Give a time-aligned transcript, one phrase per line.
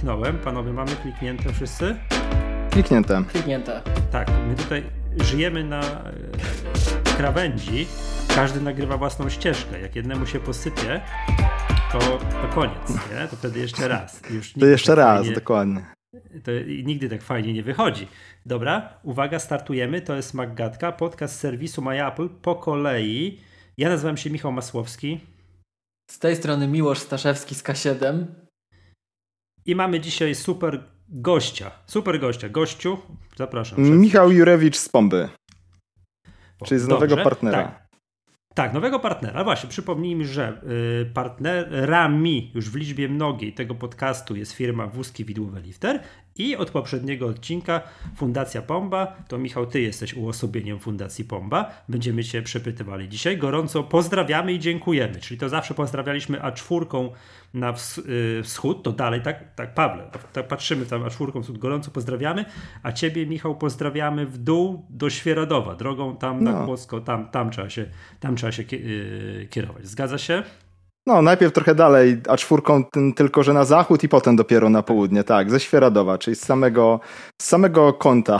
[0.00, 0.38] kliknąłem.
[0.38, 1.96] Panowie, mamy kliknięte wszyscy?
[2.70, 3.22] Kliknięte.
[3.32, 3.82] Kliknięte.
[4.12, 4.82] Tak, my tutaj
[5.24, 6.12] żyjemy na e,
[7.16, 7.86] krawędzi.
[8.34, 9.80] Każdy nagrywa własną ścieżkę.
[9.80, 11.00] Jak jednemu się posypie,
[11.92, 11.98] to,
[12.42, 13.28] to koniec, nie?
[13.28, 14.20] To wtedy jeszcze raz.
[14.30, 15.84] Już To jeszcze tak raz, fajnie- dokładnie.
[16.44, 16.50] to
[16.84, 18.08] nigdy tak fajnie nie wychodzi.
[18.46, 20.00] Dobra, uwaga, startujemy.
[20.00, 23.40] To jest Maggatka, podcast serwisu MyApple po kolei.
[23.78, 25.20] Ja nazywam się Michał Masłowski
[26.10, 28.24] Z tej strony Miłosz Staszewski z K7.
[29.70, 31.70] I mamy dzisiaj super gościa.
[31.86, 32.48] Super gościa.
[32.48, 32.98] Gościu,
[33.36, 33.98] zapraszam.
[33.98, 35.28] Michał Jurewicz z Pomby,
[36.64, 37.62] czyli z nowego Dobrze, partnera.
[37.62, 37.90] Tak.
[38.54, 39.44] Tak, nowego partnera.
[39.44, 40.62] Właśnie, przypomnijmy, że
[41.02, 46.00] y, partnerami już w liczbie mnogiej tego podcastu jest firma Wózki Widłowe Lifter
[46.40, 47.80] i od poprzedniego odcinka
[48.16, 49.16] Fundacja Pomba.
[49.28, 51.70] To Michał, ty jesteś uosobieniem Fundacji Pomba.
[51.88, 53.38] Będziemy cię przepytywali dzisiaj.
[53.38, 55.20] Gorąco pozdrawiamy i dziękujemy.
[55.20, 57.10] Czyli to zawsze pozdrawialiśmy A4
[57.54, 57.98] na ws-
[58.38, 62.44] y, wschód, to dalej, tak, tak Pawle, tak patrzymy tam A4 wschód, gorąco pozdrawiamy,
[62.82, 66.64] a ciebie Michał pozdrawiamy w dół do Świeradowa, drogą tam na No.
[66.66, 67.86] Kłodzko, tam, tam trzeba się,
[68.20, 69.86] tam trzeba się y, kierować.
[69.86, 70.42] Zgadza się?
[71.10, 72.84] No, najpierw trochę dalej, a czwórką
[73.16, 77.00] tylko, że na zachód i potem dopiero na południe, tak, ze Świeradowa, czyli z samego,
[77.42, 78.38] z samego kąta,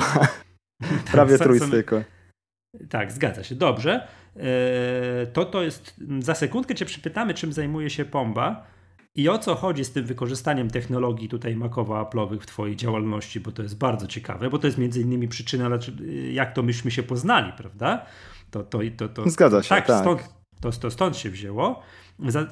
[1.12, 2.02] prawie sa- trójstyku.
[2.90, 3.54] Tak, zgadza się.
[3.54, 4.06] Dobrze.
[4.36, 5.94] E, To to jest.
[6.18, 8.66] Za sekundkę Cię przypytamy, czym zajmuje się Pomba
[9.14, 13.62] i o co chodzi z tym wykorzystaniem technologii tutaj makowo-aplowych w Twojej działalności, bo to
[13.62, 17.52] jest bardzo ciekawe, bo to jest między innymi przyczyna, dlaczego- jak to myśmy się poznali,
[17.52, 18.06] prawda?
[18.50, 20.00] To, to, to, to, Zgadza się, tak, tak.
[20.00, 20.20] Stąd,
[20.60, 21.82] to, to stąd się wzięło.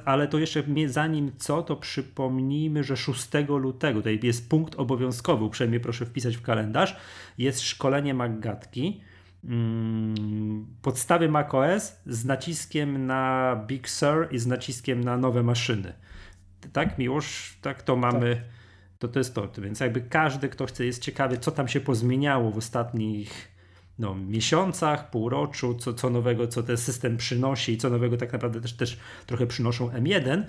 [0.05, 5.79] Ale to jeszcze zanim co, to przypomnijmy, że 6 lutego, tutaj jest punkt obowiązkowy, uprzejmie
[5.79, 6.95] proszę wpisać w kalendarz,
[7.37, 9.01] jest szkolenie Maggatki.
[9.43, 15.93] Mm, podstawy macOS z naciskiem na Big Sur i z naciskiem na nowe maszyny.
[16.73, 17.57] Tak, Miłosz?
[17.61, 18.43] Tak, to mamy.
[18.99, 19.49] To, to jest to.
[19.57, 23.58] Więc jakby każdy, kto chce, jest ciekawy, co tam się pozmieniało w ostatnich
[23.99, 28.61] no, miesiącach, półroczu, co, co nowego, co ten system przynosi i co nowego tak naprawdę
[28.61, 30.43] też, też trochę przynoszą M1,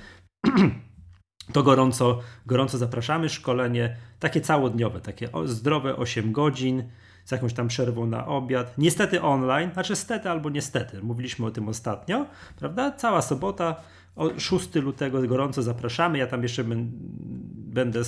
[1.53, 3.29] to gorąco, gorąco zapraszamy.
[3.29, 6.83] Szkolenie takie całodniowe, takie zdrowe 8 godzin
[7.25, 8.79] z jakąś tam przerwą na obiad.
[8.79, 12.93] Niestety online, znaczy stety albo niestety, mówiliśmy o tym ostatnio, prawda?
[12.93, 13.77] Cała sobota,
[14.17, 16.19] o 6 lutego gorąco zapraszamy.
[16.19, 18.03] Ja tam jeszcze będę,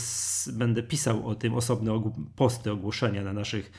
[0.52, 2.02] będę pisał o tym osobne
[2.36, 3.72] posty, ogłoszenia na naszych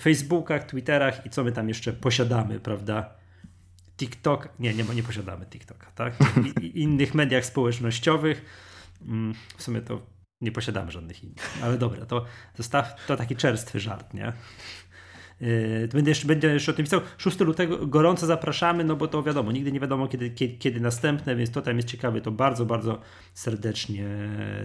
[0.00, 3.10] Facebookach, Twitterach i co my tam jeszcze posiadamy, prawda?
[3.96, 6.14] TikTok, nie, nie, nie posiadamy TikToka, tak?
[6.60, 8.44] I, i innych mediach społecznościowych.
[9.02, 10.00] Mm, W sumie to
[10.40, 12.24] nie posiadamy żadnych innych, ale dobra, to,
[12.56, 14.32] to, staw, to taki czerstwy żart, nie?
[15.40, 17.00] Yy, Będę jeszcze, będę jeszcze o tym pisał.
[17.18, 21.36] 6 lutego gorąco zapraszamy, no bo to wiadomo, nigdy nie wiadomo kiedy, kiedy, kiedy następne,
[21.36, 22.98] więc to tam jest ciekawe, to bardzo, bardzo
[23.34, 24.08] serdecznie,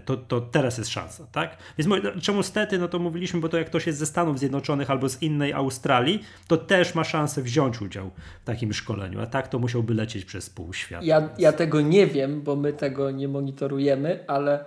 [0.06, 1.58] to, to teraz jest szansa, tak?
[1.78, 5.10] Więc czemu stety, no to mówiliśmy, bo to jak ktoś jest ze Stanów Zjednoczonych albo
[5.10, 9.60] z innej Australii, to też ma szansę wziąć udział w takim szkoleniu, a tak to
[9.60, 11.06] musiałby lecieć przez pół świata.
[11.06, 14.66] Ja, ja tego nie wiem, bo my tego nie monitorujemy, ale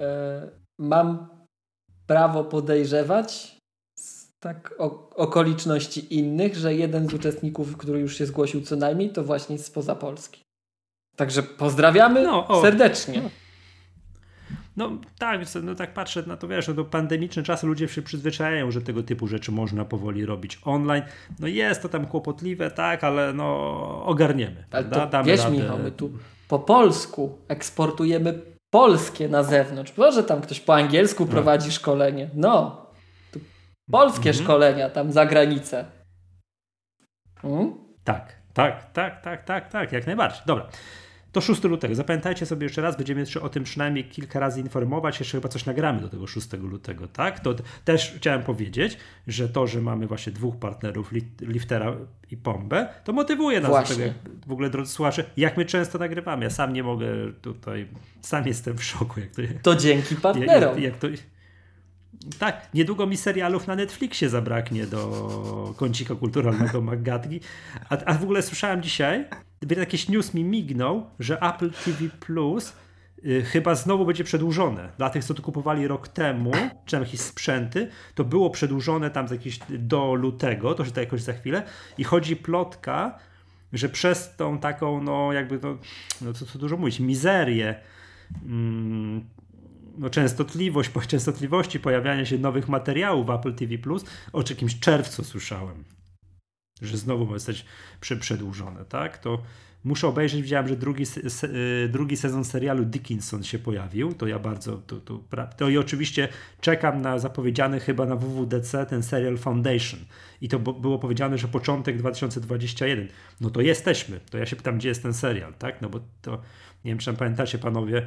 [0.00, 1.28] e, mam
[2.06, 3.57] prawo podejrzewać
[4.40, 9.24] tak o, okoliczności innych, że jeden z uczestników, który już się zgłosił co najmniej, to
[9.24, 10.42] właśnie spoza Polski.
[11.16, 12.62] Także pozdrawiamy No, o.
[12.62, 13.22] serdecznie.
[14.76, 18.02] No tak, więc, no tak patrzę na to, wiesz, no to pandemiczne czasy ludzie się
[18.02, 21.02] przyzwyczajają, że tego typu rzeczy można powoli robić online.
[21.40, 23.46] No jest to tam kłopotliwe, tak, ale no
[24.04, 24.64] ogarniemy.
[24.70, 25.56] Ale to, Damy wiesz radę.
[25.56, 26.10] Michał, my tu
[26.48, 29.96] po polsku eksportujemy polskie na zewnątrz.
[29.96, 31.30] Może tam ktoś po angielsku No.
[31.30, 32.30] prowadzi szkolenie.
[32.34, 32.86] No,
[33.90, 34.44] polskie Mhm.
[34.44, 35.84] szkolenia tam za granicę.
[37.44, 37.74] Mm?
[38.04, 40.42] Tak, tak, tak, tak, tak, tak, jak najbardziej.
[40.46, 40.68] Dobra.
[41.32, 41.94] To 6 lutego.
[41.94, 45.18] Zapamiętajcie sobie jeszcze raz, będziemy jeszcze o tym przynajmniej kilka razy informować.
[45.20, 47.40] Jeszcze chyba coś nagramy do tego 6 lutego, tak?
[47.40, 47.54] To
[47.84, 51.96] też chciałem powiedzieć, że to, że mamy właśnie dwóch partnerów, Li- Liftera
[52.30, 53.96] i Pombę, to motywuje nas Właśnie.
[53.96, 56.44] do tego, jak, w ogóle drodzy słuchacze, jak my często nagrywamy.
[56.44, 57.06] Ja sam nie mogę
[57.42, 57.88] tutaj,
[58.20, 60.74] sam jestem w szoku, jak to, To dzięki jak, partnerom.
[60.74, 61.06] jak, jak to...
[62.38, 67.40] Tak, niedługo mi serialów na Netflixie zabraknie do kącika kulturalnego Maggatki.
[67.88, 69.24] A, a w ogóle słyszałem dzisiaj,
[69.76, 72.72] jakiś news mi mignął, że Apple TV Plus
[73.24, 74.88] y, chyba znowu będzie przedłużone.
[74.96, 76.52] Dla tych, co to kupowali rok temu,
[76.84, 81.00] czy tam jakieś sprzęty, to było przedłużone tam z jakieś do lutego, to się to
[81.00, 81.62] jakoś za chwilę.
[81.98, 83.18] I chodzi plotka,
[83.72, 85.78] że przez tą taką, no jakby, no,
[86.20, 87.74] no co tu dużo mówić, mizerię,
[88.44, 89.24] mm,
[89.98, 93.76] no, częstotliwość, częstotliwości pojawiania się nowych materiałów w Apple TV+,
[94.32, 95.84] o jakimś czerwcu słyszałem.
[96.82, 97.64] że znowu ma zostać
[98.20, 99.18] przedłużone, tak?
[99.18, 99.42] To
[99.84, 101.48] muszę obejrzeć, widziałem, że drugi, se,
[101.84, 105.20] y, drugi sezon serialu Dickinson się pojawił, to ja bardzo, to, to,
[105.56, 106.28] to i oczywiście
[106.60, 110.00] czekam na zapowiedziany chyba na WWDC ten serial Foundation
[110.40, 113.08] i to było powiedziane, że początek 2021,
[113.40, 116.32] no to jesteśmy, to ja się pytam, gdzie jest ten serial, tak, no bo to,
[116.84, 118.02] nie wiem, czy pamiętacie panowie,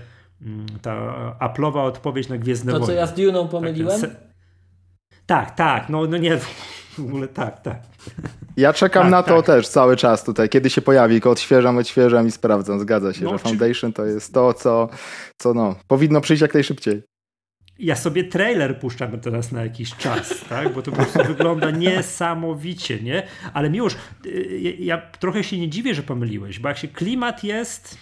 [0.82, 0.96] ta
[1.40, 2.94] Apple'owa odpowiedź na Gwiezdne To, Wojny.
[2.94, 4.02] co ja z Dune'ą pomyliłem?
[4.02, 4.12] Tak,
[5.26, 7.82] tak, tak, no, no nie, w ogóle tak, tak.
[8.58, 9.46] Ja czekam tak, na to tak.
[9.46, 10.50] też cały czas tutaj.
[10.50, 12.80] Kiedy się pojawi, go odświeżam, odświeżam i sprawdzam.
[12.80, 14.90] Zgadza się, no, że Foundation to jest to, co,
[15.38, 17.04] co no, powinno przyjść jak najszybciej.
[17.80, 20.74] Ja sobie trailer puszczam teraz na jakiś czas, tak?
[20.74, 23.24] Bo to po prostu wygląda niesamowicie, nie?
[23.54, 23.96] Ale miłość,
[24.26, 27.98] y, ja trochę się nie dziwię, że pomyliłeś, bo jak się klimat jest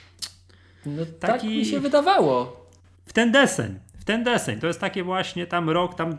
[0.85, 1.33] no, taki...
[1.33, 2.65] Tak mi się wydawało.
[3.05, 4.59] W ten deseń, w ten deseń.
[4.59, 6.17] To jest takie właśnie tam rok, tam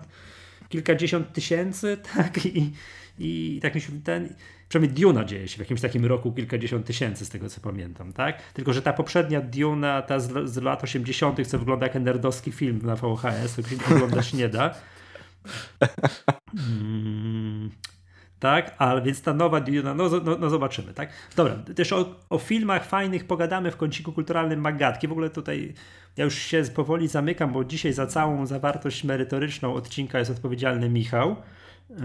[0.69, 2.47] kilkadziesiąt tysięcy, tak?
[2.47, 2.73] I,
[3.19, 4.35] i tak mi się ten,
[4.69, 8.43] przynajmniej Duna dzieje się w jakimś takim roku kilkadziesiąt tysięcy, z tego co pamiętam, tak?
[8.53, 12.81] Tylko, że ta poprzednia Duna, ta z, z lat 80., co wygląda jak nerdowski film
[12.83, 14.75] na VHS, to wyglądać nie da.
[16.57, 17.71] Hmm,
[18.41, 21.11] tak, ale więc ta nowa Duna, no, no, no, zobaczymy, tak?
[21.37, 25.09] Dobra, też o, o, filmach fajnych pogadamy w kąciku kulturalnym Magatki.
[25.09, 25.75] W ogóle tutaj
[26.17, 31.37] ja już się powoli zamykam, bo dzisiaj za całą zawartość merytoryczną odcinka jest odpowiedzialny Michał.
[31.91, 31.97] Yy,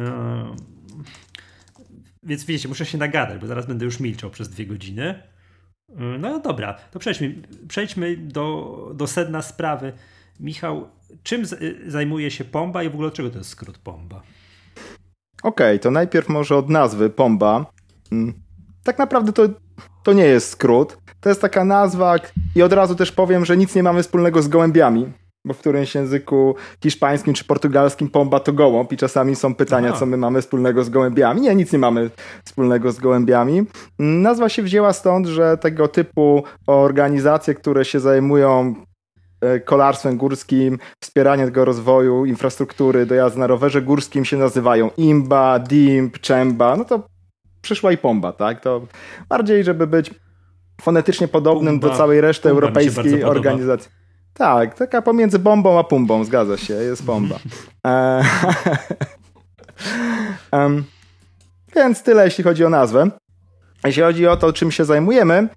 [2.24, 5.24] więc wiecie, muszę się nagadać, bo zaraz będę już milczał przez dwie godziny.
[5.90, 7.36] Yy, no dobra, to przejdźmy,
[7.68, 9.94] przejdźmy do, do sedna sprawy.
[10.40, 10.90] Michał,
[11.24, 11.44] czym
[11.88, 14.24] zajmuje się Pomba i w ogóle czego to jest skrót Pomba?
[15.46, 17.66] Okej, okay, to najpierw może od nazwy Pomba.
[18.12, 18.34] Mm,
[18.84, 19.44] tak naprawdę to,
[20.04, 20.98] to nie jest skrót.
[21.20, 22.16] To jest taka nazwa
[22.56, 25.14] i od razu też powiem, że nic nie mamy wspólnego z gołębiami
[25.46, 30.00] bo w którymś języku hiszpańskim czy portugalskim pomba to gołąb i czasami są pytania, Aha.
[30.00, 31.42] co my mamy wspólnego z gołębiami.
[31.42, 32.10] Nie, nic nie mamy
[32.46, 33.64] wspólnego z gołębiami.
[34.00, 38.76] Nazwa się wzięła stąd, że tego typu organizacje, które się zajmują
[39.66, 46.20] kolarstwem górskim, wspieraniem tego rozwoju, infrastruktury do jazdy na rowerze górskim się nazywają IMBA, DIMP,
[46.20, 47.08] CZEMBA, no to
[47.62, 48.62] przyszła i pomba, tak?
[48.62, 48.82] To
[49.30, 50.12] bardziej, żeby być
[50.82, 51.90] fonetycznie podobnym Pumba.
[51.90, 53.92] do całej reszty europejskiej organizacji.
[54.34, 57.40] Tak, taka pomiędzy bombą a pumbą, zgadza się, jest bomba.
[60.54, 60.84] um,
[61.76, 63.10] więc tyle, jeśli chodzi o nazwę.
[63.86, 65.48] Jeśli chodzi o to, czym się zajmujemy,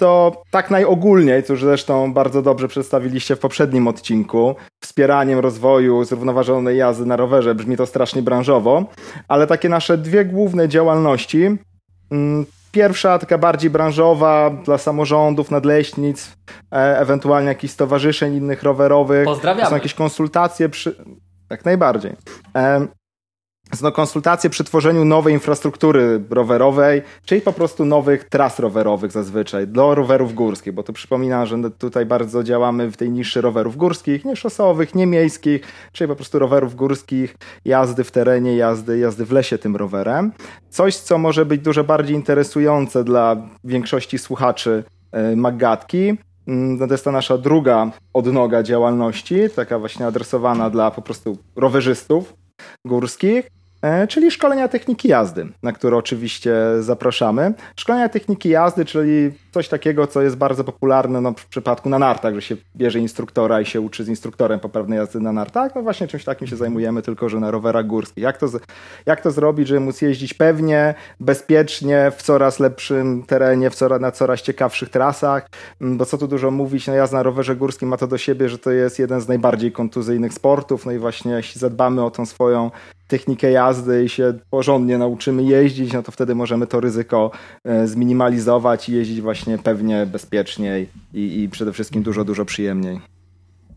[0.00, 7.06] to tak najogólniej, co zresztą bardzo dobrze przedstawiliście w poprzednim odcinku, wspieraniem rozwoju zrównoważonej jazdy
[7.06, 8.84] na rowerze, brzmi to strasznie branżowo,
[9.28, 11.58] ale takie nasze dwie główne działalności
[12.10, 16.36] mm, Pierwsza, taka bardziej branżowa dla samorządów, nadleśnic,
[16.72, 19.24] e, ewentualnie jakichś stowarzyszeń innych rowerowych.
[19.24, 19.68] Pozdrawiam.
[19.68, 21.04] Są jakieś konsultacje przy...
[21.50, 22.12] Jak najbardziej.
[23.70, 29.68] E, no, konsultacje przy tworzeniu nowej infrastruktury rowerowej, czyli po prostu nowych tras rowerowych zazwyczaj,
[29.68, 34.24] do rowerów górskich, bo to przypominam, że tutaj bardzo działamy w tej niszy rowerów górskich,
[34.24, 35.62] nie szosowych, nie miejskich,
[35.92, 40.32] czyli po prostu rowerów górskich, jazdy w terenie, jazdy, jazdy w lesie tym rowerem.
[40.70, 46.08] Coś, co może być dużo bardziej interesujące dla większości słuchaczy yy, Maggatki,
[46.46, 51.38] mm, no to jest ta nasza druga odnoga działalności, taka właśnie adresowana dla po prostu
[51.56, 52.34] rowerzystów
[52.84, 53.59] górskich.
[53.82, 57.54] E, czyli szkolenia techniki jazdy, na które oczywiście zapraszamy.
[57.76, 62.34] Szkolenia techniki jazdy, czyli coś takiego, co jest bardzo popularne no, w przypadku na nartach,
[62.34, 65.74] że się bierze instruktora i się uczy z instruktorem poprawnej jazdy na nartach.
[65.74, 68.24] No właśnie czymś takim się zajmujemy, tylko że na rowerach górskich.
[68.24, 68.46] Jak to,
[69.06, 74.12] jak to zrobić, żeby móc jeździć pewnie, bezpiecznie, w coraz lepszym terenie, w coraz, na
[74.12, 75.48] coraz ciekawszych trasach,
[75.80, 78.48] mm, bo co tu dużo mówić, no jazda na rowerze górskim ma to do siebie,
[78.48, 82.26] że to jest jeden z najbardziej kontuzyjnych sportów, no i właśnie jeśli zadbamy o tą
[82.26, 82.70] swoją
[83.10, 87.30] technikę jazdy i się porządnie nauczymy jeździć, no to wtedy możemy to ryzyko
[87.64, 93.00] e, zminimalizować i jeździć właśnie pewnie bezpieczniej i, i przede wszystkim dużo, dużo przyjemniej.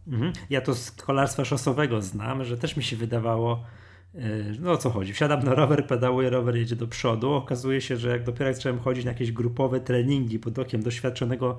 [0.07, 0.33] Mhm.
[0.49, 3.63] Ja to z kolarstwa szosowego znam, że też mi się wydawało,
[4.15, 4.19] e,
[4.59, 5.13] no o co chodzi?
[5.13, 7.31] Wsiadam na rower, pedałuję, rower jedzie do przodu.
[7.31, 11.57] Okazuje się, że jak dopiero jak zacząłem chodzić na jakieś grupowe treningi pod okiem doświadczonego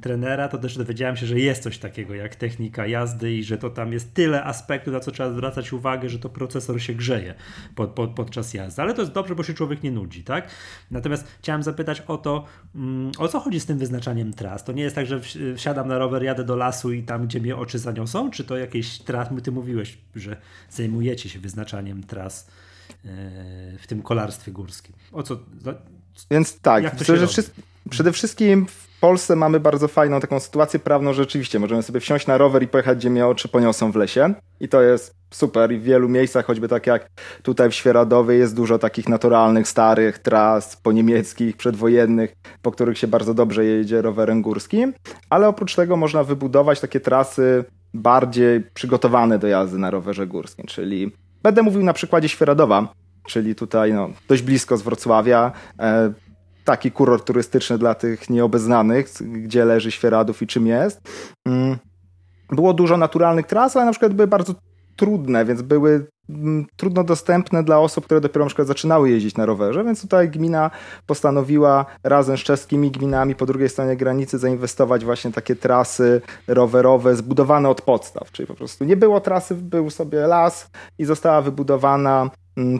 [0.00, 3.70] trenera, to też dowiedziałem się, że jest coś takiego jak technika jazdy i że to
[3.70, 7.34] tam jest tyle aspektów, na co trzeba zwracać uwagę, że to procesor się grzeje
[7.74, 8.82] pod, pod, podczas jazdy.
[8.82, 10.48] Ale to jest dobrze, bo się człowiek nie nudzi, tak?
[10.90, 12.44] Natomiast chciałem zapytać o to,
[12.74, 14.64] mm, o co chodzi z tym wyznaczaniem tras?
[14.64, 15.20] To nie jest tak, że
[15.56, 18.30] wsiadam na rower, jadę do lasu i tam, gdzie mnie oczy zaniosą?
[18.30, 20.36] Czy to jakieś tras, ty mówiłeś, że
[20.70, 22.46] zajmujecie się wyznaczaniem tras
[23.04, 23.08] e,
[23.78, 24.94] w tym kolarstwie górskim?
[25.12, 25.38] O co?
[26.30, 27.26] Więc tak, przede,
[27.90, 28.66] przede wszystkim
[29.04, 32.68] Polsce mamy bardzo fajną taką sytuację prawną, że rzeczywiście możemy sobie wsiąść na rower i
[32.68, 34.34] pojechać, gdzie mnie oczy poniosą w lesie.
[34.60, 35.72] I to jest super.
[35.72, 37.10] I w wielu miejscach, choćby tak jak
[37.42, 43.34] tutaj w Świeradowie jest dużo takich naturalnych, starych tras poniemieckich, przedwojennych, po których się bardzo
[43.34, 44.94] dobrze jedzie rowerem górskim,
[45.30, 51.12] ale oprócz tego można wybudować takie trasy bardziej przygotowane do jazdy na rowerze górskim, czyli
[51.42, 52.88] będę mówił na przykładzie Świeradowa,
[53.26, 56.12] czyli tutaj no, dość blisko z Wrocławia, e,
[56.64, 61.00] taki kurort turystyczny dla tych nieobeznanych, gdzie leży Świeradów i czym jest.
[61.46, 61.76] Mm.
[62.50, 64.54] Było dużo naturalnych tras, ale na przykład były bardzo
[64.96, 69.46] trudne, więc były mm, trudno dostępne dla osób, które dopiero na przykład zaczynały jeździć na
[69.46, 70.70] rowerze, więc tutaj gmina
[71.06, 77.68] postanowiła razem z czeskimi gminami po drugiej stronie granicy zainwestować właśnie takie trasy rowerowe zbudowane
[77.68, 82.30] od podstaw, czyli po prostu nie było trasy, był sobie las i została wybudowana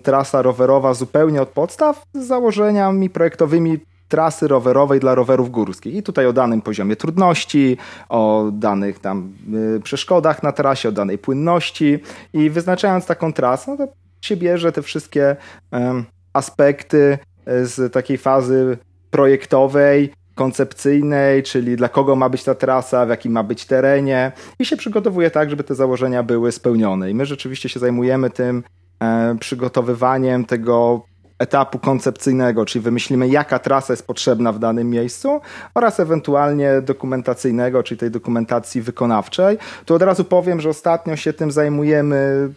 [0.03, 3.79] trasa rowerowa zupełnie od podstaw z założeniami projektowymi
[4.09, 5.95] trasy rowerowej dla rowerów górskich.
[5.95, 7.77] I tutaj o danym poziomie trudności,
[8.09, 9.33] o danych tam
[9.77, 11.99] y, przeszkodach na trasie, o danej płynności.
[12.33, 15.37] I wyznaczając taką trasę, no to się bierze te wszystkie y,
[16.33, 18.79] aspekty z takiej fazy
[19.11, 24.65] projektowej, koncepcyjnej, czyli dla kogo ma być ta trasa, w jakim ma być terenie i
[24.65, 27.11] się przygotowuje tak, żeby te założenia były spełnione.
[27.11, 28.63] I my rzeczywiście się zajmujemy tym
[29.41, 31.03] przygotowywaniem tego
[31.39, 35.41] etapu koncepcyjnego, czyli wymyślimy, jaka trasa jest potrzebna w danym miejscu,
[35.75, 39.59] oraz ewentualnie dokumentacyjnego, czyli tej dokumentacji wykonawczej.
[39.85, 42.49] Tu od razu powiem, że ostatnio się tym zajmujemy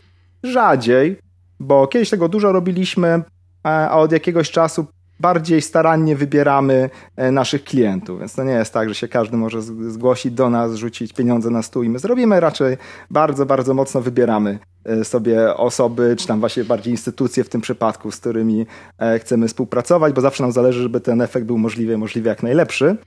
[0.43, 1.19] rzadziej,
[1.59, 3.21] bo kiedyś tego dużo robiliśmy,
[3.63, 4.85] a od jakiegoś czasu
[5.19, 9.61] bardziej starannie wybieramy e, naszych klientów, więc to nie jest tak, że się każdy może
[9.61, 12.77] zgłosić do nas, rzucić pieniądze na stół i my zrobimy, raczej
[13.11, 18.11] bardzo, bardzo mocno wybieramy e, sobie osoby, czy tam właśnie bardziej instytucje w tym przypadku,
[18.11, 18.65] z którymi
[18.99, 22.97] e, chcemy współpracować, bo zawsze nam zależy, żeby ten efekt był możliwie, możliwie jak najlepszy.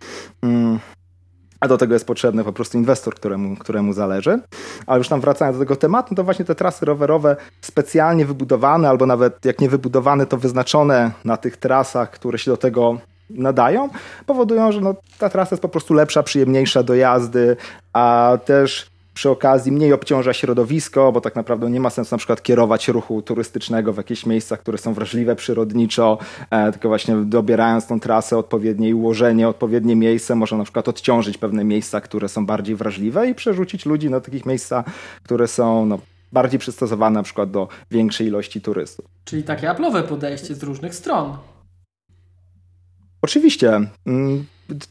[1.61, 4.38] A do tego jest potrzebny po prostu inwestor, któremu, któremu zależy.
[4.87, 9.07] Ale już tam wracając do tego tematu, to właśnie te trasy rowerowe specjalnie wybudowane, albo
[9.07, 12.99] nawet jak nie wybudowane, to wyznaczone na tych trasach, które się do tego
[13.31, 13.88] nadają,
[14.26, 17.57] powodują, że no, ta trasa jest po prostu lepsza, przyjemniejsza do jazdy,
[17.93, 18.89] a też
[19.21, 23.23] przy okazji mniej obciąża środowisko, bo tak naprawdę nie ma sensu na przykład kierować ruchu
[23.23, 26.19] turystycznego w jakieś miejsca, które są wrażliwe przyrodniczo,
[26.50, 31.65] e, tylko właśnie dobierając tą trasę odpowiednie ułożenie, odpowiednie miejsce, można na przykład odciążyć pewne
[31.65, 34.85] miejsca, które są bardziej wrażliwe i przerzucić ludzi na takich miejsca,
[35.23, 35.99] które są no,
[36.33, 39.05] bardziej przystosowane na przykład do większej ilości turystów.
[39.25, 41.37] Czyli takie Apple'owe podejście z różnych stron.
[43.23, 43.81] Oczywiście.
[44.07, 44.45] Mm,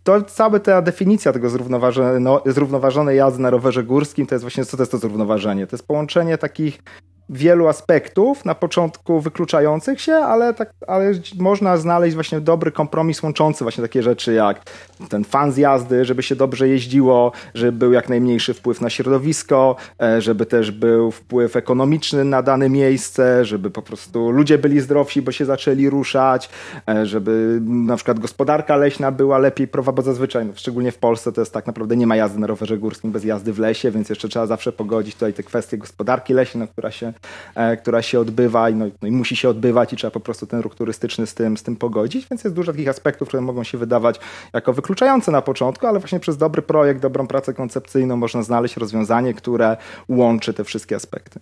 [0.04, 4.66] to cała ta definicja tego zrównoważone, no, zrównoważonej jazdy na rowerze górskim to jest właśnie,
[4.66, 5.68] co to jest to zrównoważenie?
[5.68, 6.84] To jest połączenie takich
[7.30, 13.64] wielu aspektów, na początku wykluczających się, ale, tak, ale można znaleźć właśnie dobry kompromis łączący
[13.64, 14.62] właśnie takie rzeczy jak
[15.10, 19.76] ten fan z jazdy, żeby się dobrze jeździło, żeby był jak najmniejszy wpływ na środowisko,
[20.02, 25.22] e, żeby też był wpływ ekonomiczny na dane miejsce, żeby po prostu ludzie byli zdrowsi,
[25.22, 26.50] bo się zaczęli ruszać,
[26.90, 31.32] e, żeby na przykład gospodarka leśna była lepiej prowa, bo zazwyczaj, no, szczególnie w Polsce,
[31.32, 34.10] to jest tak naprawdę nie ma jazdy na rowerze górskim bez jazdy w lesie, więc
[34.10, 37.14] jeszcze trzeba zawsze pogodzić tutaj te kwestie gospodarki leśnej, no, która się
[37.56, 40.48] E, która się odbywa i, no, no, i musi się odbywać i trzeba po prostu
[40.48, 43.64] ten ruch turystyczny z tym, z tym pogodzić, więc jest dużo takich aspektów, które mogą
[43.64, 44.20] się wydawać
[44.54, 49.34] jako wykluczające na początku, ale właśnie przez dobry projekt, dobrą pracę koncepcyjną można znaleźć rozwiązanie,
[49.34, 49.78] które
[50.08, 51.40] łączy te wszystkie aspekty.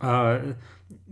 [0.00, 0.24] A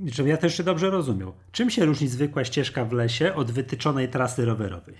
[0.06, 1.32] żebym ja też jeszcze dobrze rozumiał.
[1.52, 4.94] Czym się różni zwykła ścieżka w lesie od wytyczonej trasy rowerowej?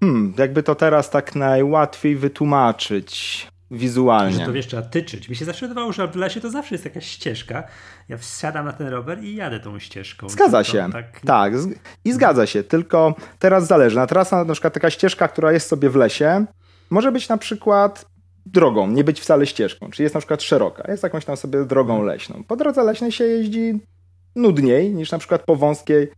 [0.00, 4.38] Hmm, jakby to teraz tak najłatwiej wytłumaczyć wizualnie.
[4.38, 5.28] Że to wiesz, trzeba tyczyć.
[5.28, 7.64] Mi się zawsze wydawało, że w lesie to zawsze jest jakaś ścieżka.
[8.08, 10.28] Ja wsiadam na ten rower i jadę tą ścieżką.
[10.28, 10.88] Zgadza się.
[10.92, 11.20] Tak...
[11.20, 11.52] tak,
[12.04, 12.62] i zgadza się.
[12.62, 13.96] Tylko teraz zależy.
[13.96, 16.44] Na trasa, na przykład taka ścieżka, która jest sobie w lesie,
[16.90, 18.06] może być na przykład
[18.46, 19.90] drogą, nie być wcale ścieżką.
[19.90, 22.44] Czyli jest na przykład szeroka, jest jakąś tam sobie drogą leśną.
[22.44, 23.80] Po drodze leśnej się jeździ
[24.36, 26.08] nudniej niż na przykład po wąskiej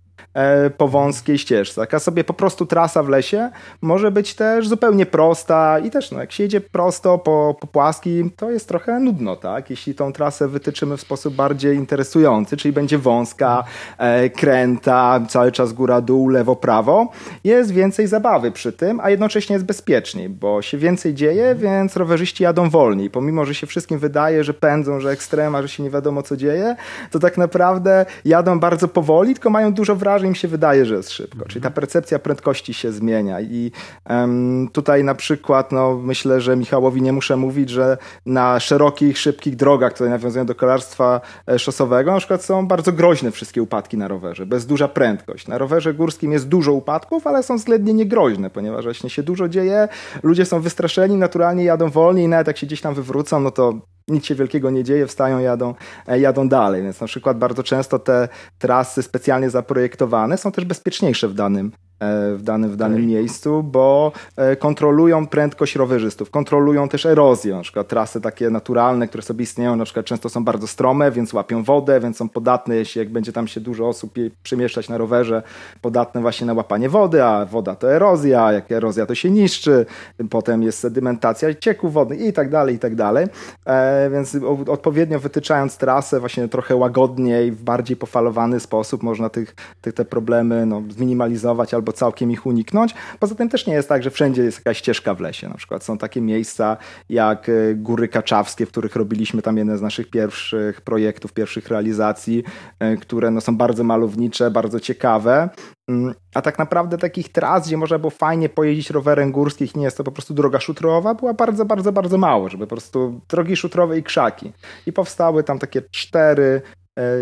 [0.77, 1.87] po wąskiej ścieżce.
[1.93, 3.51] A sobie po prostu trasa w lesie
[3.83, 8.31] może być też zupełnie prosta i też no, jak się jedzie prosto po, po płaskim,
[8.31, 9.71] to jest trochę nudno, tak?
[9.71, 13.65] Jeśli tą trasę wytyczymy w sposób bardziej interesujący, czyli będzie wąska,
[13.99, 17.09] e, kręta, cały czas góra-dół, lewo-prawo,
[17.45, 22.43] jest więcej zabawy przy tym, a jednocześnie jest bezpieczniej, bo się więcej dzieje, więc rowerzyści
[22.43, 23.11] jadą wolniej.
[23.11, 26.77] Pomimo, że się wszystkim wydaje, że pędzą, że ekstrema, że się nie wiadomo co dzieje,
[27.11, 30.95] to tak naprawdę jadą bardzo powoli, tylko mają dużo wrażeń rowerzarze im się wydaje, że
[30.95, 31.45] jest szybko.
[31.49, 33.41] Czyli ta percepcja prędkości się zmienia.
[33.41, 33.73] I
[34.11, 39.57] um, tutaj na przykład, no, myślę, że Michałowi nie muszę mówić, że na szerokich, szybkich
[39.57, 44.09] drogach, które nawiązują do kolarstwa e, szosowego, na przykład są bardzo groźne wszystkie upadki na
[44.09, 45.49] rowerze, bez duża prędkość.
[45.49, 49.89] Na rowerze górskim jest dużo upadków, ale są względnie niegroźne, ponieważ właśnie się dużo dzieje,
[50.23, 53.81] ludzie są wystraszeni, naturalnie jadą wolniej i nawet jak się gdzieś tam wywrócą, no to
[54.09, 55.75] nic się wielkiego nie dzieje, wstają, jadą,
[56.07, 56.83] e, jadą dalej.
[56.83, 58.29] Więc na przykład bardzo często te
[58.59, 63.07] trasy specjalnie zaprojektowane są też bezpieczniejsze w danym, w danym, w danym okay.
[63.07, 69.23] miejscu, bo e, kontrolują prędkość rowerzystów, kontrolują też erozję, na przykład trasy takie naturalne, które
[69.23, 72.99] sobie istnieją, na przykład często są bardzo strome, więc łapią wodę, więc są podatne, jeśli
[72.99, 75.43] jak będzie tam się dużo osób przemieszczać na rowerze,
[75.81, 79.87] podatne właśnie na łapanie wody, a woda to erozja, jak erozja to się niszczy,
[80.31, 83.27] potem jest sedymentacja cieków wodnych i tak dalej, i tak dalej,
[83.67, 84.37] e, więc
[84.69, 90.67] odpowiednio wytyczając trasę właśnie trochę łagodniej, w bardziej pofalowany sposób można tych, tych te problemy
[90.67, 92.95] no, zminimalizować albo albo całkiem ich uniknąć.
[93.19, 95.49] Poza tym też nie jest tak, że wszędzie jest jakaś ścieżka w lesie.
[95.49, 96.77] Na przykład są takie miejsca
[97.09, 102.45] jak e, Góry Kaczawskie, w których robiliśmy tam jeden z naszych pierwszych projektów, pierwszych realizacji,
[102.81, 105.49] e, które no, są bardzo malownicze, bardzo ciekawe.
[105.89, 109.97] Mm, a tak naprawdę takich tras, gdzie można było fajnie pojeździć rowerem górskim, nie jest
[109.97, 113.99] to po prostu droga szutrowa, była bardzo, bardzo, bardzo mało, żeby po prostu drogi szutrowe
[113.99, 114.53] i krzaki.
[114.87, 116.63] I powstały tam takie cztery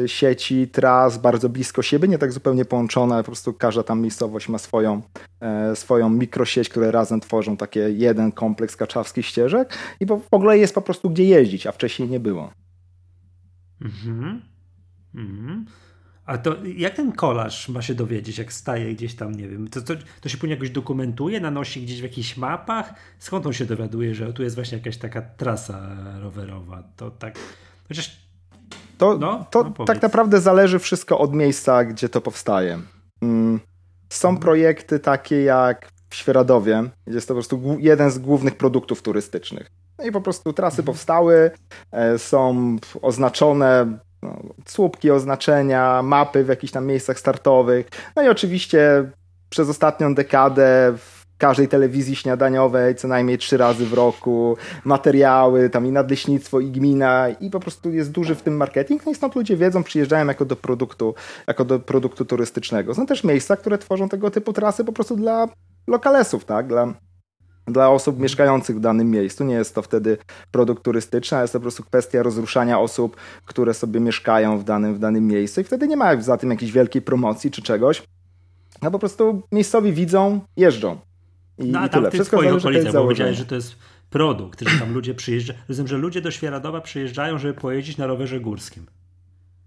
[0.06, 4.48] sieci tras bardzo blisko siebie, nie tak zupełnie połączone, ale po prostu każda tam miejscowość
[4.48, 5.02] ma swoją,
[5.40, 10.74] e, swoją mikrosieć, które razem tworzą takie jeden kompleks kaczawskich ścieżek i w ogóle jest
[10.74, 12.52] po prostu gdzie jeździć, a wcześniej nie było.
[13.80, 14.42] Mhm.
[15.14, 15.66] Mhm.
[16.24, 19.82] A to jak ten kolarz ma się dowiedzieć, jak staje gdzieś tam, nie wiem, to,
[19.82, 22.94] to, to się później jakoś dokumentuje, nanosi gdzieś w jakichś mapach?
[23.18, 26.82] Skąd on się dowiaduje, że tu jest właśnie jakaś taka trasa rowerowa?
[26.96, 27.38] To tak,
[27.88, 28.27] chociaż
[28.98, 32.78] to, no, to no tak naprawdę zależy wszystko od miejsca, gdzie to powstaje.
[33.22, 33.60] Mm.
[34.08, 34.42] Są mhm.
[34.42, 39.70] projekty takie jak w Świeradowie, gdzie jest to po prostu jeden z głównych produktów turystycznych.
[39.98, 40.86] No i po prostu trasy mhm.
[40.86, 41.50] powstały,
[41.92, 44.36] e, są oznaczone no,
[44.66, 47.88] słupki oznaczenia, mapy w jakichś tam miejscach startowych.
[48.16, 49.10] No i oczywiście
[49.50, 50.94] przez ostatnią dekadę
[51.38, 57.28] każdej telewizji śniadaniowej co najmniej trzy razy w roku, materiały, tam i nadleśnictwo, i gmina
[57.28, 60.44] i po prostu jest duży w tym marketing, no i stąd ludzie wiedzą, przyjeżdżają jako
[60.44, 61.14] do produktu,
[61.46, 62.94] jako do produktu turystycznego.
[62.94, 65.48] Są też miejsca, które tworzą tego typu trasy po prostu dla
[65.86, 66.94] lokalesów, tak, dla
[67.72, 69.44] dla osób mieszkających w danym miejscu.
[69.44, 70.18] Nie jest to wtedy
[70.50, 74.94] produkt turystyczny, ale jest to po prostu kwestia rozruszania osób, które sobie mieszkają w danym,
[74.94, 78.02] w danym miejscu i wtedy nie ma za tym jakiejś wielkiej promocji czy czegoś.
[78.82, 81.07] No po prostu miejscowi widzą, jeżdżą.
[81.58, 82.24] I, no a tam tyle.
[82.24, 83.76] w twoich okolicach, bo powiedziałeś, że to jest
[84.10, 85.58] produkt, że tam ludzie przyjeżdżają.
[85.68, 88.86] Rozumiem, że ludzie do Świeradowa przyjeżdżają, żeby pojeździć na rowerze górskim.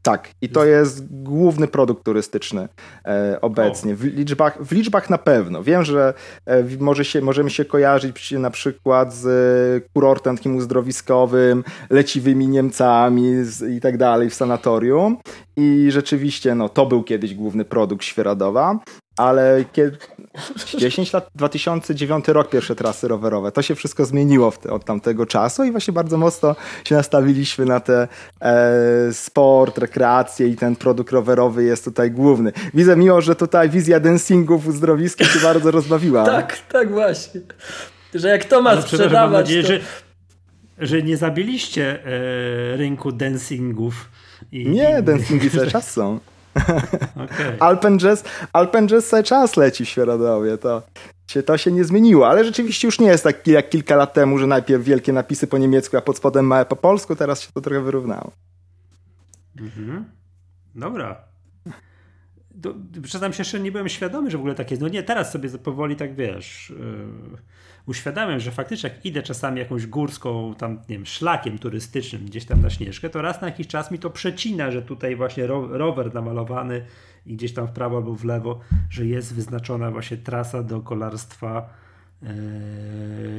[0.02, 2.68] Tak, i to jest główny produkt turystyczny
[3.06, 3.96] e, obecnie.
[3.96, 5.64] W liczbach, w liczbach na pewno.
[5.64, 6.14] Wiem, że
[6.46, 13.76] e, może się, możemy się kojarzyć na przykład z kurortem takim uzdrowiskowym, leciwymi Niemcami z,
[13.76, 15.18] i tak dalej w sanatorium.
[15.56, 18.80] I rzeczywiście no, to był kiedyś główny produkt Świeradowa
[19.18, 19.98] ale kiedy,
[20.78, 25.64] 10 lat, 2009 rok pierwsze trasy rowerowe, to się wszystko zmieniło te, od tamtego czasu
[25.64, 28.08] i właśnie bardzo mocno się nastawiliśmy na te
[28.42, 32.52] e, sport, rekreację i ten produkt rowerowy jest tutaj główny.
[32.74, 36.26] Widzę miło, że tutaj wizja dancingów w zdrowisku się bardzo rozbawiła.
[36.40, 37.42] tak, tak właśnie.
[38.14, 39.70] Że jak to ma sprzedawać, nadzieję, to...
[39.70, 39.80] że,
[40.78, 44.10] że nie zabiliście e, rynku dancingów.
[44.52, 46.20] I, nie, dancingi cały czas są.
[47.16, 47.58] Okay.
[47.60, 50.82] Alpen, Jazz, Alpen Jazz cały czas leci w Świeradowie, to,
[51.46, 54.48] to się nie zmieniło, ale rzeczywiście już nie jest tak jak kilka lat temu, że
[54.48, 57.82] najpierw wielkie napisy po niemiecku, a pod spodem małe po polsku, teraz się to trochę
[57.82, 58.32] wyrównało.
[59.60, 60.06] Mhm.
[60.76, 61.31] Dobra.
[62.62, 65.50] Do, przyznam się, jeszcze nie byłem świadomy, że w ogóle takie No nie, teraz sobie
[65.50, 66.74] powoli tak wiesz...
[66.80, 72.46] Yy uświadamiam, że faktycznie jak idę czasami jakąś górską, tam nie wiem, szlakiem turystycznym gdzieś
[72.46, 76.14] tam na Śnieżkę, to raz na jakiś czas mi to przecina, że tutaj właśnie rower
[76.14, 76.86] namalowany
[77.26, 81.70] i gdzieś tam w prawo albo w lewo, że jest wyznaczona właśnie trasa do kolarstwa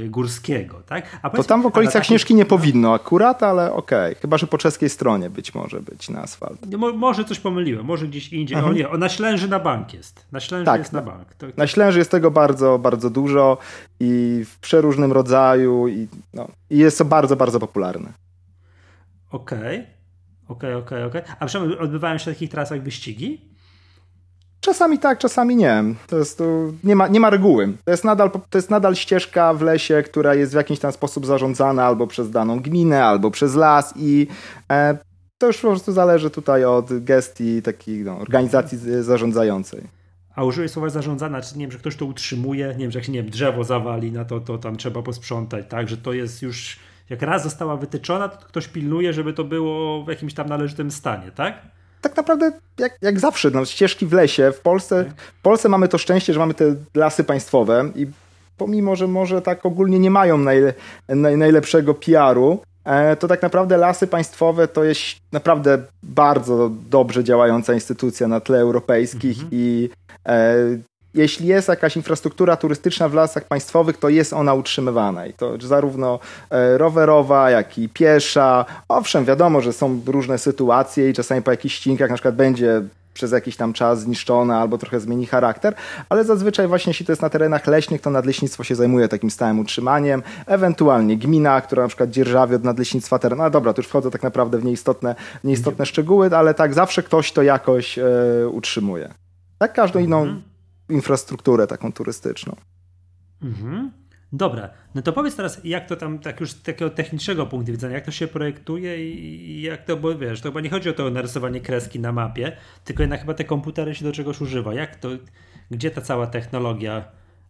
[0.08, 1.18] górskiego, tak?
[1.22, 2.06] A to tam w okolicach.
[2.06, 4.10] Śnieżki nie powinno akurat, ale okej.
[4.10, 4.20] Okay.
[4.20, 6.58] Chyba, że po czeskiej stronie być może być na asfalt.
[6.70, 8.56] No, może coś pomyliłem, może gdzieś indziej.
[8.56, 8.74] Mhm.
[8.74, 10.26] O nie, o, na Ślęży na bank jest.
[10.32, 11.34] Na Ślęży tak, jest na bank.
[11.34, 11.46] To...
[11.56, 13.58] Na Ślęży jest tego bardzo, bardzo dużo
[14.00, 18.12] i w przeróżnym rodzaju i, no, i jest to bardzo, bardzo popularne.
[19.30, 19.86] Okej,
[20.48, 21.22] okej, okej, okej.
[21.38, 23.51] A przynajmniej odbywają się na takich trasach wyścigi?
[24.64, 25.84] Czasami tak, czasami nie.
[26.06, 26.44] To jest, to
[26.84, 27.72] nie, ma, nie ma reguły.
[27.84, 31.26] To jest, nadal, to jest nadal ścieżka w lesie, która jest w jakiś tam sposób
[31.26, 34.26] zarządzana albo przez daną gminę, albo przez las i
[34.70, 34.98] e,
[35.38, 39.80] to już po prostu zależy tutaj od gestii takiej no, organizacji zarządzającej.
[40.34, 43.06] A użyłeś słowa zarządzana, czy nie wiem, że ktoś to utrzymuje, nie wiem, że jak
[43.06, 46.42] się nie wiem, drzewo zawali na to, to tam trzeba posprzątać, tak, że to jest
[46.42, 46.78] już,
[47.10, 51.30] jak raz została wytyczona, to ktoś pilnuje, żeby to było w jakimś tam należytym stanie,
[51.30, 51.62] tak?
[52.02, 54.52] Tak naprawdę jak, jak zawsze, no, ścieżki w lesie.
[54.52, 55.04] W Polsce,
[55.38, 58.06] w Polsce mamy to szczęście, że mamy te lasy państwowe i
[58.56, 60.74] pomimo, że może tak ogólnie nie mają najle,
[61.08, 67.74] naj, najlepszego PR-u, e, to tak naprawdę lasy państwowe to jest naprawdę bardzo dobrze działająca
[67.74, 69.48] instytucja na tle europejskich mhm.
[69.52, 69.90] i
[70.28, 70.54] e,
[71.14, 76.18] jeśli jest jakaś infrastruktura turystyczna w lasach państwowych, to jest ona utrzymywana i to zarówno
[76.50, 78.64] e, rowerowa, jak i piesza.
[78.88, 82.82] Owszem, wiadomo, że są różne sytuacje i czasami po jakichś ścinkach na przykład będzie
[83.14, 85.74] przez jakiś tam czas zniszczona albo trochę zmieni charakter,
[86.08, 89.58] ale zazwyczaj właśnie jeśli to jest na terenach leśnych, to nadleśnictwo się zajmuje takim stałym
[89.58, 93.38] utrzymaniem, ewentualnie gmina, która na przykład dzierżawi od nadleśnictwa teren.
[93.38, 97.32] No dobra, tu już wchodzę tak naprawdę w nieistotne, nieistotne szczegóły, ale tak zawsze ktoś
[97.32, 98.04] to jakoś e,
[98.52, 99.14] utrzymuje.
[99.58, 100.51] Tak każdą inną mhm
[100.92, 102.56] infrastrukturę taką turystyczną.
[103.42, 103.90] Mhm.
[104.32, 107.94] Dobra, no to powiedz teraz, jak to tam, tak już z takiego technicznego punktu widzenia,
[107.94, 111.10] jak to się projektuje i jak to, bo wiesz, to chyba nie chodzi o to
[111.10, 114.74] narysowanie kreski na mapie, tylko jednak chyba te komputery się do czegoś używa.
[114.74, 115.08] Jak to,
[115.70, 117.04] gdzie ta cała technologia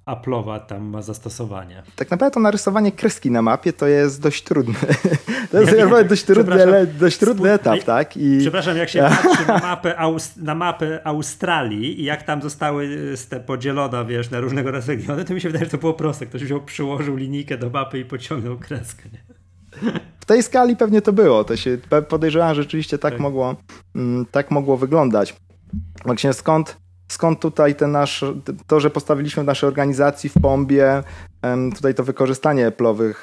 [0.07, 1.83] Apple'owa tam ma zastosowanie.
[1.97, 4.75] Tak naprawdę to narysowanie kreski na mapie to jest dość trudne.
[5.51, 8.17] To jest ja dość, trudny, dość trudny etap, tak?
[8.17, 8.38] I...
[8.41, 9.95] Przepraszam, jak się patrzy na mapę,
[10.37, 15.25] na mapę Australii i jak tam zostały e, te podzielone, wiesz, na różnego rodzaju regiony,
[15.25, 16.27] to mi się wydaje, że to było proste.
[16.27, 19.03] Ktoś wziął, przyłożył linijkę do mapy i pociągnął kreskę.
[19.12, 19.23] Nie?
[20.21, 21.45] W tej skali pewnie to było.
[21.45, 23.21] To się podejrzewam, że rzeczywiście tak, tak.
[23.21, 23.57] Mogło,
[23.95, 25.37] mm, tak mogło wyglądać.
[26.05, 26.77] Właśnie skąd
[27.12, 28.25] skąd tutaj ten nasz,
[28.66, 30.83] to, że postawiliśmy w naszej organizacji w Pombie
[31.75, 33.14] tutaj to wykorzystanie Apple'owych,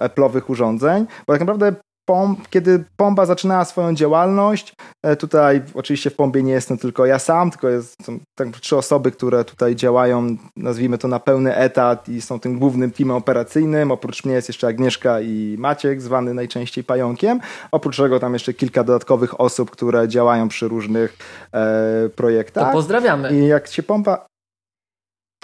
[0.00, 1.74] Apple'owych urządzeń, bo tak naprawdę
[2.08, 7.18] Pomp, kiedy Pomba zaczynała swoją działalność, e, tutaj oczywiście w Pombie nie jestem tylko ja
[7.18, 12.08] sam, tylko jest, są tak, trzy osoby, które tutaj działają, nazwijmy to na pełny etat
[12.08, 13.90] i są tym głównym teamem operacyjnym.
[13.90, 17.40] Oprócz mnie jest jeszcze Agnieszka i Maciek, zwany najczęściej Pająkiem.
[17.72, 21.16] Oprócz tego tam jeszcze kilka dodatkowych osób, które działają przy różnych
[21.52, 22.66] e, projektach.
[22.66, 23.34] To pozdrawiamy.
[23.34, 24.26] I jak się Pomba...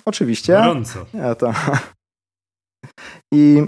[0.05, 0.53] Oczywiście.
[0.53, 1.07] Gorąco.
[1.14, 1.53] Ja to...
[3.35, 3.62] I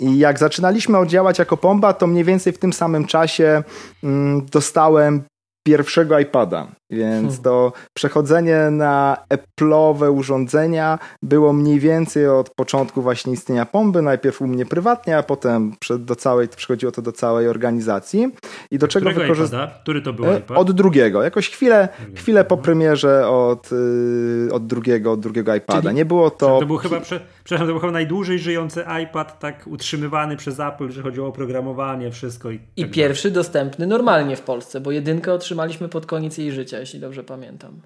[0.00, 3.62] i jak zaczynaliśmy działać jako Pomba, to mniej więcej w tym samym czasie
[4.04, 5.22] mm, dostałem
[5.66, 7.42] pierwszego iPada, więc hmm.
[7.42, 14.46] to przechodzenie na Apple'owe urządzenia było mniej więcej od początku właśnie istnienia Pomby, najpierw u
[14.46, 18.32] mnie prywatnie, a potem do całej, przychodziło to do całej organizacji.
[18.70, 19.68] I do czego wykorzystałem?
[19.82, 20.58] Który to był e, iPad?
[20.58, 25.82] Od drugiego, jakoś chwilę, chwilę po premierze od, y, od drugiego, od drugiego iPada.
[25.82, 26.60] Czyli, Nie było to...
[26.60, 31.02] To był chyba, przepraszam, to był chyba najdłużej żyjący iPad, tak utrzymywany przez Apple, że
[31.02, 32.50] chodziło o programowanie, wszystko.
[32.50, 36.75] I, I tak pierwszy dostępny normalnie w Polsce, bo jedynkę otrzymaliśmy pod koniec jej życia,
[36.78, 37.80] jeśli dobrze pamiętam.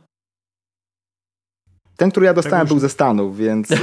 [1.96, 3.76] Ten, który ja dostałem, tak był ze Stanów, więc, e,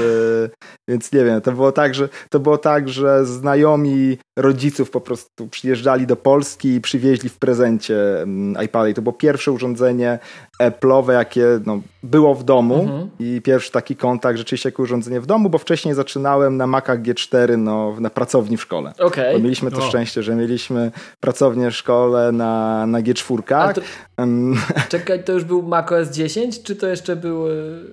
[0.90, 1.42] więc nie wiem.
[1.42, 6.70] To było tak, że to było tak, że znajomi rodziców po prostu przyjeżdżali do Polski
[6.70, 8.94] i przywieźli w prezencie mm, iPady.
[8.94, 10.20] To było pierwsze urządzenie
[10.62, 13.10] Apple'owe, jakie no, było w domu mhm.
[13.20, 17.58] i pierwszy taki kontakt rzeczywiście jako urządzenie w domu, bo wcześniej zaczynałem na Macach G4
[17.58, 18.94] no, na pracowni w szkole.
[19.00, 19.34] Okay.
[19.34, 19.82] Bo mieliśmy to o.
[19.82, 23.74] szczęście, że mieliśmy pracownię w szkole na, na G4.
[23.74, 23.82] To,
[24.90, 27.84] czekaj, to już był macOS 10, czy to jeszcze były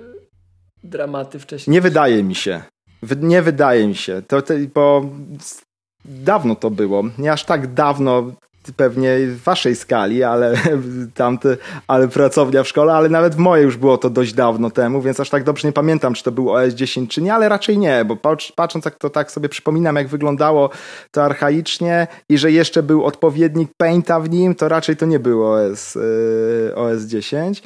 [0.82, 1.72] dramaty wcześniej?
[1.72, 2.62] Nie wydaje mi się.
[3.20, 4.22] Nie wydaje mi się.
[4.28, 5.10] To, to, bo
[6.04, 7.02] dawno to było.
[7.18, 8.32] Nie aż tak dawno
[8.72, 10.54] pewnie w waszej skali, ale
[11.14, 15.02] tamte, ale pracownia w szkole, ale nawet w mojej już było to dość dawno temu,
[15.02, 17.78] więc aż tak dobrze nie pamiętam, czy to był OS 10 czy nie, ale raczej
[17.78, 18.16] nie, bo
[18.56, 20.70] patrząc jak to tak sobie przypominam, jak wyglądało
[21.10, 25.54] to archaicznie i że jeszcze był odpowiednik Painta w nim, to raczej to nie było
[25.54, 25.98] OS,
[26.74, 27.62] OS 10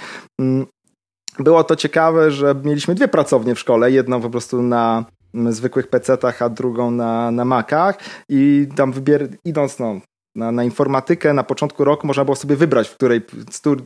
[1.39, 6.43] było to ciekawe, że mieliśmy dwie pracownie w szkole, jedną po prostu na zwykłych PC-tach,
[6.43, 7.99] a drugą na, na Macach.
[8.29, 10.01] I tam wybier idąc no,
[10.35, 13.21] na, na, informatykę na początku roku można było sobie wybrać, w której,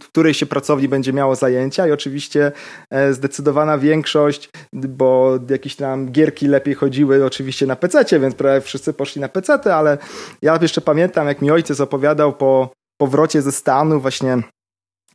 [0.01, 1.87] w której się pracowni będzie miało zajęcia.
[1.87, 2.53] I oczywiście
[2.91, 8.93] e, zdecydowana większość, bo jakieś tam gierki lepiej chodziły oczywiście na PC, więc prawie wszyscy
[8.93, 9.99] poszli na PC, ale
[10.43, 14.43] ja jeszcze pamiętam, jak mi ojciec opowiadał po powrocie ze Stanu właśnie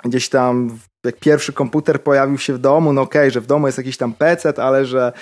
[0.05, 3.67] gdzieś tam jak pierwszy komputer pojawił się w domu, no okej, okay, że w domu
[3.67, 5.13] jest jakiś tam PC, ale że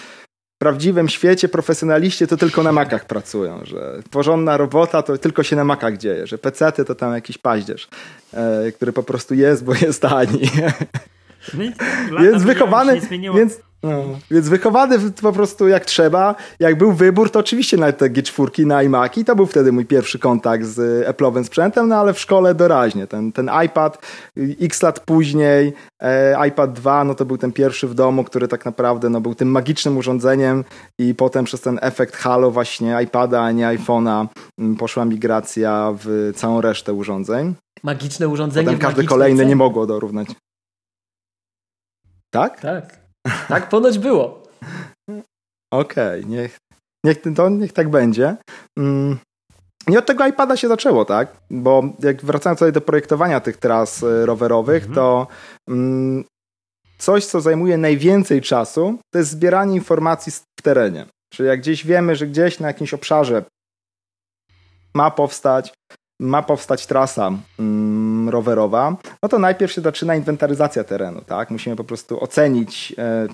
[0.58, 5.64] prawdziwym świecie profesjonaliści to tylko na makach pracują, że porządna robota to tylko się na
[5.64, 7.88] makach dzieje, że pecety to tam jakiś paździerz,
[8.34, 10.42] e, który po prostu jest, bo jest tani.
[12.12, 13.02] No więc wychowany,
[13.36, 16.36] więc No, więc wychowany po prostu jak trzeba.
[16.60, 20.20] Jak był wybór, to oczywiście na te G4, na iMaki, to był wtedy mój pierwszy
[20.20, 23.08] kontakt z Apple'owym sprzętem, no ale w szkole doraźnie.
[23.08, 24.06] Ten, ten iPad,
[24.62, 28.66] x lat później, e, iPad 2, no to był ten pierwszy w domu, który tak
[28.66, 30.64] naprawdę no, był tym magicznym urządzeniem
[31.00, 34.28] i potem przez ten efekt halo właśnie iPada, a nie iPhone'a
[34.80, 37.56] poszła migracja w całą resztę urządzeń.
[37.84, 38.66] Magiczne urządzenie.
[38.66, 39.50] Potem każde kolejne cenie.
[39.50, 40.28] nie mogło dorównać.
[42.30, 42.62] Tak?
[42.62, 43.05] Tak.
[43.48, 44.44] Tak ponoć było.
[45.74, 46.58] Okej, okay, niech,
[47.04, 48.36] niech, to, niech tak będzie.
[48.80, 49.18] Mm.
[49.88, 51.36] I od tego iPada się zaczęło, tak?
[51.50, 54.96] Bo jak wracając tutaj do projektowania tych tras e, rowerowych, mhm.
[54.96, 55.28] to
[55.70, 56.24] mm,
[56.98, 61.06] coś, co zajmuje najwięcej czasu, to jest zbieranie informacji w terenie.
[61.34, 63.44] Czyli jak gdzieś wiemy, że gdzieś na jakimś obszarze
[64.96, 65.74] ma powstać,
[66.20, 71.52] ma powstać trasa mm, rowerowa, no to najpierw się zaczyna inwentaryzacja terenu, tak?
[71.52, 73.28] Musimy po prostu ocenić e,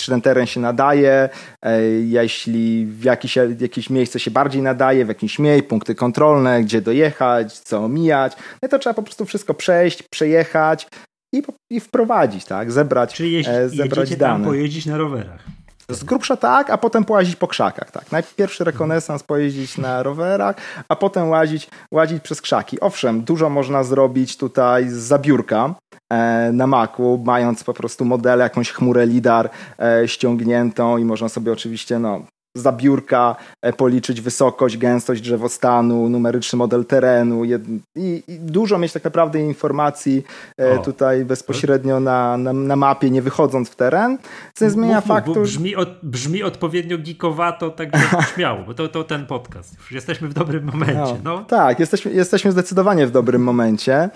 [0.00, 1.28] czy ten teren się nadaje,
[1.62, 6.80] e, jeśli w jakieś, jakieś miejsce się bardziej nadaje, w jakimś mniej, punkty kontrolne, gdzie
[6.80, 10.88] dojechać, co omijać, no to trzeba po prostu wszystko przejść, przejechać
[11.34, 14.34] i, i wprowadzić, tak, zebrać, Czyli jeździ, e, zebrać dane.
[14.34, 15.44] tam pojeździć na rowerach.
[15.94, 17.90] Z grubsza tak, a potem połazić po krzakach.
[17.90, 18.12] Tak.
[18.12, 20.56] Najpierw rekonesans pojeździć na rowerach,
[20.88, 22.80] a potem łazić, łazić przez krzaki.
[22.80, 25.74] Owszem, dużo można zrobić tutaj z zabiórka
[26.10, 31.52] e, na Macu, mając po prostu model, jakąś chmurę LIDAR e, ściągniętą i można sobie
[31.52, 32.22] oczywiście no,
[32.54, 37.50] za biurka e, policzyć wysokość, gęstość drzewostanu, numeryczny model terenu i,
[37.96, 40.24] i, dużo mieć tak naprawdę informacji
[40.60, 40.82] e, o.
[40.82, 44.18] tutaj bezpośrednio na, na, na, mapie, nie wychodząc w teren,
[44.54, 45.42] co nie zmienia mów, faktu...
[45.42, 47.90] Brzmi, od, brzmi odpowiednio geekowato, tak
[48.34, 49.76] śmiało, bo to, to ten podcast.
[49.78, 51.20] Już jesteśmy w dobrym momencie.
[51.24, 51.36] No.
[51.38, 51.44] no.
[51.44, 54.10] Tak, jesteśmy, jesteśmy zdecydowanie w dobrym momencie.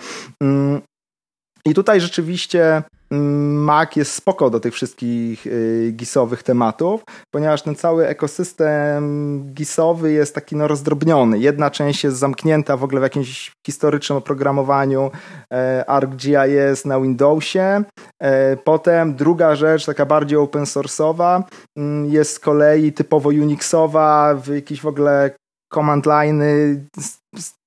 [1.65, 7.75] Mm, I tutaj rzeczywiście Mac jest spoko do tych wszystkich y, gisowych tematów, ponieważ ten
[7.75, 11.39] cały ekosystem gisowy jest taki no rozdrobniony.
[11.39, 15.11] Jedna część jest zamknięta w ogóle w jakimś historycznym oprogramowaniu
[15.53, 17.83] e, ArcGIS na Windowsie.
[18.21, 21.43] E, potem druga rzecz, taka bardziej open source'owa,
[21.77, 25.31] mm, jest z kolei typowo Unixowa, w jakieś w ogóle
[25.73, 26.79] command line'y,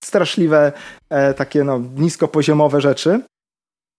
[0.05, 0.73] straszliwe
[1.11, 3.21] e, takie no, niskopoziomowe rzeczy.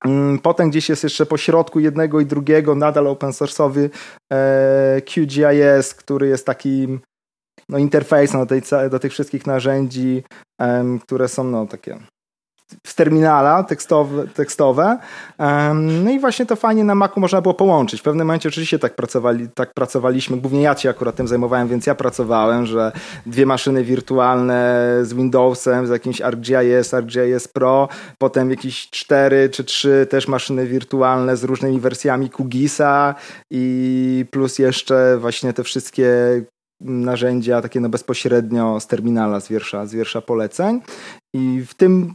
[0.05, 3.89] Mm, potem gdzieś jest jeszcze po środku jednego i drugiego nadal open source'owy
[4.31, 6.99] e, QGIS, który jest takim
[7.69, 10.23] no, interfejsem do, tej, do tych wszystkich narzędzi,
[11.01, 11.99] które są no, takie
[12.88, 14.97] z terminala tekstowe, tekstowe.
[15.73, 17.99] No i właśnie to fajnie na Macu można było połączyć.
[17.99, 21.86] W pewnym momencie oczywiście tak, pracowali, tak pracowaliśmy, głównie ja się akurat tym zajmowałem, więc
[21.86, 22.91] ja pracowałem, że
[23.25, 30.08] dwie maszyny wirtualne z Windowsem, z jakimś ArcGIS, ArcGIS Pro, potem jakieś cztery czy trzy
[30.10, 33.15] też maszyny wirtualne z różnymi wersjami QGISa
[33.51, 36.10] i plus jeszcze właśnie te wszystkie
[36.82, 40.82] narzędzia takie no bezpośrednio z terminala, z wiersza, z wiersza poleceń.
[41.34, 42.13] I w tym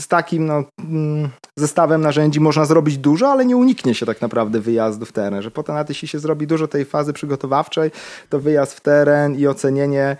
[0.00, 4.60] z takim no, mm, zestawem narzędzi można zrobić dużo, ale nie uniknie się tak naprawdę
[4.60, 7.90] wyjazdu w teren, że potem nawet jeśli się zrobi dużo tej fazy przygotowawczej,
[8.28, 10.16] to wyjazd w teren i ocenienie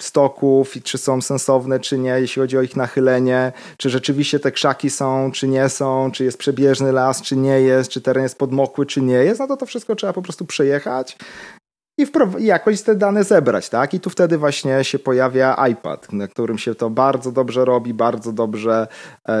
[0.00, 4.90] stoków, czy są sensowne, czy nie, jeśli chodzi o ich nachylenie, czy rzeczywiście te krzaki
[4.90, 8.86] są, czy nie są, czy jest przebieżny las, czy nie jest, czy teren jest podmokły,
[8.86, 11.16] czy nie jest, no to to wszystko trzeba po prostu przejechać
[11.98, 12.06] i,
[12.38, 13.94] i jakoś te dane zebrać, tak?
[13.94, 18.32] I tu wtedy właśnie się pojawia iPad, na którym się to bardzo dobrze robi, bardzo
[18.32, 18.88] dobrze
[19.28, 19.38] e,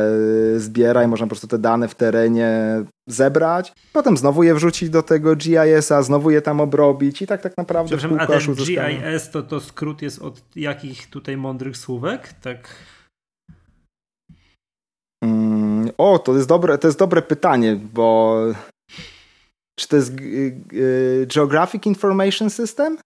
[0.56, 5.02] zbiera i można po prostu te dane w terenie zebrać, potem znowu je wrzucić do
[5.02, 9.42] tego GIS-a, znowu je tam obrobić i tak tak naprawdę Przepraszam, a ten GIS to,
[9.42, 12.32] to skrót jest od jakich tutaj mądrych słówek?
[12.32, 12.68] Tak...
[15.24, 18.36] Mm, o, to jest dobre, to jest dobre pytanie, bo
[19.78, 20.14] czy to jest
[21.34, 22.98] Geographic Information System?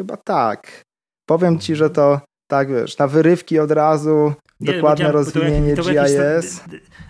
[0.00, 0.82] Chyba tak.
[1.28, 4.32] Powiem ci, że to tak wiesz, na wyrywki od razu,
[4.64, 6.60] dokładne rozwinienie to, to, GIS.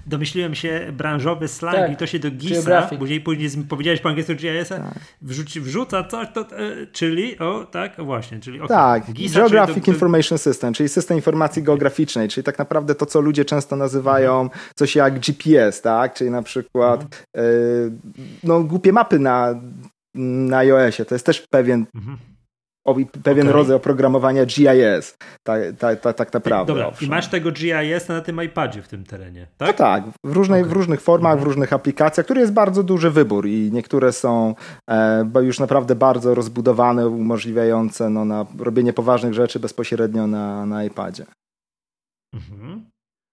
[0.06, 4.34] domyśliłem się branżowy slang tak, i to się do GIS-a, później, później powiedziałeś po angielsku
[4.34, 4.94] GIS-a, tak.
[5.22, 8.68] wrzuci, wrzuca coś, to, e, czyli, o tak, właśnie, czyli okay.
[8.68, 13.44] Tak, Geographic do, Information System, czyli system informacji geograficznej, czyli tak naprawdę to, co ludzie
[13.44, 14.60] często nazywają mhm.
[14.74, 17.40] coś jak GPS, tak, czyli na przykład y,
[18.44, 19.54] no głupie mapy na,
[20.14, 22.33] na iOSie, to jest też pewien mhm
[23.22, 23.58] pewien okay.
[23.58, 25.16] rodzaj oprogramowania GIS.
[25.42, 26.72] Tak, tak, tak, tak naprawdę.
[26.72, 29.68] Dobra, i masz tego GIS na tym iPadzie w tym terenie, tak?
[29.68, 30.70] No tak, w, różnej, okay.
[30.70, 31.48] w różnych formach, w mhm.
[31.48, 34.54] różnych aplikacjach, które jest bardzo duży wybór i niektóre są
[34.90, 41.26] e, już naprawdę bardzo rozbudowane, umożliwiające no, na robienie poważnych rzeczy bezpośrednio na, na iPadzie.
[42.34, 42.84] Mhm.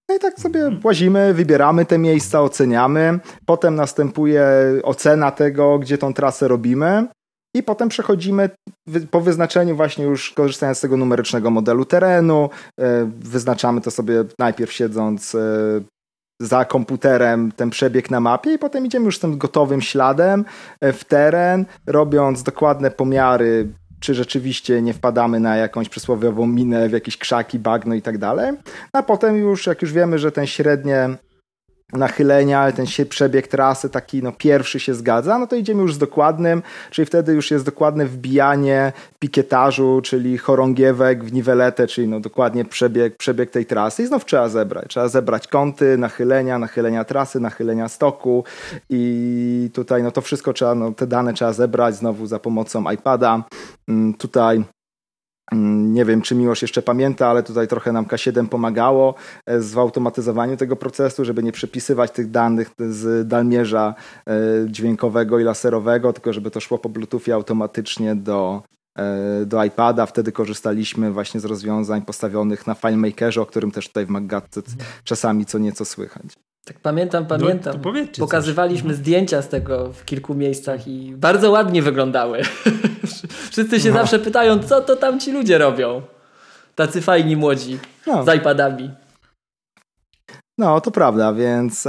[0.10, 3.20] No i tak sobie łazimy, wybieramy te miejsca, oceniamy.
[3.46, 4.46] Potem następuje
[4.84, 7.08] ocena tego, gdzie tą trasę robimy.
[7.54, 8.50] I potem przechodzimy
[9.12, 12.50] po wyznaczeniu właśnie już korzystając z tego numerycznego modelu terenu.
[12.80, 15.40] E, wyznaczamy to sobie najpierw siedząc e,
[16.42, 20.46] za komputerem ten przebieg na mapie i potem idziemy już tym gotowym śladem
[20.82, 23.68] e, w teren, robiąc dokładne pomiary
[24.00, 28.52] czy rzeczywiście nie wpadamy na jakąś przysłowiową minę w jakieś krzaki, bagno i tak dalej.
[28.94, 31.10] A potem już, jak już wiemy, że ten średnie
[31.94, 36.64] nachylenia, ten przebieg trasy taki no, pierwszy się zgadza, no to idziemy już z dokładnym,
[36.92, 43.18] czyli wtedy już jest dokładne wbijanie pikietażu, czyli chorągiewek w niweletę, czyli no, dokładnie przebieg,
[43.18, 44.88] przebieg tej trasy i znów trzeba zebrać.
[44.88, 48.44] Trzeba zebrać kąty, nachylenia, nachylenia trasy, nachylenia stoku
[48.90, 53.44] i tutaj no to wszystko trzeba, no, te dane trzeba zebrać znowu za pomocą iPada.
[53.88, 54.64] Mm, tutaj
[55.92, 60.58] nie wiem, czy Miłosz jeszcze pamięta, ale tutaj trochę nam K7 pomagało e, w automatyzowaniu
[60.58, 63.96] tego procesu, żeby nie przepisywać tych danych z dalmierza
[64.28, 64.34] e,
[64.68, 68.64] dźwiękowego i laserowego, tylko żeby to szło po Bluetoothie automatycznie do,
[68.98, 70.06] e, do iPada.
[70.06, 74.66] Wtedy korzystaliśmy właśnie z rozwiązań postawionych na FileMakerze, o którym też tutaj w MacGadget
[75.04, 76.51] czasami co nieco słychać.
[76.66, 77.82] Tak pamiętam, no, pamiętam.
[77.86, 78.98] No, Pokazywaliśmy coś.
[78.98, 82.42] zdjęcia z tego w kilku miejscach i bardzo ładnie wyglądały.
[83.52, 83.96] Wszyscy się no.
[83.96, 86.02] zawsze pytają, co to tam ci ludzie robią.
[86.76, 88.24] Tacy fajni młodzi no.
[88.26, 88.92] z iPadami.
[90.58, 91.88] No, to prawda, więc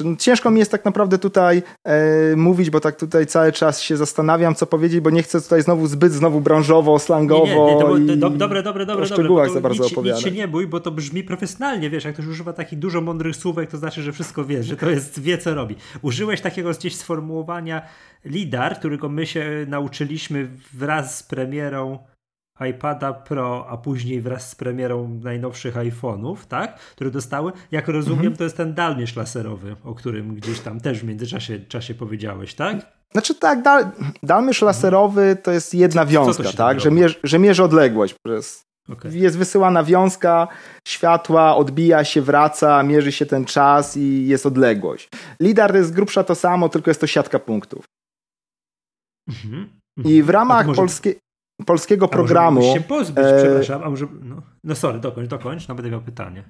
[0.00, 3.80] um, no, ciężko mi jest tak naprawdę tutaj e, mówić, bo tak tutaj cały czas
[3.80, 8.14] się zastanawiam, co powiedzieć, bo nie chcę tutaj znowu zbyt znowu branżowo, slangowo nie, nie,
[8.14, 10.24] nie, do, dobre, dobre, dobre, o szczegółach za bardzo nic, opowiadać.
[10.24, 13.36] Nic się nie bój, bo to brzmi profesjonalnie, wiesz, jak ktoś używa takich dużo mądrych
[13.36, 15.76] słówek, to znaczy, że wszystko wie, że to jest, wie co robi.
[16.02, 17.82] Użyłeś takiego gdzieś sformułowania
[18.24, 21.98] lidar, którego my się nauczyliśmy wraz z premierą
[22.60, 28.36] iPada Pro, a później wraz z premierą najnowszych iPhone'ów, tak, które dostały, jak rozumiem, mhm.
[28.36, 32.76] to jest ten dalmierz laserowy, o którym gdzieś tam też w międzyczasie czasie powiedziałeś, tak?
[33.12, 33.90] Znaczy tak, dal,
[34.22, 34.66] dalmierz mhm.
[34.66, 39.16] laserowy to jest jedna wiązka, tak, że, mierzy, że mierzy odległość przez Okay.
[39.16, 40.48] Jest wysyłana wiązka
[40.88, 45.08] światła, odbija się, wraca, mierzy się ten czas i jest odległość.
[45.40, 47.84] LIDAR to jest grubsza to samo, tylko jest to siatka punktów.
[49.28, 49.80] Mhm.
[50.04, 50.76] I w ramach może...
[50.76, 51.18] polskiej
[51.66, 52.74] polskiego programu.
[52.74, 53.38] się pozbyć, e...
[53.38, 54.06] przepraszam, a może.
[54.22, 56.44] No, no sorry, dokończ, dokończ, no będę miał pytanie.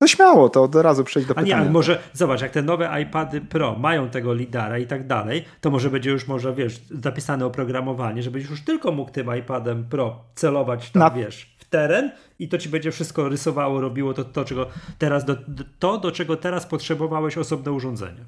[0.00, 1.56] No śmiało, to od razu przejść do a pytania.
[1.56, 5.44] A nie, może zobacz, jak te nowe iPady Pro mają tego lidara i tak dalej,
[5.60, 9.84] to może będzie już może, wiesz, zapisane oprogramowanie, że będziesz już tylko mógł tym iPadem
[9.84, 11.10] Pro celować tam, Na...
[11.10, 14.66] wiesz, w teren i to ci będzie wszystko rysowało, robiło to, to czego
[14.98, 15.36] teraz, do,
[15.78, 18.24] to, do czego teraz potrzebowałeś osobne urządzenie.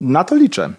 [0.00, 0.72] Na to liczę.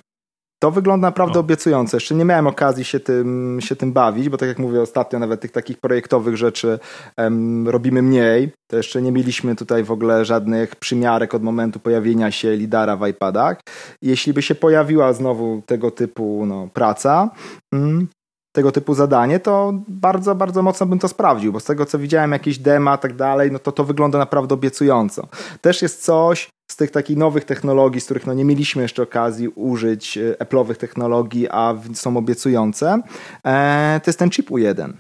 [0.62, 1.40] To wygląda naprawdę o.
[1.40, 1.98] obiecująco.
[1.98, 5.42] Jeszcze nie miałem okazji się tym, się tym bawić, bo tak jak mówię ostatnio, nawet
[5.42, 6.80] tych takich projektowych rzeczy
[7.18, 8.52] um, robimy mniej.
[8.68, 13.08] To jeszcze nie mieliśmy tutaj w ogóle żadnych przymiarek od momentu pojawienia się lidara w
[13.08, 13.60] iPadach.
[14.02, 17.30] Jeśli by się pojawiła znowu tego typu no, praca,
[17.74, 18.08] mm,
[18.56, 22.32] tego typu zadanie, to bardzo, bardzo mocno bym to sprawdził, bo z tego co widziałem,
[22.32, 25.28] jakieś dema i tak dalej, no to to wygląda naprawdę obiecująco.
[25.62, 29.48] Też jest coś z tych takich nowych technologii, z których no nie mieliśmy jeszcze okazji
[29.48, 33.02] użyć e, Apple'owych technologii, a są obiecujące,
[33.46, 34.94] e, to jest ten chip U1,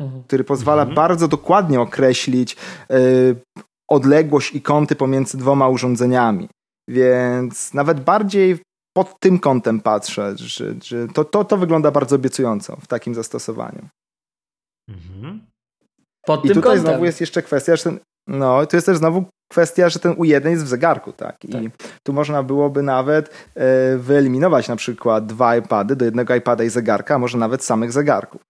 [0.00, 0.22] mhm.
[0.24, 0.96] który pozwala mhm.
[0.96, 2.56] bardzo dokładnie określić
[2.90, 2.98] e,
[3.90, 6.48] odległość i kąty pomiędzy dwoma urządzeniami.
[6.88, 8.58] Więc nawet bardziej
[8.96, 13.88] pod tym kątem patrzę, że, że to, to, to wygląda bardzo obiecująco w takim zastosowaniu.
[14.88, 15.46] Mhm.
[16.26, 16.92] Pod I tym tutaj kątem.
[16.92, 20.48] znowu jest jeszcze kwestia, że ten, no, to jest też znowu kwestia, że ten U1
[20.48, 21.44] jest w zegarku, tak?
[21.44, 21.62] I tak.
[22.02, 27.14] tu można byłoby nawet e, wyeliminować na przykład dwa iPady do jednego iPada i zegarka,
[27.14, 28.42] a może nawet samych zegarków.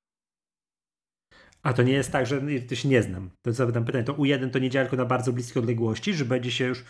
[1.63, 3.31] A to nie jest tak, że to się nie znam.
[3.43, 6.51] To zadam pytanie, to U1 to nie działa tylko na bardzo bliskie odległości, że będzie
[6.51, 6.85] się już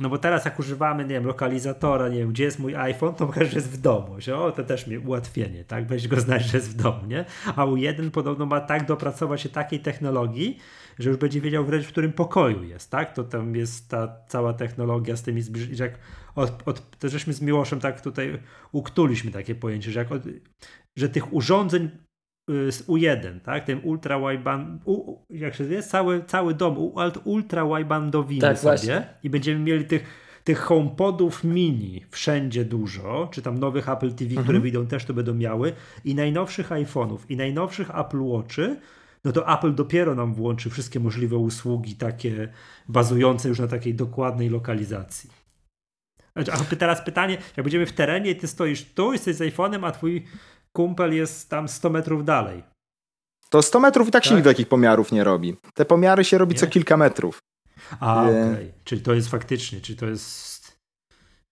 [0.00, 3.26] no bo teraz jak używamy, nie wiem, lokalizatora, nie wiem, gdzie jest mój iPhone, to
[3.26, 4.14] pokaże, że jest w domu.
[4.18, 5.86] Że, o, to też mi ułatwienie, tak?
[5.86, 7.24] Weź go znać, że jest w domu, nie?
[7.56, 10.58] A U1 podobno ma tak dopracować się takiej technologii,
[10.98, 13.14] że już będzie wiedział wręcz, w którym pokoju jest, tak?
[13.14, 15.98] To tam jest ta cała technologia z tymi zbliżeniami, jak
[16.34, 18.38] od, od, to żeśmy z Miłoszem tak tutaj
[18.72, 20.22] uktuliśmy takie pojęcie, że, od,
[20.96, 21.90] że tych urządzeń
[22.48, 23.64] z U1, tak?
[23.64, 26.92] Ten ultra wideband, u, jak się jest, cały, cały dom
[27.24, 29.06] ultra widebandowiny tak, sobie właśnie.
[29.22, 30.04] i będziemy mieli tych,
[30.44, 34.44] tych HomePodów mini wszędzie dużo, czy tam nowych Apple TV, mhm.
[34.44, 35.72] które wyjdą też to będą miały
[36.04, 38.76] i najnowszych iPhone'ów i najnowszych Apple Watchy,
[39.24, 42.48] no to Apple dopiero nam włączy wszystkie możliwe usługi takie
[42.88, 45.30] bazujące już na takiej dokładnej lokalizacji.
[46.34, 49.90] A teraz pytanie, jak będziemy w terenie i ty stoisz tu, jesteś z iPhone'em, a
[49.90, 50.24] twój
[50.76, 52.62] kumpel jest tam 100 metrów dalej.
[53.50, 54.28] To 100 metrów i tak, tak?
[54.28, 55.56] się nigdy takich pomiarów nie robi.
[55.74, 56.60] Te pomiary się robi nie?
[56.60, 57.38] co kilka metrów.
[58.00, 58.52] A, okej.
[58.52, 58.72] Okay.
[58.84, 60.78] Czyli to jest faktycznie, czyli to jest...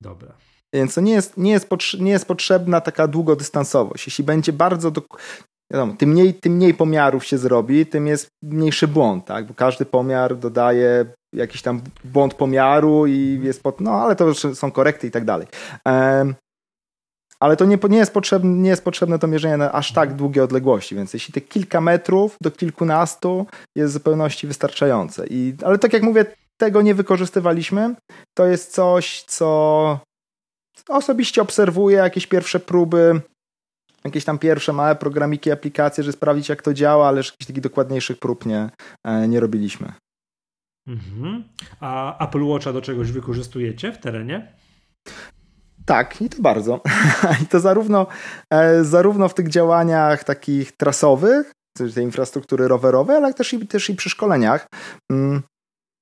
[0.01, 0.33] Dobra.
[0.75, 1.69] Więc to nie jest, nie jest,
[2.01, 4.07] nie jest potrzebna taka długodystansowość.
[4.07, 4.91] Jeśli będzie bardzo.
[4.91, 5.03] Do,
[5.73, 9.47] wiadomo, tym mniej, tym mniej pomiarów się zrobi, tym jest mniejszy błąd, tak?
[9.47, 13.81] Bo każdy pomiar dodaje jakiś tam błąd pomiaru i jest pod.
[13.81, 15.47] No, ale to są korekty i tak dalej.
[17.43, 20.45] Ale to nie, nie, jest potrzebne, nie jest potrzebne to mierzenie na aż tak długie
[20.45, 25.27] odległości, więc jeśli te kilka metrów do kilkunastu jest w zupełności wystarczające.
[25.27, 26.27] I, ale tak jak mówię,
[26.57, 27.95] tego nie wykorzystywaliśmy.
[28.35, 29.99] To jest coś, co
[30.89, 33.21] osobiście obserwuję, jakieś pierwsze próby,
[34.05, 38.19] jakieś tam pierwsze małe programiki, aplikacje, żeby sprawdzić jak to działa, ale jakichś takich dokładniejszych
[38.19, 38.71] prób nie,
[39.05, 39.93] e, nie robiliśmy.
[40.87, 41.45] Mhm.
[41.81, 44.53] A Apple Watcha do czegoś wykorzystujecie w terenie?
[45.87, 46.81] Tak, i to bardzo.
[47.43, 48.07] I to zarówno,
[48.51, 51.53] e, zarówno w tych działaniach takich trasowych,
[51.95, 54.67] tej infrastruktury rowerowej, ale też i, też i przy szkoleniach.
[55.13, 55.43] Mm,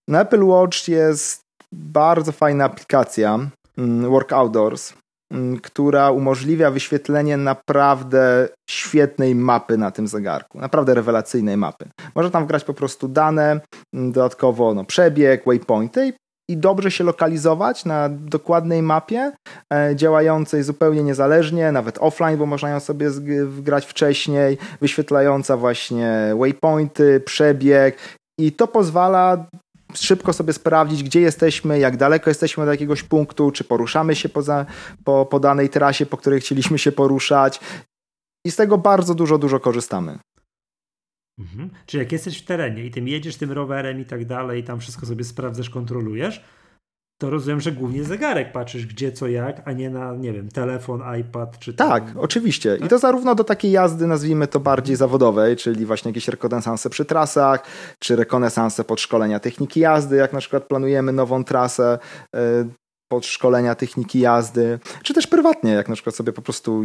[0.09, 1.41] na Apple Watch jest
[1.73, 3.39] bardzo fajna aplikacja
[3.79, 4.93] mm, Work Outdoors,
[5.33, 10.59] mm, która umożliwia wyświetlenie naprawdę świetnej mapy na tym zegarku.
[10.59, 11.89] Naprawdę rewelacyjnej mapy.
[12.15, 13.61] Można tam wgrać po prostu dane,
[13.93, 16.13] dodatkowo no, przebieg, waypointy i
[16.57, 19.33] dobrze się lokalizować na dokładnej mapie,
[19.73, 23.11] e, działającej zupełnie niezależnie, nawet offline, bo można ją sobie
[23.47, 27.99] wgrać wcześniej, wyświetlająca właśnie waypointy, przebieg
[28.41, 29.47] i to pozwala
[29.95, 34.67] szybko sobie sprawdzić, gdzie jesteśmy, jak daleko jesteśmy od jakiegoś punktu, czy poruszamy się poza,
[35.05, 37.61] po, po danej trasie, po której chcieliśmy się poruszać.
[38.47, 40.19] I z tego bardzo dużo, dużo korzystamy.
[41.41, 41.71] Mhm.
[41.87, 44.81] Czyli jak jesteś w terenie i tym jedziesz tym rowerem i tak dalej, i tam
[44.81, 46.45] wszystko sobie sprawdzasz, kontrolujesz,
[47.21, 51.03] to rozumiem, że głównie zegarek patrzysz gdzie, co, jak, a nie na, nie wiem, telefon,
[51.21, 52.19] iPad czy Tak, tam...
[52.19, 52.77] oczywiście.
[52.77, 52.87] Tak?
[52.87, 57.05] I to zarówno do takiej jazdy, nazwijmy to bardziej zawodowej, czyli właśnie jakieś rekonesanse przy
[57.05, 57.65] trasach,
[57.99, 61.99] czy rekonesanse podszkolenia techniki jazdy, jak na przykład planujemy nową trasę
[62.35, 62.41] yy,
[63.09, 66.85] podszkolenia techniki jazdy, czy też prywatnie, jak na przykład sobie po prostu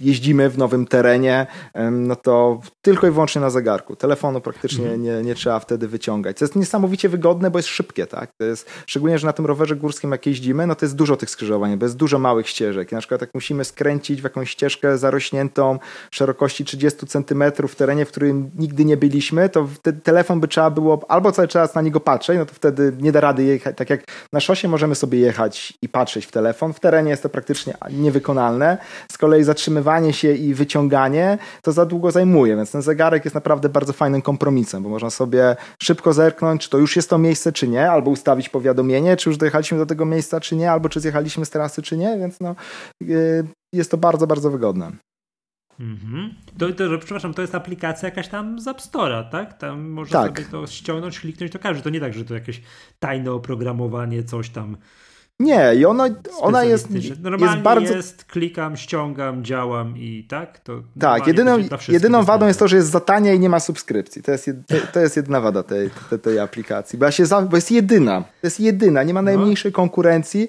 [0.00, 1.46] jeździmy w nowym terenie,
[1.90, 3.96] no to tylko i wyłącznie na zegarku.
[3.96, 5.02] Telefonu praktycznie mhm.
[5.02, 6.38] nie, nie trzeba wtedy wyciągać.
[6.38, 8.30] To jest niesamowicie wygodne, bo jest szybkie, tak?
[8.38, 11.30] To jest, szczególnie, że na tym rowerze górskim jak jeździmy, no to jest dużo tych
[11.30, 12.92] skrzyżowań, bo jest dużo małych ścieżek.
[12.92, 15.78] I na przykład jak musimy skręcić w jakąś ścieżkę zarośniętą
[16.10, 20.70] szerokości 30 cm w terenie, w którym nigdy nie byliśmy, to wtedy telefon by trzeba
[20.70, 23.76] było albo cały czas na niego patrzeć, no to wtedy nie da rady jechać.
[23.76, 27.28] Tak jak na szosie możemy sobie jechać i patrzeć w telefon, w terenie jest to
[27.28, 28.78] praktycznie niewykonalne.
[29.12, 33.34] Z kolei zaczynamy zatrzymywanie się i wyciąganie to za długo zajmuje, więc ten zegarek jest
[33.34, 37.52] naprawdę bardzo fajnym kompromisem, bo można sobie szybko zerknąć, czy to już jest to miejsce,
[37.52, 41.00] czy nie, albo ustawić powiadomienie, czy już dojechaliśmy do tego miejsca, czy nie, albo czy
[41.00, 42.56] zjechaliśmy z trasy, czy nie, więc no,
[43.02, 44.92] y, jest to bardzo, bardzo wygodne.
[45.80, 46.34] Mhm.
[46.58, 49.58] To, to, przepraszam, to jest aplikacja jakaś tam z App Store'a, tak?
[49.58, 50.38] Tam można tak.
[50.38, 51.82] sobie to ściągnąć, kliknąć, to każdy.
[51.82, 52.62] To nie tak, że to jakieś
[52.98, 54.76] tajne oprogramowanie, coś tam
[55.40, 56.08] nie, i ona,
[56.40, 57.20] ona jest, jest
[57.62, 57.94] bardzo...
[57.94, 60.58] jest, klikam, ściągam, działam i tak?
[60.58, 61.58] To tak, jedyną,
[61.88, 64.22] jedyną wadą jest to, że jest za tania i nie ma subskrypcji.
[64.22, 67.56] To jest, to, to jest jedyna wada tej, tej, tej aplikacji, bo, ja się, bo
[67.56, 68.20] jest jedyna.
[68.20, 69.76] To jest jedyna, nie ma najmniejszej no.
[69.76, 70.48] konkurencji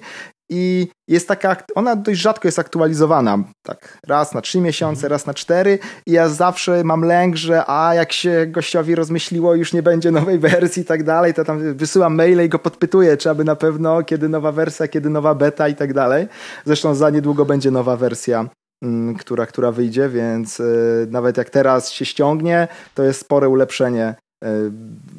[0.54, 5.34] i jest taka, ona dość rzadko jest aktualizowana, tak raz na trzy miesiące, raz na
[5.34, 10.10] cztery i ja zawsze mam lęk, że a jak się gościowi rozmyśliło, już nie będzie
[10.10, 13.56] nowej wersji i tak dalej, to tam wysyłam maile i go podpytuję, czy aby na
[13.56, 16.26] pewno, kiedy nowa wersja, kiedy nowa beta i tak dalej.
[16.64, 18.48] Zresztą za niedługo będzie nowa wersja
[18.82, 24.14] mm, która, która wyjdzie, więc y, nawet jak teraz się ściągnie, to jest spore ulepszenie
[24.44, 24.46] y,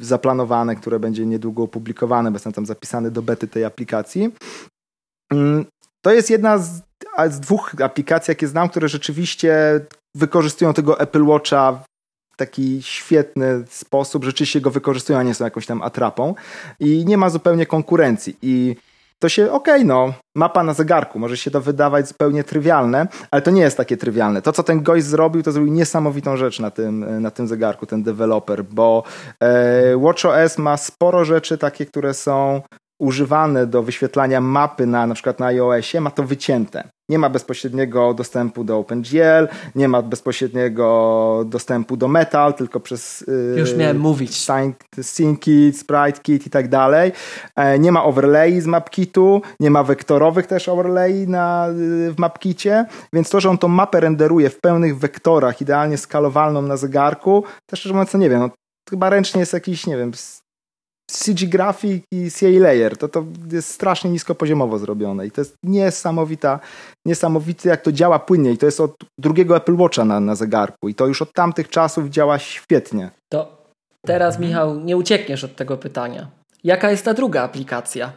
[0.01, 4.31] zaplanowane, które będzie niedługo opublikowane, bo jestem tam zapisany do bety tej aplikacji.
[5.31, 5.65] Mm,
[6.01, 6.81] to jest jedna z,
[7.29, 9.79] z dwóch aplikacji, jakie znam, które rzeczywiście
[10.15, 11.83] wykorzystują tego Apple Watcha
[12.33, 16.35] w taki świetny sposób, rzeczywiście go wykorzystują, a nie są jakąś tam atrapą.
[16.79, 18.37] I nie ma zupełnie konkurencji.
[18.41, 18.75] I
[19.19, 23.41] to się, okej, okay, no, mapa na zegarku, może się to wydawać zupełnie trywialne, ale
[23.41, 24.41] to nie jest takie trywialne.
[24.41, 28.03] To, co ten gość zrobił, to zrobił niesamowitą rzecz na tym, na tym zegarku, ten
[28.03, 29.03] deweloper, bo
[29.39, 32.61] e, WatchOS ma sporo rzeczy takie, które są
[32.99, 36.89] używane do wyświetlania mapy na, na przykład na iOSie, ma to wycięte.
[37.09, 43.25] Nie ma bezpośredniego dostępu do OpenGL, nie ma bezpośredniego dostępu do Metal, tylko przez.
[43.27, 44.47] Yy, Już miałem mówić.
[45.01, 47.11] SceneKit, SpriteKit i tak dalej.
[47.55, 52.85] E, nie ma overlay z MapKitu, nie ma wektorowych też overlay na, yy, w MapKicie,
[53.13, 57.79] więc to, że on tą mapę renderuje w pełnych wektorach, idealnie skalowalną na zegarku, też
[57.79, 58.49] szczerze mówiąc, nie wiem, no,
[58.89, 60.11] chyba ręcznie jest jakiś, nie wiem,
[61.11, 62.97] CG Graphic i CA Layer.
[62.97, 66.59] To, to jest strasznie niskopoziomowo zrobione i to jest niesamowita,
[67.05, 70.89] niesamowite jak to działa płynnie i to jest od drugiego Apple Watcha na, na zegarku
[70.89, 73.11] i to już od tamtych czasów działa świetnie.
[73.33, 73.65] To
[74.05, 76.27] teraz Michał, nie uciekniesz od tego pytania.
[76.63, 78.13] Jaka jest ta druga aplikacja?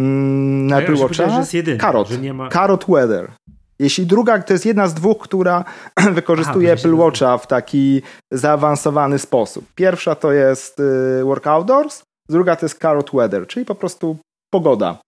[0.00, 1.28] Mm, na Apple Watcha?
[1.28, 2.08] Że jest jedyny, Carrot.
[2.08, 2.48] Że nie ma...
[2.48, 3.32] Carrot Weather.
[3.78, 5.64] Jeśli druga, to jest jedna z dwóch, która
[6.12, 9.64] wykorzystuje Aha, Apple Watcha w taki zaawansowany sposób.
[9.74, 14.16] Pierwsza to jest y, Work Outdoors, druga to jest Carrot Weather, czyli po prostu
[14.50, 14.98] pogoda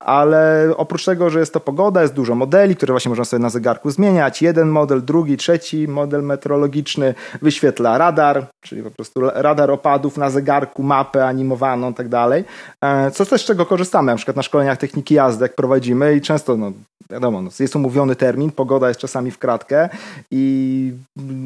[0.00, 3.50] ale oprócz tego, że jest to pogoda, jest dużo modeli, które właśnie można sobie na
[3.50, 4.42] zegarku zmieniać.
[4.42, 10.82] Jeden model, drugi, trzeci model meteorologiczny wyświetla radar, czyli po prostu radar opadów na zegarku,
[10.82, 12.44] mapę animowaną tak dalej.
[12.80, 16.20] E, co też z czego korzystamy, na przykład na szkoleniach techniki jazdy, jak prowadzimy i
[16.20, 16.72] często, no
[17.10, 19.88] wiadomo, no, jest umówiony termin, pogoda jest czasami w kratkę
[20.30, 20.92] i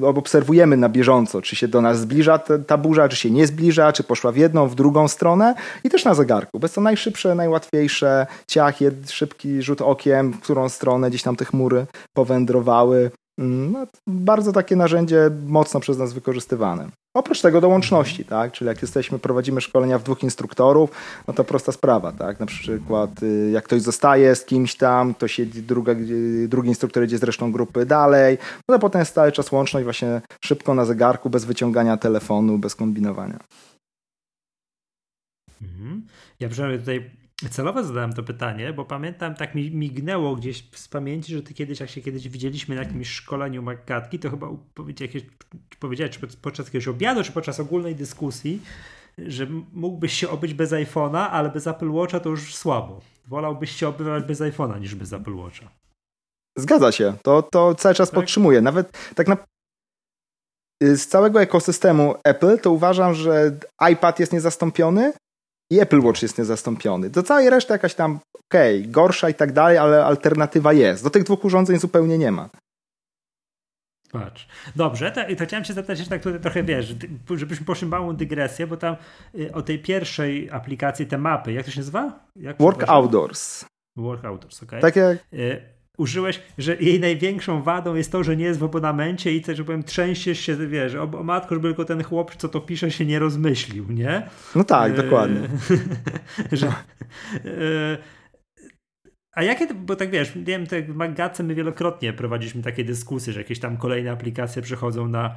[0.03, 4.05] obserwujemy na bieżąco, czy się do nas zbliża ta burza, czy się nie zbliża, czy
[4.05, 8.27] poszła w jedną, w drugą stronę i też na zegarku, bo jest to najszybsze, najłatwiejsze,
[8.47, 8.79] ciach,
[9.09, 13.11] szybki rzut okiem, w którą stronę gdzieś tam te chmury powędrowały.
[13.39, 16.89] Mm, no, bardzo takie narzędzie mocno przez nas wykorzystywane.
[17.17, 18.53] Oprócz tego do łączności, tak?
[18.53, 20.91] Czyli jak jesteśmy, prowadzimy szkolenia w dwóch instruktorów,
[21.29, 22.41] no to prosta sprawa, tak?
[22.41, 25.95] Na przykład y, jak ktoś zostaje z kimś tam, to siedzi druga,
[26.49, 28.39] drugi instruktor idzie z resztą grupy dalej,
[28.69, 32.75] no to potem jest cały czas łączność właśnie szybko na zegarku, bez wyciągania telefonu, bez
[32.75, 33.39] kombinowania.
[35.63, 36.07] Mhm.
[36.41, 37.11] Ja przynajmniej tutaj
[37.49, 41.81] Celowo zadałem to pytanie, bo pamiętam, tak mi mignęło gdzieś z pamięci, że ty kiedyś,
[41.81, 44.49] jak się kiedyś widzieliśmy na jakimś szkoleniu Magatki, to chyba
[45.81, 48.63] powiedziałeś, czy podczas jakiegoś obiadu, czy podczas ogólnej dyskusji,
[49.19, 53.01] że mógłbyś się obyć bez iPhone'a, ale bez Apple Watcha to już słabo.
[53.29, 55.71] Wolałbyś się obywać bez iPhone'a niż bez Apple Watcha.
[56.59, 57.15] Zgadza się.
[57.23, 58.15] To, to cały czas tak?
[58.15, 58.61] podtrzymuję.
[58.61, 59.37] Nawet tak na,
[60.83, 63.57] z całego ekosystemu Apple to uważam, że
[63.93, 65.13] iPad jest niezastąpiony,
[65.71, 67.11] i Apple Watch jest niezastąpiony.
[67.11, 71.05] Do całej reszty jakaś tam, okej, okay, gorsza i tak dalej, ale alternatywa jest.
[71.05, 72.49] Do tych dwóch urządzeń zupełnie nie ma.
[74.13, 74.49] Patrz.
[74.77, 76.95] Dobrze, to, to chciałem się zapytać jeszcze tak tutaj trochę, wiesz,
[77.35, 78.97] żebyśmy poszli małą dygresję, bo tam
[79.35, 82.27] y, o tej pierwszej aplikacji, te mapy, jak to się nazywa?
[82.37, 83.65] Jak Work Outdoors.
[83.97, 84.79] Work Outdoors, okej.
[84.79, 84.93] Okay.
[84.93, 85.19] Tak jak...
[85.33, 89.65] Y, użyłeś, że jej największą wadą jest to, że nie jest w abonamencie i, że
[89.65, 93.07] powiem, trzęsiesz się, wiesz, o, o matko, żeby tylko ten chłop, co to pisze, się
[93.07, 94.23] nie rozmyślił, nie?
[94.55, 95.49] No tak, e, dokładnie.
[96.53, 97.99] że, e,
[99.33, 103.41] a jakie, bo tak wiesz, wiem, tak w Magace my wielokrotnie prowadziliśmy takie dyskusje, że
[103.41, 105.37] jakieś tam kolejne aplikacje przechodzą na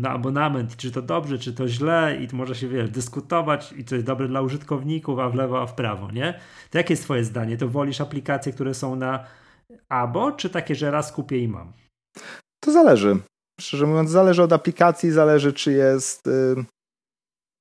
[0.00, 3.94] na abonament, czy to dobrze, czy to źle i może się, wiesz, dyskutować i to
[3.94, 6.40] jest dobre dla użytkowników, a w lewo, a w prawo, nie?
[6.70, 7.56] To jakie jest twoje zdanie?
[7.56, 9.24] To wolisz aplikacje, które są na
[9.88, 11.72] abo, czy takie, że raz kupię i mam?
[12.60, 13.16] To zależy.
[13.60, 16.64] Szczerze mówiąc, zależy od aplikacji, zależy czy jest, yy,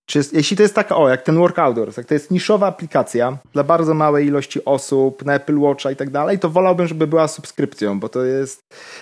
[0.06, 2.68] czy jest, jeśli to jest taka, o, jak ten Work Outdoors, jak to jest niszowa
[2.68, 7.08] aplikacja dla bardzo małej ilości osób, na Apple Watcha i tak dalej, to wolałbym, żeby
[7.08, 8.60] była subskrypcją, bo to jest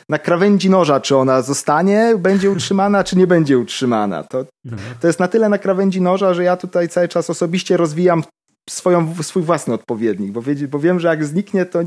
[0.09, 4.23] na krawędzi noża, czy ona zostanie, będzie utrzymana, czy nie będzie utrzymana.
[4.23, 4.77] To, no.
[5.01, 8.23] to jest na tyle na krawędzi noża, że ja tutaj cały czas osobiście rozwijam
[8.69, 11.79] swoją, swój własny odpowiednik, bo, wie, bo wiem, że jak zniknie, to,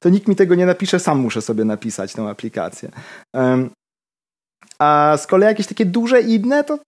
[0.00, 2.90] to nikt mi tego nie napisze, sam muszę sobie napisać tę aplikację.
[3.32, 3.70] Um,
[4.78, 6.78] a z kolei jakieś takie duże inne, to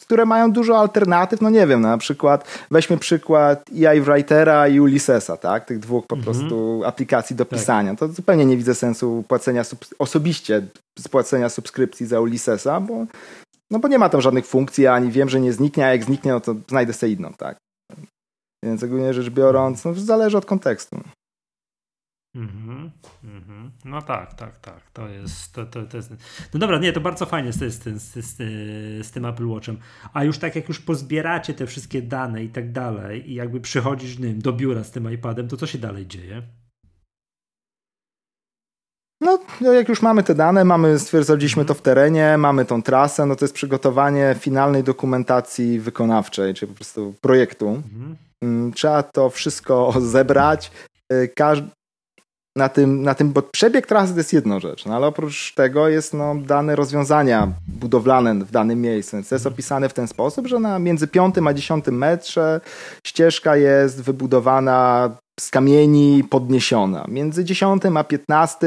[0.00, 5.36] które mają dużo alternatyw, no nie wiem, na przykład weźmy przykład EI Writera i Ulyssesa,
[5.36, 6.24] tak, tych dwóch po mhm.
[6.24, 7.58] prostu aplikacji do tak.
[7.58, 7.94] pisania.
[7.94, 9.62] To zupełnie nie widzę sensu płacenia,
[9.98, 10.62] osobiście
[10.98, 13.06] spłacenia subskrypcji za Ulyssesa, bo,
[13.70, 16.32] no bo nie ma tam żadnych funkcji, ani wiem, że nie zniknie, a jak zniknie,
[16.32, 17.56] no to znajdę sobie inną, tak.
[18.64, 21.00] Więc ogólnie rzecz biorąc, no, zależy od kontekstu.
[22.34, 22.90] Mhm,
[23.24, 23.70] mhm.
[23.84, 24.90] No tak, tak, tak.
[24.92, 26.10] To jest, to, to, to jest.
[26.54, 28.36] No dobra, nie, to bardzo fajnie z, z, z, z,
[29.06, 29.78] z tym Apple Watchem.
[30.12, 34.18] A już tak jak już pozbieracie te wszystkie dane i tak dalej, i jakby przychodzisz
[34.18, 36.42] nim do biura z tym iPadem, to co się dalej dzieje?
[39.20, 43.26] No, no, jak już mamy te dane, mamy, stwierdziliśmy to w terenie, mamy tą trasę,
[43.26, 47.68] no to jest przygotowanie finalnej dokumentacji wykonawczej, czyli po prostu projektu.
[47.68, 48.16] Mhm.
[48.42, 50.72] Mm, trzeba to wszystko zebrać.
[51.12, 51.68] Y, Każdy,
[52.56, 55.88] na tym, na tym, bo przebieg trasy to jest jedna rzecz, no ale oprócz tego
[55.88, 59.16] jest no, dane rozwiązania budowlane w danym miejscu.
[59.16, 62.60] Więc to jest opisane w ten sposób, że na między 5 a 10 metrze
[63.06, 67.04] ścieżka jest wybudowana z kamieni podniesiona.
[67.08, 68.66] Między 10 a 15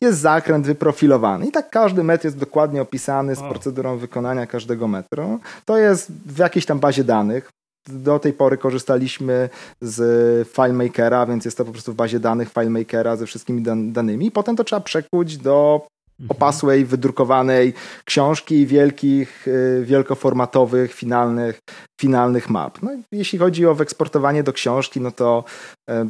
[0.00, 1.46] jest zakręt wyprofilowany.
[1.46, 5.40] I tak każdy metr jest dokładnie opisany z procedurą wykonania każdego metru.
[5.64, 7.50] To jest w jakiejś tam bazie danych
[7.88, 9.48] do tej pory korzystaliśmy
[9.80, 14.30] z FileMakera, więc jest to po prostu w bazie danych FileMakera ze wszystkimi dan danymi.
[14.30, 15.86] Potem to trzeba przekuć do
[16.20, 16.36] mhm.
[16.36, 17.74] opasłej, wydrukowanej
[18.04, 21.60] książki i wielkich, y, wielkoformatowych, finalnych,
[22.00, 22.82] finalnych map.
[22.82, 25.44] No, jeśli chodzi o wyeksportowanie do książki, no to
[25.90, 26.08] e,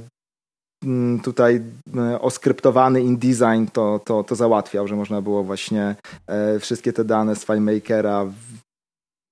[0.84, 1.62] mm, tutaj
[1.96, 7.36] e, oskryptowany InDesign to, to, to załatwiał, że można było właśnie e, wszystkie te dane
[7.36, 8.26] z FileMakera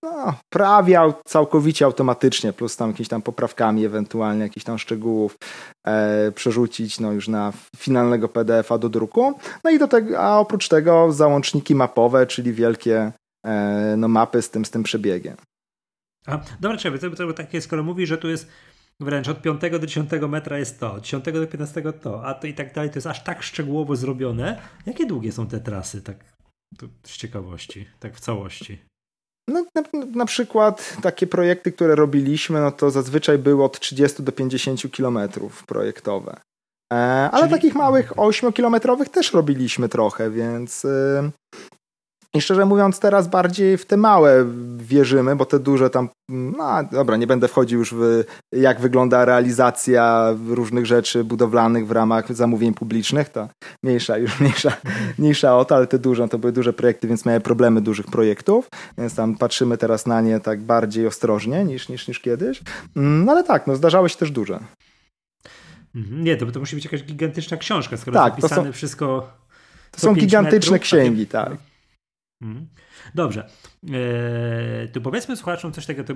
[0.07, 5.39] no, prawie całkowicie automatycznie, plus tam jakimiś tam poprawkami, ewentualnie jakichś tam szczegółów
[5.87, 9.39] e, przerzucić no, już na finalnego PDF-a do druku.
[9.65, 13.13] No i do tego, a oprócz tego załączniki mapowe, czyli wielkie
[13.47, 15.37] e, no, mapy z tym, z tym przebiegiem.
[16.27, 18.49] A, dobra, czekaj, to, to, takie, skoro mówisz, że tu jest
[19.01, 22.47] wręcz od 5 do 10 metra jest to, od 10 do 15 to, a to
[22.47, 24.61] i tak dalej, to jest aż tak szczegółowo zrobione.
[24.87, 26.37] Jakie długie są te trasy, tak
[27.03, 28.79] z ciekawości, tak w całości?
[29.49, 29.83] No, na,
[30.15, 35.67] na, przykład takie projekty, które robiliśmy, no to zazwyczaj było od 30 do 50 kilometrów
[35.67, 36.41] projektowe.
[36.93, 36.97] E,
[37.33, 37.51] ale Czyli...
[37.51, 41.31] takich małych 8-kilometrowych też robiliśmy trochę, więc y,
[42.35, 44.47] i szczerze mówiąc, teraz bardziej w te małe
[44.77, 50.35] wierzymy, bo te duże tam, no dobra, nie będę wchodził już w jak wygląda realizacja
[50.49, 53.49] różnych rzeczy budowlanych w ramach zamówień publicznych, to
[53.83, 54.73] mniejsza już mniejsza,
[55.19, 58.69] mniejsza o to, ale te duże to były duże projekty, więc miały problemy dużych projektów,
[58.99, 62.63] więc tam patrzymy teraz na nie tak bardziej ostrożnie niż, niż, niż kiedyś.
[62.97, 64.61] No ale tak, no zdarzało się też duże.
[65.95, 66.25] Mhm.
[66.25, 69.31] Nie, to, to musi być jakaś gigantyczna książka, skoro tak, to są, wszystko.
[69.91, 71.53] To są gigantyczne metrów, księgi, tak.
[72.43, 72.67] Mhm.
[73.15, 73.49] Dobrze.
[73.93, 76.15] Eee, to powiedzmy słuchaczom coś takiego,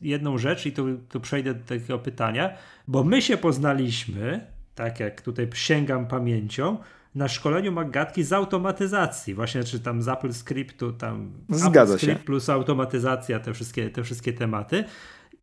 [0.00, 2.54] jedną rzecz i tu, tu przejdę do takiego pytania,
[2.88, 6.78] bo my się poznaliśmy, tak jak tutaj sięgam pamięcią,
[7.14, 12.20] na szkoleniu Magatki z automatyzacji, właśnie czy tam z Apple Scriptu, tam Zgadza Apple Script
[12.20, 12.24] się.
[12.24, 14.84] plus automatyzacja, te wszystkie, te wszystkie tematy.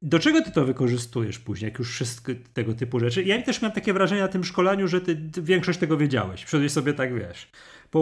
[0.02, 3.24] Do czego ty to wykorzystujesz później, jak już wszystko tego typu rzeczy?
[3.24, 6.46] Ja też miałem takie wrażenie na tym szkoleniu, że ty, większość tego wiedziałeś.
[6.46, 7.52] Przyszedłeś sobie tak, wiesz,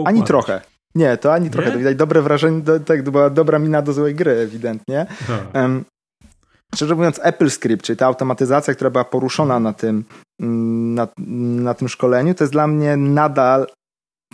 [0.04, 0.60] Ani trochę.
[0.94, 1.72] Nie, to ani trochę.
[1.72, 5.06] To widać dobre wrażenie, do, tak, to była dobra mina do złej gry, ewidentnie.
[5.54, 5.84] Um,
[6.74, 10.04] szczerze mówiąc, Apple Script, czyli ta automatyzacja, która była poruszona na tym,
[10.40, 11.08] mm, na,
[11.62, 13.66] na tym szkoleniu, to jest dla mnie nadal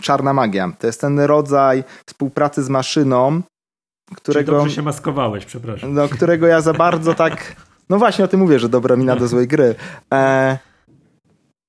[0.01, 0.71] czarna magia.
[0.79, 3.41] To jest ten rodzaj współpracy z maszyną,
[4.15, 4.51] którego...
[4.51, 5.93] Czyli dobrze się maskowałeś, przepraszam.
[5.93, 7.37] No, którego ja za bardzo tak...
[7.89, 9.75] No właśnie o tym mówię, że dobra mina do złej gry.
[10.13, 10.57] E,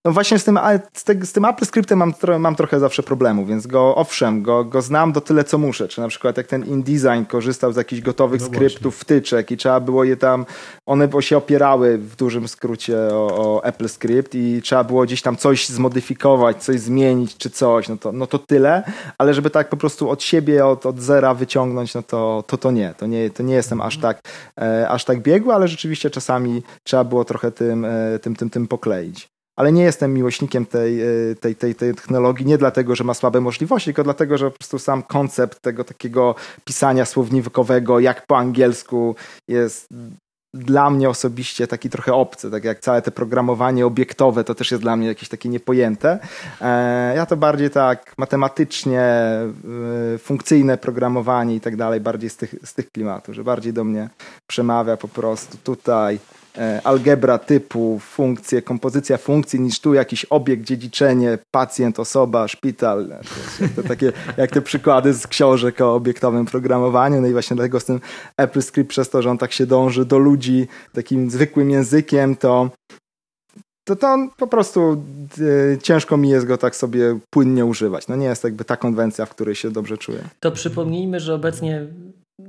[0.04, 0.58] no właśnie z tym,
[0.92, 4.64] z, te, z tym Apple Scriptem mam, mam trochę zawsze problemu, więc go owszem, go,
[4.64, 5.88] go znam do tyle co muszę.
[5.88, 9.00] Czy na przykład jak ten InDesign korzystał z jakichś gotowych no skryptów, właśnie.
[9.00, 10.46] wtyczek i trzeba było je tam,
[10.86, 15.36] one się opierały w dużym skrócie o, o, Apple Script i trzeba było gdzieś tam
[15.36, 18.82] coś zmodyfikować, coś zmienić czy coś, no to, no to tyle,
[19.18, 22.70] ale żeby tak po prostu od siebie, od, od zera wyciągnąć, no to, to, to
[22.70, 22.94] nie.
[22.98, 24.20] To nie, to nie jestem aż tak,
[24.60, 28.68] e, aż tak biegły, ale rzeczywiście czasami trzeba było trochę tym, e, tym, tym, tym
[28.68, 33.14] pokleić ale nie jestem miłośnikiem tej, e, tej, tej, tej technologii, nie dlatego, że ma
[33.14, 36.34] słabe możliwości, tylko dlatego, że po prostu sam koncept tego takiego
[36.64, 39.14] pisania słownikowego, jak po angielsku,
[39.48, 39.88] jest
[40.54, 44.82] dla mnie osobiście taki trochę obcy, tak jak całe te programowanie obiektowe, to też jest
[44.82, 46.18] dla mnie jakieś takie niepojęte.
[46.60, 49.48] E, ja to bardziej tak matematycznie, e,
[50.18, 54.08] funkcyjne programowanie i tak dalej, bardziej z tych, z tych klimatów, że bardziej do mnie
[54.46, 56.18] przemawia po prostu tutaj
[56.84, 63.08] algebra typu, funkcje, kompozycja funkcji, niż tu jakiś obiekt, dziedziczenie, pacjent, osoba, szpital.
[63.76, 67.20] Te, takie, jak te przykłady z książek o obiektowym programowaniu.
[67.20, 68.00] No i właśnie dlatego z tym
[68.36, 72.70] Apple Script, przez to, że on tak się dąży do ludzi takim zwykłym językiem, to
[73.88, 75.02] to, to on po prostu
[75.38, 78.08] y, ciężko mi jest go tak sobie płynnie używać.
[78.08, 80.18] No nie jest jakby ta konwencja, w której się dobrze czuję.
[80.40, 81.86] To przypomnijmy, że obecnie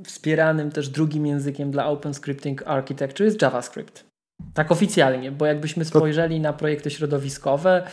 [0.04, 4.06] wspieranym też drugim językiem dla Open Scripting Architecture jest JavaScript.
[4.54, 7.90] Tak oficjalnie, bo jakbyśmy spojrzeli na projekty środowiskowe,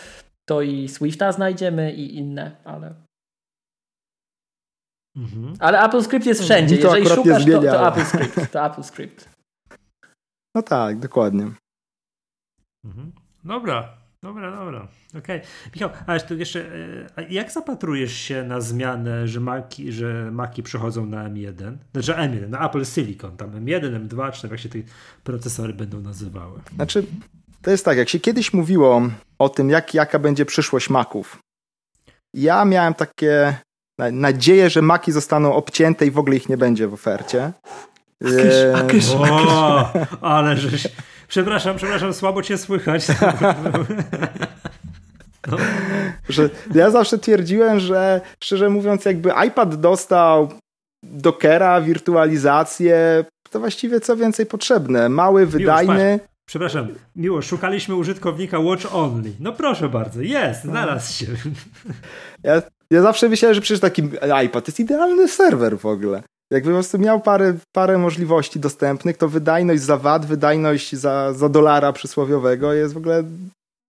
[0.49, 2.93] to i Swifta znajdziemy i inne, ale.
[5.15, 5.53] Mhm.
[5.59, 6.75] Ale AppleScript jest wszędzie.
[6.75, 8.51] Jeżeli szukasz, to, to AppleScript.
[8.51, 9.29] To AppleScript.
[10.55, 11.51] No tak, dokładnie.
[12.85, 13.11] Mhm.
[13.43, 13.97] Dobra,
[14.27, 14.87] dobra, dobra.
[15.09, 15.37] Okej.
[15.37, 15.41] Okay.
[15.75, 16.65] Michał, ale to jeszcze,
[17.17, 21.77] e, jak zapatrujesz się na zmianę, że Maki, że Maki przechodzą na M1?
[21.93, 24.79] Znaczy M1, na Apple Silicon, tam M1, M2, czy jak się te
[25.23, 26.59] procesory będą nazywały?
[26.75, 27.05] Znaczy,
[27.61, 29.09] to jest tak, jak się kiedyś mówiło
[29.39, 31.37] o tym, jak, jaka będzie przyszłość Maków,
[32.33, 33.57] ja miałem takie
[34.11, 37.51] nadzieję, że Maki zostaną obcięte i w ogóle ich nie będzie w ofercie.
[38.25, 40.87] Akysz, akysz, o, ale żeś...
[41.27, 43.07] Przepraszam, przepraszam, słabo cię słychać.
[45.47, 45.57] No.
[46.29, 50.49] Że ja zawsze twierdziłem, że szczerze mówiąc, jakby iPad dostał
[51.03, 55.09] Dockera, wirtualizację, to właściwie co więcej potrzebne.
[55.09, 56.11] Mały, wydajny.
[56.11, 59.31] Miłosz, Przepraszam, miło, szukaliśmy użytkownika Watch Only.
[59.39, 61.25] No proszę bardzo, jest, znalazł się.
[62.43, 62.61] Ja
[62.91, 64.01] Ja zawsze myślałem, że przecież taki
[64.45, 66.23] iPad to jest idealny serwer w ogóle.
[66.51, 71.49] Jakby po prostu miał parę, parę możliwości dostępnych, to wydajność za VAT, wydajność za, za
[71.49, 73.23] dolara przysłowiowego jest w ogóle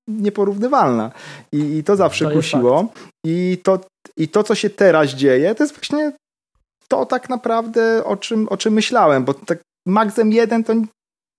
[0.09, 1.13] nieporównywalna.
[1.53, 2.93] I, i to zawsze to kusiło.
[3.27, 3.81] I to,
[4.17, 6.13] I to, co się teraz dzieje, to jest właśnie
[6.89, 10.73] to tak naprawdę, o czym, o czym myślałem, bo tak Max M1 to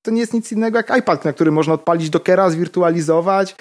[0.02, 3.56] to nie jest nic innego jak iPad, na który można odpalić Dockera, zwirtualizować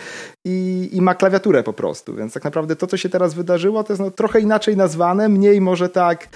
[0.46, 2.14] i, i ma klawiaturę po prostu.
[2.14, 5.60] Więc tak naprawdę to, co się teraz wydarzyło, to jest no, trochę inaczej nazwane, mniej
[5.60, 6.28] może tak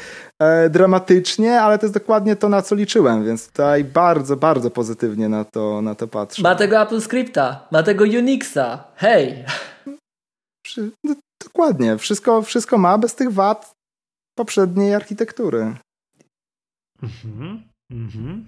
[0.42, 5.28] e, dramatycznie, ale to jest dokładnie to, na co liczyłem, więc tutaj bardzo, bardzo pozytywnie
[5.28, 6.42] na to, na to patrzę.
[6.42, 9.44] Ma tego Apple Scripta, ma tego Unixa, hej!
[11.04, 13.72] No, dokładnie, wszystko, wszystko ma bez tych wad
[14.38, 15.76] poprzedniej architektury.
[17.02, 18.46] Mhm, mhm.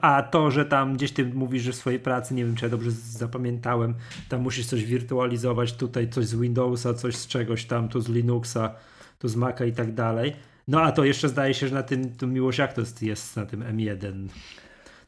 [0.00, 2.70] A to, że tam gdzieś ty mówisz, że w swojej pracy, nie wiem czy ja
[2.70, 3.94] dobrze zapamiętałem,
[4.28, 8.74] tam musisz coś wirtualizować, tutaj coś z Windowsa, coś z czegoś tam, tu z Linuxa,
[9.18, 10.36] tu z Maca i tak dalej.
[10.68, 13.46] No a to jeszcze zdaje się, że na tym, to miłość jak to jest na
[13.46, 14.28] tym M1?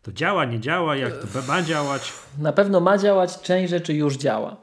[0.03, 2.13] To działa, nie działa, jak to ma działać?
[2.39, 4.57] Na pewno ma działać, część rzeczy już działa.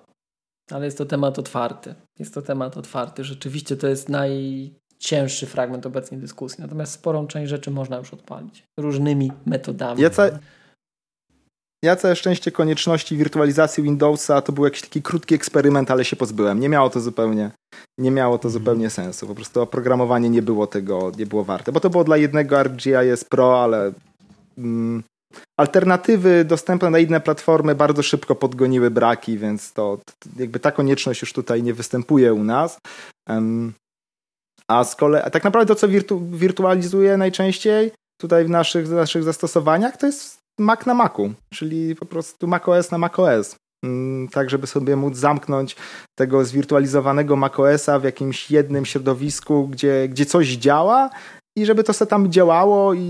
[0.72, 1.96] Ale jest to temat otwarty.
[2.20, 3.24] Jest to temat otwarty.
[3.24, 6.62] Rzeczywiście to jest naj, cięższy fragment obecnej dyskusji.
[6.62, 10.02] Natomiast sporą część rzeczy można już odpalić różnymi metodami.
[10.02, 10.30] Ja, ca...
[11.84, 16.60] ja całe szczęście konieczności wirtualizacji Windowsa to był jakiś taki krótki eksperyment, ale się pozbyłem.
[16.60, 17.52] Nie miało to zupełnie,
[17.98, 18.54] nie miało to mhm.
[18.54, 19.28] zupełnie sensu.
[19.28, 21.72] Po prostu oprogramowanie nie było tego, nie było warte.
[21.72, 23.92] Bo to było dla jednego ArcGIS Pro, ale
[24.58, 25.04] mm,
[25.60, 30.00] alternatywy dostępne na inne platformy bardzo szybko podgoniły braki, więc to
[30.40, 32.80] jakby ta konieczność już tutaj nie występuje u nas.
[33.30, 33.74] Um,
[34.68, 37.92] a z kolei, tak naprawdę to, co wirtu, wirtualizuje najczęściej
[38.22, 42.98] tutaj w naszych, naszych zastosowaniach, to jest Mac na Macu, czyli po prostu macOS na
[42.98, 43.56] macOS.
[43.86, 45.76] Mm, tak, żeby sobie móc zamknąć
[46.16, 51.10] tego zwirtualizowanego macOSa w jakimś jednym środowisku, gdzie, gdzie coś działa
[51.58, 53.02] i żeby to sobie tam działało i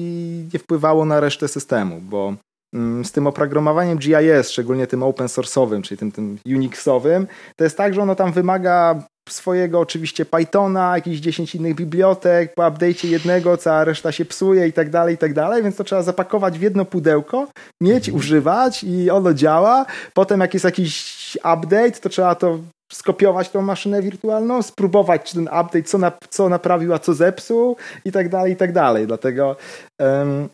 [0.54, 2.34] nie wpływało na resztę systemu, bo
[2.74, 7.78] mm, z tym oprogramowaniem GIS, szczególnie tym open source'owym, czyli tym, tym Unixowym, to jest
[7.78, 13.58] tak, że ono tam wymaga swojego oczywiście Pythona, jakichś 10 innych bibliotek, po update'cie jednego
[13.58, 16.62] cała reszta się psuje i tak dalej, i tak dalej, więc to trzeba zapakować w
[16.62, 17.48] jedno pudełko,
[17.82, 18.16] mieć, mhm.
[18.16, 19.86] używać i ono działa.
[20.14, 22.60] Potem jak jest jakiś update, to trzeba to
[22.92, 27.76] skopiować tą maszynę wirtualną, spróbować, czy ten update co, na, co naprawił, a co zepsuł
[28.06, 29.08] i tak dalej, i tak dalej.
[29.08, 29.56] Dlatego
[30.00, 30.50] um,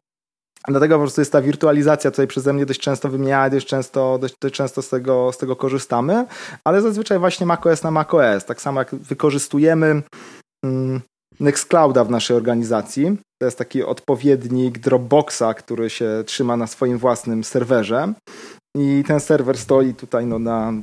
[0.67, 4.35] Dlatego po prostu jest ta wirtualizacja tutaj przeze mnie dość często wymieniana, dość często, dość,
[4.41, 6.25] dość często z tego, z tego korzystamy,
[6.63, 8.45] ale zazwyczaj właśnie macOS na macOS.
[8.45, 10.03] Tak samo jak wykorzystujemy
[10.65, 11.01] mm,
[11.39, 13.17] Nextclouda w naszej organizacji.
[13.41, 18.13] To jest taki odpowiednik Dropboxa, który się trzyma na swoim własnym serwerze.
[18.77, 20.73] I ten serwer stoi tutaj no, na,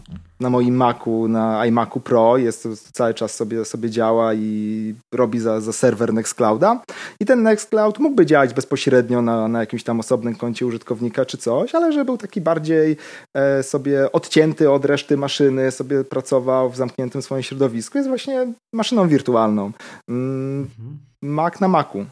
[0.41, 5.61] na moim Macu, na iMacu Pro, jest cały czas sobie, sobie działa i robi za,
[5.61, 6.83] za serwer Nextclouda.
[7.21, 11.75] I ten Nextcloud mógłby działać bezpośrednio na, na jakimś tam osobnym koncie użytkownika czy coś,
[11.75, 12.97] ale że był taki bardziej
[13.37, 19.09] e, sobie odcięty od reszty maszyny, sobie pracował w zamkniętym swoim środowisku, jest właśnie maszyną
[19.09, 19.73] wirtualną.
[20.09, 20.99] Mm, mhm.
[21.23, 22.07] Mac na Macu.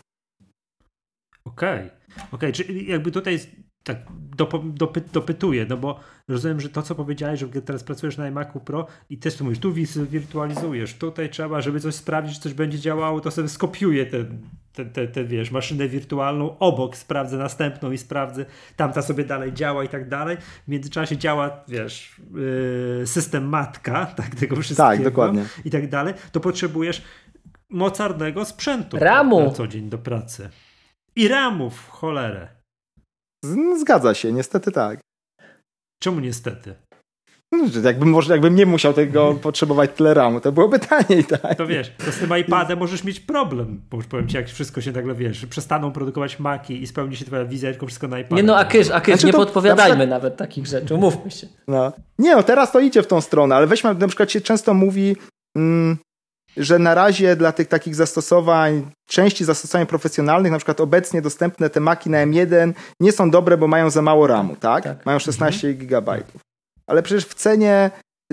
[1.45, 1.79] Okej.
[1.79, 1.91] Okay.
[2.17, 3.39] Okej, okay, czyli jakby tutaj
[3.89, 3.99] tak
[4.75, 8.87] dopy, dopytuję, no bo rozumiem, że to, co powiedziałeś, że teraz pracujesz na iMacu Pro
[9.11, 9.73] i też tu mówisz, tu
[10.11, 14.25] wirtualizujesz, tutaj trzeba, żeby coś sprawdzić, czy coś będzie działało, to sobie skopiuję tę,
[14.73, 18.45] te, te, te, wiesz, maszynę wirtualną, obok sprawdzę następną i sprawdzę,
[18.77, 20.37] tamta sobie dalej działa i tak dalej.
[20.67, 22.21] W międzyczasie działa, wiesz,
[23.01, 24.89] yy, system matka, tak, tego wszystkiego.
[24.89, 25.45] Tak, dokładnie.
[25.65, 26.15] I tak dalej.
[26.33, 27.03] To potrzebujesz
[27.71, 29.41] mocarnego sprzętu Ramu.
[29.41, 30.51] na co dzień do pracy.
[31.17, 32.58] I ramów, cholerę.
[33.81, 35.01] Zgadza się, niestety tak.
[36.03, 36.75] Czemu niestety?
[37.53, 41.55] No, jakbym, może, jakbym nie musiał tego potrzebować tyle ramu, to byłoby taniej, tak?
[41.55, 44.81] To wiesz, to z tym iPadem możesz mieć problem, bo już powiem ci, jak wszystko
[44.81, 48.37] się nagle, wiesz, przestaną produkować Maki i spełni się twoja wizja, tylko wszystko na iPadzie.
[48.37, 50.09] Nie no, a kysz, a kysz, znaczy nie podpowiadajmy przykład...
[50.09, 51.47] nawet takich rzeczy, umówmy się.
[51.69, 51.93] No.
[52.19, 55.17] Nie no, teraz to idzie w tą stronę, ale weźmy, na przykład się często mówi,
[55.57, 55.99] mm,
[56.59, 61.81] że na razie dla tych takich zastosowań, części zastosowań profesjonalnych, na przykład obecnie dostępne te
[61.81, 64.85] Maki na M1 nie są dobre, bo mają za mało RAMu, tak?
[64.85, 65.07] tak.
[65.07, 65.87] Mają 16 mhm.
[65.87, 66.23] GB.
[66.87, 67.91] Ale przecież w cenie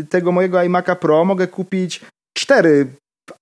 [0.10, 2.02] tego mojego iMac'a Pro mogę kupić
[2.38, 2.88] cztery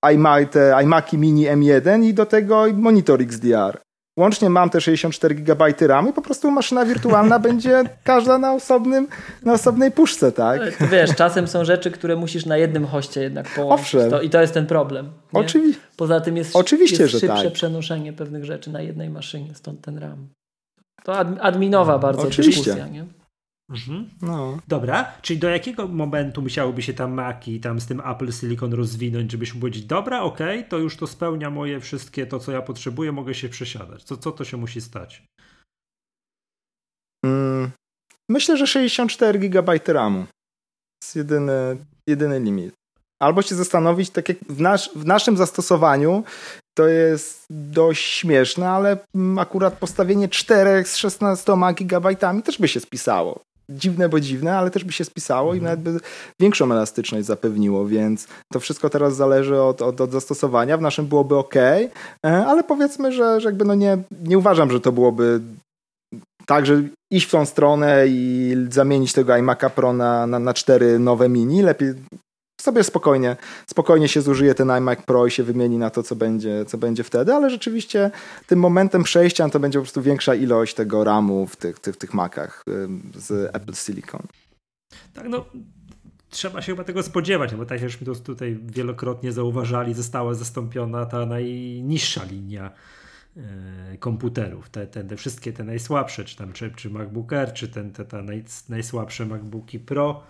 [0.02, 3.82] iMac, te iMac'i mini M1 i do tego monitor XDR.
[4.18, 9.08] Łącznie mam te 64 GB RAM i po prostu maszyna wirtualna będzie każda na, osobnym,
[9.46, 10.78] na osobnej puszce, tak?
[10.78, 13.86] To wiesz, czasem są rzeczy, które musisz na jednym hoście jednak połączyć.
[13.86, 14.10] Owszem.
[14.10, 15.12] To, I to jest ten problem.
[15.34, 17.54] Oczywi Poza tym jest, Oczywiście, jest szybsze tak.
[17.54, 20.28] przenoszenie pewnych rzeczy na jednej maszynie, stąd ten RAM.
[21.04, 22.62] To adminowa bardzo Oczywiście.
[22.62, 23.06] dyskusja, nie?
[23.70, 24.10] Mhm.
[24.22, 24.60] No.
[24.68, 29.32] Dobra, czyli do jakiego momentu musiałyby się tam Maki tam z tym Apple Silicon rozwinąć,
[29.32, 33.12] żebyśmy powiedzieć, dobra, okej, okay, to już to spełnia moje wszystkie, to co ja potrzebuję,
[33.12, 34.04] mogę się przesiadać.
[34.04, 35.24] Co, co to się musi stać?
[37.26, 37.72] Mm,
[38.30, 40.24] myślę, że 64 GB RAMu.
[40.24, 42.74] To jest jedyny, jedyny limit.
[43.22, 46.24] Albo się zastanowić, tak jak w, nasz, w naszym zastosowaniu,
[46.78, 48.98] to jest dość śmieszne, ale
[49.40, 54.84] akurat postawienie 4 z 16 GB też by się spisało dziwne, bo dziwne, ale też
[54.84, 55.80] by się spisało i mhm.
[55.80, 56.06] nawet by
[56.40, 60.78] większą elastyczność zapewniło, więc to wszystko teraz zależy od, od, od zastosowania.
[60.78, 61.90] W naszym byłoby ok, e,
[62.24, 65.42] ale powiedzmy, że, że jakby no nie, nie uważam, że to byłoby
[66.46, 71.00] tak, że iść w tą stronę i zamienić tego iMac'a Pro na, na, na cztery
[71.00, 71.62] nowe mini.
[71.62, 71.94] Lepiej
[72.64, 73.36] sobie spokojnie,
[73.68, 77.04] spokojnie się zużyje ten iMac Pro i się wymieni na to, co będzie, co będzie
[77.04, 78.12] wtedy, ale rzeczywiście
[78.48, 82.14] tym momentem przejścia to będzie po prostu większa ilość tego RAMu w tych, tych, tych
[82.14, 82.64] Macach
[83.16, 84.22] z Apple Silicon.
[85.14, 85.46] Tak, no
[86.30, 91.06] trzeba się chyba tego spodziewać, no bo tak jak już tutaj wielokrotnie zauważali, została zastąpiona
[91.06, 92.72] ta najniższa linia
[93.38, 97.68] e, komputerów, te, te, te, wszystkie te najsłabsze, czy tam czy, czy MacBook Air, czy
[97.68, 100.24] ten, te, te naj, najsłabsze MacBooki Pro,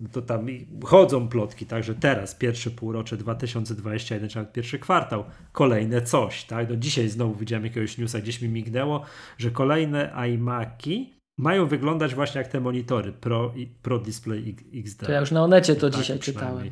[0.00, 0.46] no to tam
[0.84, 6.70] chodzą plotki, tak, że teraz pierwsze półrocze 2021, czy nawet pierwszy kwartał, kolejne coś, tak.
[6.70, 9.02] No dzisiaj znowu widziałem jakiegoś newsa, gdzieś mi mignęło,
[9.38, 15.06] że kolejne iMaki mają wyglądać właśnie jak te monitory Pro, Pro Display XD.
[15.06, 16.70] To ja już na Onecie to tak, dzisiaj czytałem.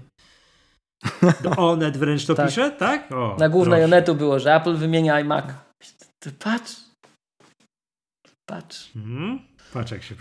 [1.43, 2.47] Do Onet wręcz to tak.
[2.47, 3.12] pisze, tak?
[3.12, 3.85] O, na głównej proszę.
[3.85, 5.45] Onetu było, że Apple wymienia iMac.
[6.18, 6.77] Ty patrz.
[8.47, 8.97] Patrz.
[8.97, 9.41] Mhm.
[9.72, 10.14] Patrz jak się,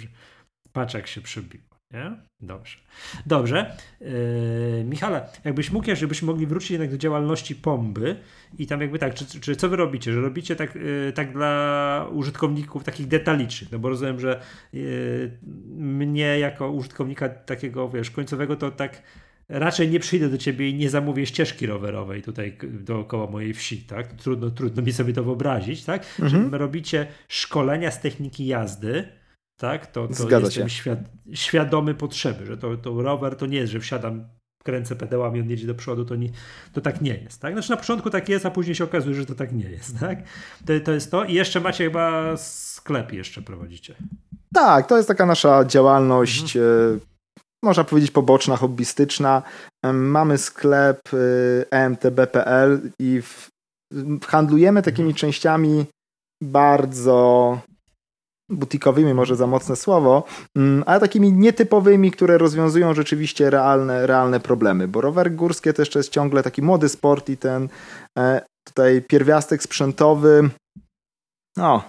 [0.74, 1.62] patrz jak się przebił.
[1.95, 2.11] Nie?
[2.41, 2.77] Dobrze.
[3.25, 3.77] Dobrze.
[4.01, 8.15] Yy, Michale, jakbyś mógł, żebyśmy mogli wrócić jednak do działalności Pomby
[8.57, 10.13] i tam jakby tak, czy, czy co wy robicie?
[10.13, 14.41] Że robicie tak, yy, tak dla użytkowników takich detalicznych, no bo rozumiem, że
[14.73, 15.37] yy,
[15.77, 19.01] mnie jako użytkownika takiego, wiesz, końcowego to tak
[19.49, 24.13] raczej nie przyjdę do ciebie i nie zamówię ścieżki rowerowej tutaj dookoła mojej wsi, tak?
[24.13, 26.05] Trudno, trudno mi sobie to wyobrazić, tak?
[26.19, 26.51] Mhm.
[26.51, 29.07] Że robicie szkolenia z techniki jazdy,
[29.58, 29.88] tak?
[29.88, 30.99] To, to Zgadza jestem świad
[31.34, 34.26] świadomy potrzeby, że to, to rower to nie jest, że wsiadam,
[34.64, 36.30] kręcę pedałami, on jedzie do przodu, to, nie,
[36.74, 37.53] to tak nie jest, tak?
[37.53, 40.20] Znaczy na początku tak jest, a później się okazuje, że to tak nie jest, tak?
[40.66, 43.95] To, to jest to i jeszcze macie chyba sklep jeszcze prowadzicie.
[44.53, 46.95] Tak, to jest taka nasza działalność, mhm.
[46.95, 46.99] e,
[47.64, 49.43] można powiedzieć poboczna, hobbystyczna.
[49.93, 51.18] Mamy sklep e,
[51.72, 53.49] emtb.pl i w,
[54.28, 55.20] handlujemy takimi mhm.
[55.20, 55.86] częściami
[56.43, 57.60] bardzo
[58.49, 60.23] butikowymi, może za mocne słowo,
[60.55, 65.99] mm, ale takimi nietypowymi, które rozwiązują rzeczywiście realne, realne problemy, bo rower górskie to jeszcze
[65.99, 67.69] jest ciągle taki młody sport i ten
[68.17, 70.49] e, tutaj pierwiastek sprzętowy
[71.57, 71.83] no,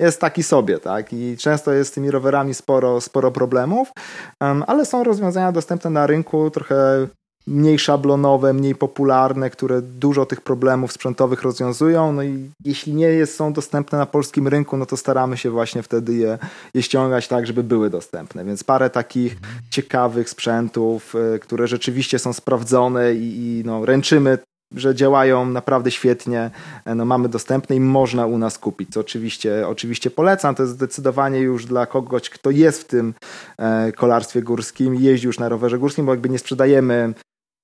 [0.00, 1.12] jest taki sobie, tak?
[1.12, 3.92] I często jest z tymi rowerami sporo, sporo problemów,
[4.40, 7.08] ale są rozwiązania dostępne na rynku, trochę
[7.46, 12.12] mniej szablonowe, mniej popularne, które dużo tych problemów sprzętowych rozwiązują.
[12.12, 15.82] No i jeśli nie jest, są dostępne na polskim rynku, no to staramy się właśnie
[15.82, 16.38] wtedy je,
[16.74, 18.44] je ściągać tak, żeby były dostępne.
[18.44, 19.36] Więc parę takich
[19.70, 24.38] ciekawych sprzętów, y, które rzeczywiście są sprawdzone i, i no, ręczymy
[24.76, 26.50] że działają naprawdę świetnie,
[26.84, 30.54] e, no mamy dostępne i można u nas kupić, co oczywiście, oczywiście polecam.
[30.54, 33.14] To jest zdecydowanie już dla kogoś, kto jest w tym
[33.58, 37.14] e, kolarstwie górskim, jeździ już na rowerze górskim, bo jakby nie sprzedajemy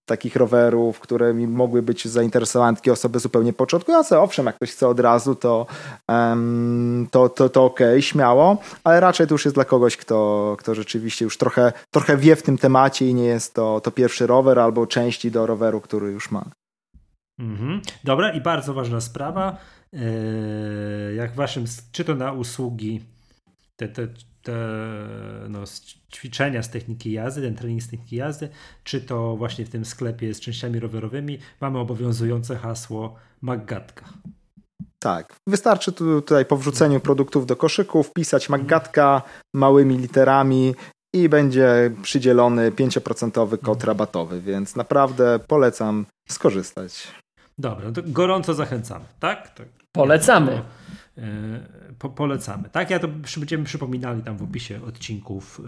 [0.08, 4.20] takich rowerów, które mi mogły być zainteresowane takie osoby zupełnie początkujące.
[4.20, 5.66] Owszem, jak ktoś chce od razu, to,
[7.10, 10.74] to, to, to okej, okay, śmiało, ale raczej to już jest dla kogoś, kto, kto
[10.74, 14.58] rzeczywiście już trochę, trochę wie w tym temacie i nie jest to, to pierwszy rower
[14.58, 16.44] albo części do roweru, który już ma.
[17.38, 17.80] Mhm.
[18.04, 19.56] Dobra i bardzo ważna sprawa,
[19.92, 20.00] yy,
[21.16, 23.00] jak waszym, czy to na usługi
[23.76, 24.08] te, te
[24.48, 25.64] te no,
[26.12, 28.48] ćwiczenia z techniki jazdy, ten trening z techniki jazdy,
[28.84, 34.04] czy to właśnie w tym sklepie z częściami rowerowymi, mamy obowiązujące hasło Maggatka.
[34.98, 35.36] Tak.
[35.46, 39.22] Wystarczy tu, tutaj po wrzuceniu produktów do koszyków wpisać Maggatka
[39.54, 40.74] małymi literami
[41.14, 47.08] i będzie przydzielony 5% kod rabatowy, więc naprawdę polecam skorzystać.
[47.58, 49.54] Dobra, to gorąco zachęcamy, tak?
[49.54, 49.68] tak.
[49.92, 50.62] Polecamy.
[51.18, 52.68] E, po, polecamy.
[52.68, 55.60] Tak, ja to będziemy przypominali tam w opisie odcinków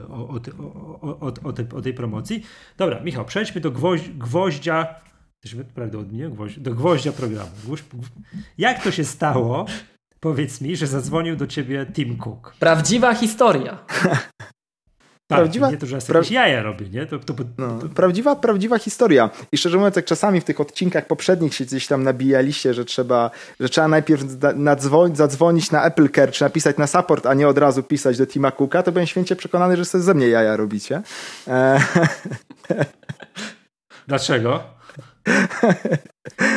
[0.00, 2.42] e, o, o, o, o, tej, tej promocji.
[2.76, 4.94] Dobra, Michał, przejdźmy do gwoź, gwoździa.
[5.74, 6.28] Prawda, od mnie?
[6.28, 7.50] Gwoź, do gwoździa programu.
[8.58, 9.66] Jak to się stało?
[10.20, 12.54] Powiedz mi, że zadzwonił do ciebie Tim Cook.
[12.58, 13.78] Prawdziwa historia.
[15.28, 16.20] Tak, prawdziwa, nie to, że ja pra...
[16.30, 17.06] jaja robię, nie?
[17.06, 19.30] To, to, to, no, prawdziwa, prawdziwa historia.
[19.52, 23.30] I szczerze mówiąc, jak czasami w tych odcinkach poprzednich się gdzieś tam nabijaliście, że trzeba,
[23.60, 24.22] że trzeba najpierw
[24.56, 28.26] nadzwonić, zadzwonić na Apple Care, czy napisać na support, a nie od razu pisać do
[28.26, 31.02] Tima Cooka, to byłem święcie przekonany, że sobie ze mnie jaja robicie.
[31.48, 31.80] E...
[34.08, 34.62] Dlaczego?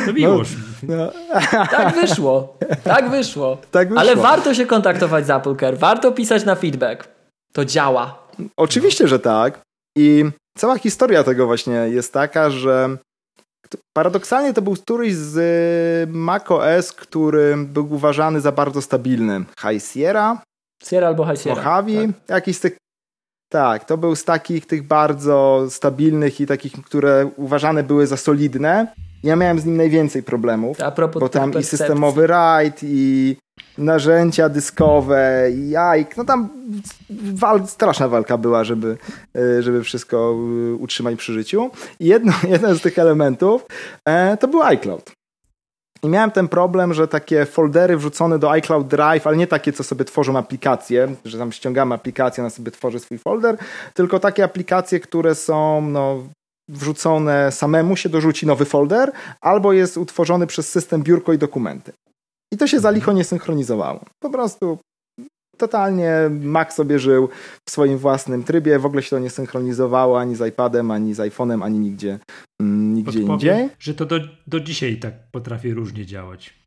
[0.06, 0.50] To miłość.
[0.82, 1.66] No, no.
[1.70, 2.58] Tak wyszło.
[2.84, 3.58] Tak wyszło.
[3.70, 4.00] Tak wyszło.
[4.00, 5.78] Ale warto się kontaktować z Apple Care.
[5.78, 7.08] Warto pisać na feedback.
[7.52, 8.21] To działa.
[8.56, 9.60] Oczywiście, że tak.
[9.98, 10.24] I
[10.58, 12.96] cała historia tego właśnie jest taka, że
[13.96, 19.44] paradoksalnie to był któryś z y, macOS, który był uważany za bardzo stabilny.
[19.60, 20.42] High Sierra?
[20.84, 21.82] Sierra albo High Sierra.
[21.82, 22.06] Mojave?
[22.06, 22.28] Tak.
[22.28, 22.76] Jakiś z tych
[23.52, 28.94] tak, to był z takich tych bardzo stabilnych i takich, które uważane były za solidne.
[29.22, 30.80] Ja miałem z nim najwięcej problemów.
[30.80, 33.36] A propos bo tam i systemowy RAID, i
[33.78, 36.16] narzędzia dyskowe, jajk.
[36.16, 36.48] No tam
[37.34, 38.96] wal, straszna walka była, żeby,
[39.36, 40.34] e, żeby wszystko
[40.70, 41.70] e, utrzymać przy życiu.
[42.00, 43.66] I jedno, jeden z tych elementów
[44.08, 45.12] e, to był iCloud.
[46.04, 49.84] I miałem ten problem, że takie foldery wrzucone do iCloud Drive, ale nie takie, co
[49.84, 53.56] sobie tworzą aplikacje, że tam ściągamy aplikację, ona sobie tworzy swój folder,
[53.94, 56.22] tylko takie aplikacje, które są no,
[56.68, 61.92] wrzucone samemu, się dorzuci nowy folder, albo jest utworzony przez system biurko i dokumenty.
[62.52, 64.00] I to się za licho nie synchronizowało.
[64.22, 64.78] Po prostu
[65.56, 67.28] totalnie Mac sobie żył
[67.68, 71.18] w swoim własnym trybie, w ogóle się to nie synchronizowało ani z iPadem, ani z
[71.18, 72.18] iPhone'em, ani nigdzie,
[72.62, 73.68] mm, nigdzie Podpowiem, indziej.
[73.78, 76.62] że to do, do dzisiaj tak potrafi różnie działać.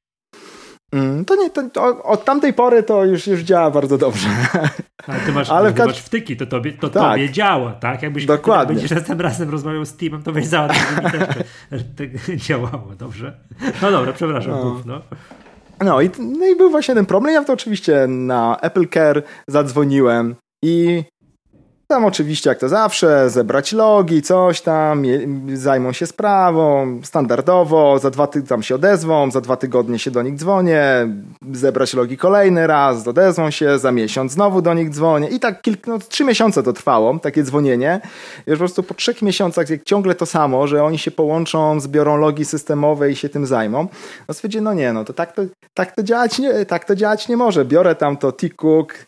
[0.93, 4.29] Mm, to nie, to, to, od tamtej pory to już, już działa bardzo dobrze.
[5.07, 7.11] Ale ty masz, Ale ty masz wtyki, to tobie, to tak.
[7.11, 8.03] tobie działa, tak?
[8.03, 8.73] Jakbyś Dokładnie.
[8.73, 10.81] będziesz następnym razem rozmawiał z Teamem, to weź załatwić,
[11.71, 13.39] żeby mi działało, dobrze?
[13.81, 14.73] No dobra, przepraszam, no.
[14.73, 15.01] Mów, no.
[15.83, 17.33] No i, no i był właśnie ten problem.
[17.33, 21.03] Ja to oczywiście na Apple Care zadzwoniłem i
[21.87, 25.03] tam oczywiście, jak to zawsze, zebrać logi, coś tam,
[25.53, 30.21] zajmą się sprawą, standardowo, za dwa tygodnie tam się odezwą, za dwa tygodnie się do
[30.21, 31.07] nich dzwonię,
[31.51, 35.87] zebrać logi kolejny raz, odezwą się, za miesiąc znowu do nich dzwonię i tak kilk,
[35.87, 38.01] no, trzy miesiące to trwało, takie dzwonienie.
[38.47, 42.17] Już po prostu po trzech miesiącach jak ciągle to samo, że oni się połączą, zbiorą
[42.17, 43.87] logi systemowe i się tym zajmą,
[44.27, 45.41] no stwierdzili, no nie, no to tak to,
[45.73, 47.65] tak to działać nie, tak to działać nie może.
[47.65, 49.05] Biorę tam to T-Cook,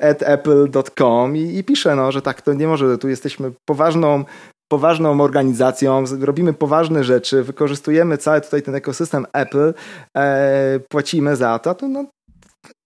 [0.00, 4.24] at apple.com i, i pisze, no, że tak to nie może, tu jesteśmy poważną,
[4.70, 9.74] poważną organizacją, robimy poważne rzeczy, wykorzystujemy cały tutaj ten ekosystem Apple,
[10.16, 12.04] e, płacimy za to, to no,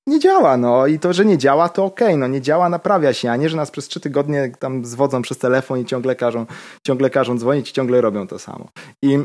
[0.07, 3.13] nie działa, no i to, że nie działa, to okej, okay, no nie działa, naprawia
[3.13, 6.47] się, a nie, że nas przez trzy tygodnie tam zwodzą przez telefon i ciągle każą,
[6.87, 8.69] ciągle każą dzwonić i ciągle robią to samo.
[9.03, 9.19] I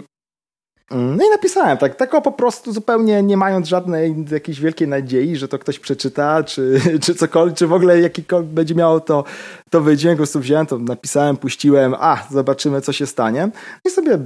[0.91, 5.47] no i napisałem tak, tak po prostu zupełnie nie mając żadnej jakiejś wielkiej nadziei, że
[5.47, 9.23] to ktoś przeczyta, czy, czy cokolwiek, czy w ogóle jakikolwiek będzie miało to,
[9.69, 13.49] to wydźwięk, po prostu wziąłem to, napisałem, puściłem, a, zobaczymy co się stanie.
[13.85, 14.19] I sobie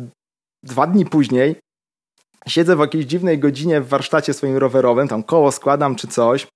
[0.64, 1.55] dwa dni później
[2.47, 6.47] siedzę w jakiejś dziwnej godzinie w warsztacie swoim rowerowym, tam koło składam czy coś,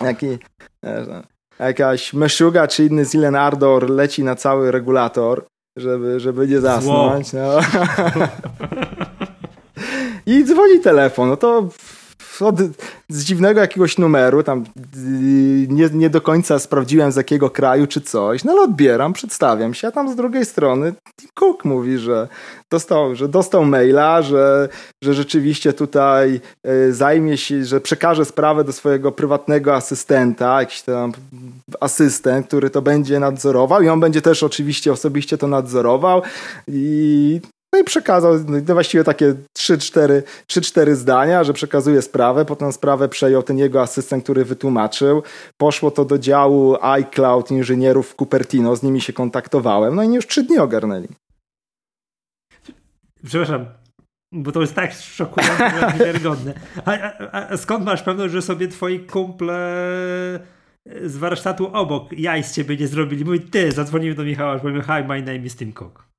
[0.00, 0.38] Jaki,
[0.84, 1.22] e,
[1.58, 5.46] jakaś Meshuga czy inny Zilen Ardor leci na cały regulator,
[5.76, 7.32] żeby, żeby nie zasnąć.
[7.32, 7.60] No.
[10.26, 11.68] I dzwoni telefon, no to
[12.40, 12.56] od,
[13.08, 14.64] z dziwnego jakiegoś numeru, tam
[15.68, 19.88] nie, nie do końca sprawdziłem z jakiego kraju czy coś, no ale odbieram, przedstawiam się,
[19.88, 22.28] a tam z drugiej strony Tim Cook mówi, że
[22.70, 24.68] dostał, że dostał maila, że,
[25.04, 31.12] że rzeczywiście tutaj y, zajmie się, że przekaże sprawę do swojego prywatnego asystenta, jakiś tam
[31.80, 36.22] asystent, który to będzie nadzorował i on będzie też oczywiście osobiście to nadzorował
[36.68, 37.40] i
[37.72, 38.32] no i przekazał
[38.66, 42.44] no właściwie takie 3-4 zdania, że przekazuje sprawę.
[42.44, 45.22] Potem sprawę przejął ten jego asystent, który wytłumaczył.
[45.56, 49.94] Poszło to do działu iCloud inżynierów w Cupertino, z nimi się kontaktowałem.
[49.94, 51.08] No i już trzy dni ogarnęli.
[53.24, 53.66] Przepraszam,
[54.32, 56.54] bo to jest tak szokujące, niewiarygodne.
[56.84, 60.40] A, a, a, skąd masz pewność, że sobie twoi kumple
[61.04, 63.24] z warsztatu obok jaj z ciebie nie zrobili?
[63.24, 66.11] Mój ty, zadzwoniłem do Michała, powiem, hi, my name is Tim Cook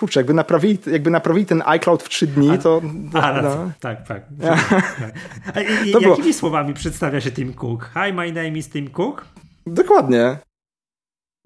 [0.00, 2.82] kurczę, jakby naprawili, jakby naprawili ten iCloud w trzy dni, a, to...
[3.14, 3.70] A, no.
[3.80, 4.22] tak, tak.
[4.40, 5.14] tak.
[5.54, 6.32] A, i, jakimi było...
[6.32, 7.90] słowami przedstawia się Tim Cook?
[7.94, 9.26] Hi, my name is Tim Cook?
[9.66, 10.38] Dokładnie.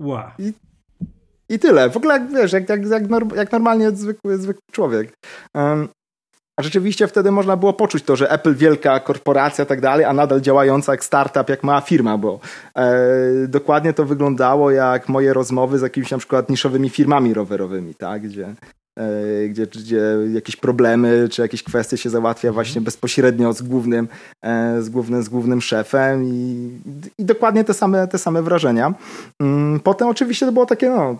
[0.00, 0.30] Wow.
[0.38, 0.52] I,
[1.48, 1.90] i tyle.
[1.90, 3.02] W ogóle jak wiesz, jak, jak, jak,
[3.36, 5.12] jak normalnie zwykły, zwykły człowiek.
[5.54, 5.88] Um,
[6.56, 10.40] a rzeczywiście wtedy można było poczuć to, że Apple wielka korporacja tak dalej, a nadal
[10.40, 12.40] działająca jak startup, jak mała firma, bo
[12.76, 12.98] e,
[13.48, 18.54] dokładnie to wyglądało jak moje rozmowy z jakimiś na przykład niszowymi firmami rowerowymi, tak, gdzie
[18.98, 20.02] e, gdzie, gdzie
[20.34, 24.08] jakieś problemy czy jakieś kwestie się załatwia właśnie bezpośrednio z głównym,
[24.44, 26.70] e, z głównym, z głównym szefem i,
[27.18, 28.94] i dokładnie te same, te same wrażenia.
[29.40, 31.16] Mm, potem oczywiście to było takie, no,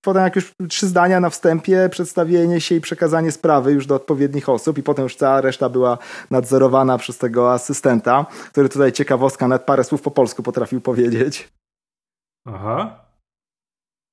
[0.00, 4.48] potem jak już trzy zdania na wstępie, przedstawienie się i przekazanie sprawy już do odpowiednich
[4.48, 5.98] osób i potem już cała reszta była
[6.30, 11.48] nadzorowana przez tego asystenta, który tutaj ciekawostka, nawet parę słów po polsku potrafił powiedzieć.
[12.46, 13.06] Aha.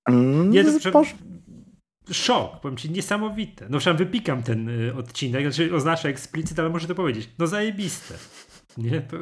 [0.10, 1.16] Mm, Nie, to, posz...
[2.12, 3.68] Szok, powiem ci, niesamowite.
[3.70, 7.30] No przynajmniej wypikam ten y, odcinek, znaczy oznacza eksplicit, ale muszę to powiedzieć.
[7.40, 8.14] No zajebiste.
[8.78, 9.02] Nie?
[9.02, 9.18] To...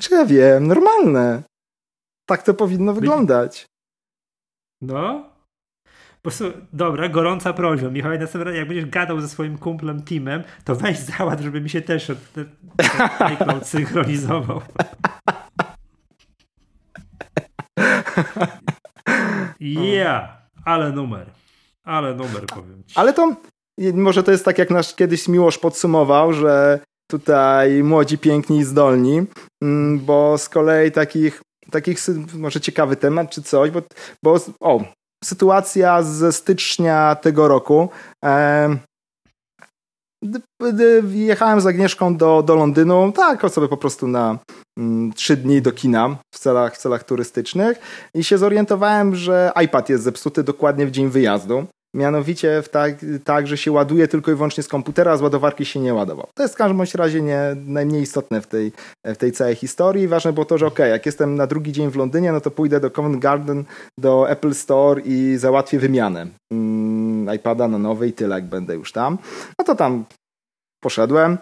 [0.00, 1.42] Czy ja wiem, normalne.
[2.26, 3.66] Tak to powinno wyglądać.
[4.82, 5.32] No.
[6.22, 7.90] Po prostu, dobra, gorąca prośba.
[7.90, 11.80] Michał, następnym jak będziesz gadał ze swoim kumplem Teamem, to weź załatw, żeby mi się
[11.82, 12.12] też
[13.18, 14.60] iCloud synchronizował.
[19.60, 20.28] Yeah,
[20.64, 21.26] ale numer.
[21.84, 22.96] Ale numer, powiem ci.
[22.98, 23.36] Ale to
[23.94, 26.80] może to jest tak, jak nasz kiedyś Miłosz podsumował, że
[27.10, 29.22] tutaj młodzi, piękni i zdolni,
[29.62, 31.42] mm, bo z kolei takich,
[31.72, 31.98] takich
[32.34, 33.82] może ciekawy temat czy coś, bo,
[34.24, 34.80] bo o,
[35.24, 37.88] sytuacja ze stycznia tego roku.
[38.24, 38.76] E,
[41.12, 44.38] jechałem z Agnieszką do, do Londynu, tak, sobie po prostu na
[44.78, 47.78] mm, trzy dni do kina w celach, w celach turystycznych
[48.14, 51.66] i się zorientowałem, że iPad jest zepsuty dokładnie w dzień wyjazdu.
[51.94, 55.64] Mianowicie w tak, tak, że się ładuje tylko i wyłącznie z komputera, a z ładowarki
[55.64, 56.26] się nie ładował.
[56.34, 58.72] To jest w każdym razie nie, najmniej istotne w tej,
[59.04, 60.08] w tej całej historii.
[60.08, 62.80] Ważne było to, że ok, jak jestem na drugi dzień w Londynie, no to pójdę
[62.80, 63.64] do Covent Garden,
[63.98, 68.92] do Apple Store i załatwię wymianę mm, iPada na nowy i tyle, jak będę już
[68.92, 69.18] tam.
[69.58, 70.04] No to tam
[70.82, 71.38] poszedłem,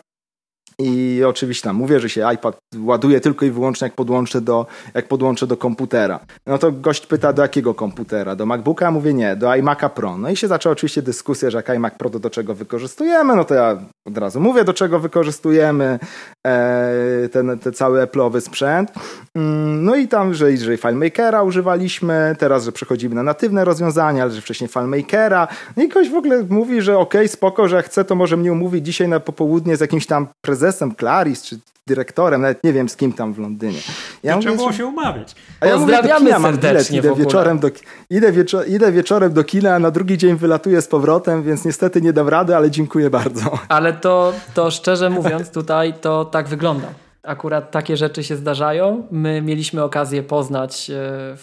[0.78, 5.08] i oczywiście tam mówię, że się iPad ładuje tylko i wyłącznie jak podłączę do, jak
[5.08, 6.20] podłączę do komputera.
[6.46, 8.36] No to gość pyta do jakiego komputera?
[8.36, 8.90] Do MacBooka?
[8.90, 10.18] Mówię nie, do iMac'a Pro.
[10.18, 13.44] No i się zaczęła oczywiście dyskusja, że jak iMac Pro to do czego wykorzystujemy, no
[13.44, 15.98] to ja od razu mówię do czego wykorzystujemy
[16.46, 18.92] e, ten, ten cały Apple'owy sprzęt.
[19.34, 24.32] Mm, no i tam, że, że FileMakera używaliśmy, teraz, że przechodzimy na natywne rozwiązania, ale
[24.32, 25.48] że wcześniej FileMakera.
[25.76, 28.52] No i ktoś w ogóle mówi, że okej, okay, spoko, że chce, to może mnie
[28.52, 30.26] umówić dzisiaj na popołudnie z jakimś tam
[30.60, 33.78] prezesem Claris, czy dyrektorem, nawet nie wiem z kim tam w Londynie.
[34.22, 35.34] Ja mówię, trzeba było się umawiać.
[35.60, 37.68] A ja Pozdrawiamy mówię, do serdecznie idę wieczorem, do,
[38.10, 42.02] idę, wieczo idę wieczorem do kina, a na drugi dzień wylatuję z powrotem, więc niestety
[42.02, 43.58] nie dam rady, ale dziękuję bardzo.
[43.68, 46.88] Ale to, to szczerze mówiąc tutaj to tak wygląda.
[47.22, 49.06] Akurat takie rzeczy się zdarzają.
[49.10, 51.36] My mieliśmy okazję poznać, e,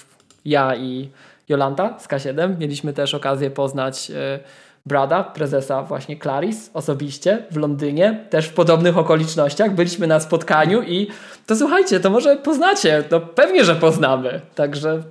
[0.45, 1.09] ja i
[1.49, 4.39] Jolanta z K7, mieliśmy też okazję poznać e,
[4.88, 9.75] Brada, prezesa właśnie Claris osobiście w Londynie, też w podobnych okolicznościach.
[9.75, 11.07] Byliśmy na spotkaniu i
[11.45, 13.03] to słuchajcie, to może poznacie.
[13.11, 14.41] No pewnie, że poznamy.
[14.55, 15.03] Także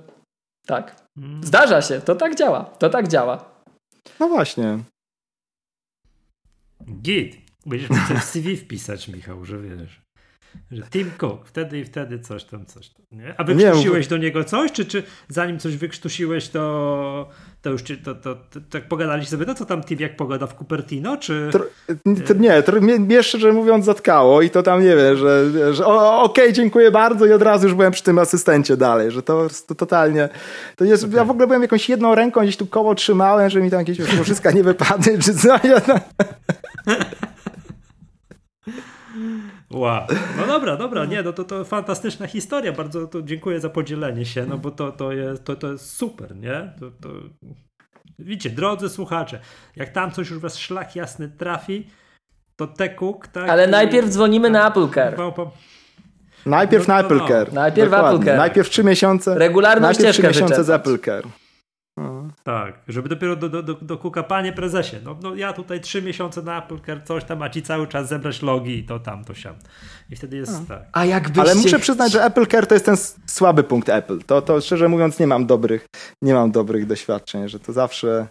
[0.65, 0.95] tak.
[1.17, 1.43] Mm.
[1.43, 2.63] Zdarza się, to tak działa.
[2.63, 3.45] To tak działa.
[4.19, 4.79] No właśnie.
[7.01, 7.37] Git.
[7.65, 10.06] Będziesz mógł w CV wpisać, Michał, że wiesz.
[10.71, 13.05] Że Tim Cook, wtedy i wtedy coś tam, coś tam.
[13.11, 13.35] Nie?
[13.37, 17.29] A wykrztusiłeś nie, do niego coś, czy, czy zanim coś wykrztusiłeś, to,
[17.61, 20.55] to już to, to, to, tak pogadaliście sobie, no co tam Tim, jak pogoda w
[20.55, 21.49] Cupertino, czy...
[21.51, 26.43] To, nie, to mnie szczerze mówiąc zatkało i to tam nie wiem, że, że okej,
[26.43, 29.75] okay, dziękuję bardzo i od razu już byłem przy tym asystencie dalej, że to, to
[29.75, 30.29] totalnie,
[30.75, 31.15] to jest, okay.
[31.15, 33.97] ja w ogóle byłem jakąś jedną ręką gdzieś tu koło trzymałem, że mi tam jakieś
[34.23, 35.59] wszystko nie wypadły, czy co.
[39.71, 39.79] No.
[39.79, 40.01] Wow.
[40.37, 44.45] No dobra, dobra, nie, no to, to fantastyczna historia, bardzo to dziękuję za podzielenie się,
[44.45, 46.73] no bo to, to, jest, to, to jest super, nie?
[46.79, 47.09] To, to...
[48.19, 49.39] Widzicie, drodzy słuchacze,
[49.75, 51.87] jak tam coś już was szlak jasny trafi,
[52.55, 53.49] to te kuk, tak?
[53.49, 55.17] Ale najpierw dzwonimy na Apple Care.
[56.45, 57.53] Najpierw no, na Apple Care.
[57.53, 58.37] Najpierw Apple Care.
[58.37, 59.35] Najpierw trzy miesiące.
[59.35, 61.23] Regularną najpierw ścieżkę trzy miesiące z Apple Care.
[62.43, 66.01] Tak, żeby dopiero do, do, do, do kuka, panie prezesie, no, no ja tutaj trzy
[66.01, 69.33] miesiące na Apple coś tam, a ci cały czas zebrać logi i to tam, to
[69.33, 69.55] siam.
[70.09, 70.67] I wtedy jest a.
[70.67, 70.81] tak.
[70.93, 71.41] A jakbyście...
[71.41, 72.95] Ale muszę przyznać, że Apple Care to jest ten
[73.25, 74.19] słaby punkt Apple.
[74.19, 75.85] To, to szczerze mówiąc nie mam dobrych,
[76.21, 78.27] nie mam dobrych doświadczeń, że to zawsze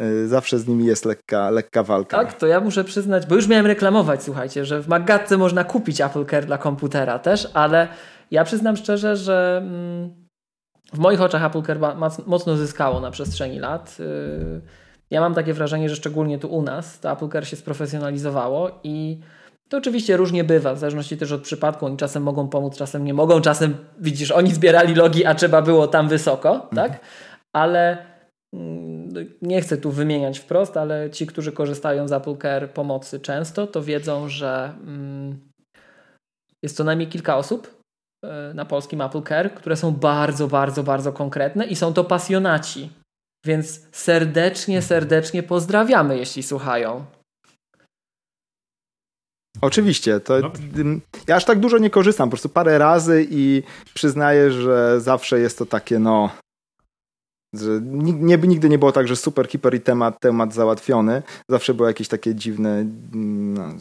[0.00, 2.16] y, zawsze z nimi jest lekka, lekka walka.
[2.16, 6.00] Tak, to ja muszę przyznać, bo już miałem reklamować, słuchajcie, że w Magatce można kupić
[6.00, 7.88] Apple Care dla komputera też, ale
[8.30, 9.62] ja przyznam szczerze, że...
[9.62, 10.17] Mm,
[10.92, 11.78] w moich oczach Apple Care
[12.26, 13.96] mocno zyskało na przestrzeni lat.
[14.00, 14.60] Y,
[15.10, 19.20] ja mam takie wrażenie, że szczególnie tu u nas to Apple Care się sprofesjonalizowało i
[19.68, 21.86] to oczywiście różnie bywa, w zależności też od przypadku.
[21.86, 23.40] Oni czasem mogą pomóc, czasem nie mogą.
[23.40, 26.74] Czasem widzisz, oni zbierali logi, a trzeba było tam wysoko, mhm.
[26.74, 27.00] tak?
[27.52, 27.98] Ale
[28.52, 29.08] mm,
[29.42, 33.82] nie chcę tu wymieniać wprost, ale ci, którzy korzystają z Apple Care pomocy często, to
[33.82, 35.38] wiedzą, że mm,
[36.62, 37.77] jest co najmniej kilka osób,
[38.54, 42.90] na polskim Apple Care, które są bardzo, bardzo, bardzo konkretne i są to pasjonaci
[43.46, 47.04] Więc serdecznie, serdecznie pozdrawiamy, jeśli słuchają.
[49.60, 50.50] Oczywiście, to no.
[51.26, 53.62] ja aż tak dużo nie korzystam, po prostu parę razy i
[53.94, 56.30] przyznaję, że zawsze jest to takie no
[57.54, 61.22] że nie, nigdy nie było tak, że super, hiper i temat, temat załatwiony.
[61.50, 63.74] Zawsze było jakieś takie dziwne, no,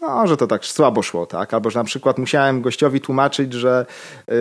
[0.00, 1.54] no, że to tak słabo szło, tak?
[1.54, 3.86] Albo że na przykład musiałem gościowi tłumaczyć, że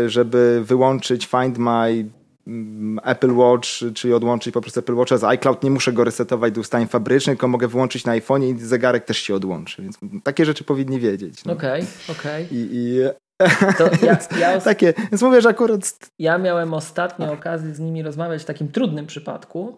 [0.07, 2.05] żeby wyłączyć Find My
[2.47, 6.53] Mm, Apple Watch, czyli odłączyć po prostu Apple Watcha z iCloud, nie muszę go resetować
[6.53, 10.45] do ustawień fabrycznych, tylko mogę wyłączyć na iPhone i zegarek też się odłączy, więc takie
[10.45, 11.41] rzeczy powinni wiedzieć.
[11.41, 11.55] Okej, no.
[11.55, 11.83] okej.
[12.09, 12.57] Okay, okay.
[12.57, 12.95] I, i...
[14.05, 16.09] Ja, ja takie, więc mówię, że akurat...
[16.19, 19.77] Ja miałem ostatnio okazję z nimi rozmawiać w takim trudnym przypadku.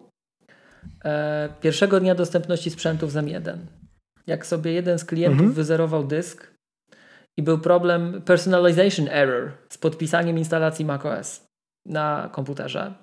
[1.04, 3.56] E, pierwszego dnia dostępności sprzętów z M1.
[4.28, 5.52] Jak sobie jeden z klientów mhm.
[5.52, 6.50] wyzerował dysk
[7.38, 11.46] i był problem personalization error z podpisaniem instalacji macOS
[11.86, 12.94] na komputerze.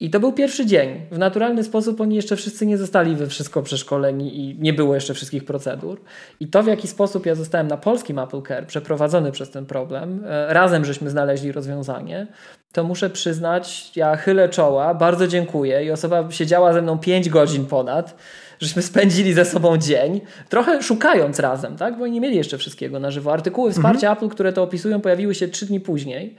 [0.00, 1.06] I to był pierwszy dzień.
[1.10, 5.14] W naturalny sposób oni jeszcze wszyscy nie zostali we wszystko przeszkoleni i nie było jeszcze
[5.14, 6.00] wszystkich procedur.
[6.40, 10.24] I to, w jaki sposób ja zostałem na polskim Apple Care przeprowadzony przez ten problem,
[10.26, 12.26] e, razem żeśmy znaleźli rozwiązanie,
[12.72, 17.66] to muszę przyznać, ja chylę czoła, bardzo dziękuję i osoba siedziała ze mną 5 godzin
[17.66, 18.16] ponad,
[18.64, 21.98] żeśmy spędzili ze sobą dzień, trochę szukając razem, tak?
[21.98, 23.32] bo nie mieli jeszcze wszystkiego na żywo.
[23.32, 24.12] Artykuły wsparcia mhm.
[24.12, 26.36] Apple, które to opisują, pojawiły się 3 dni później.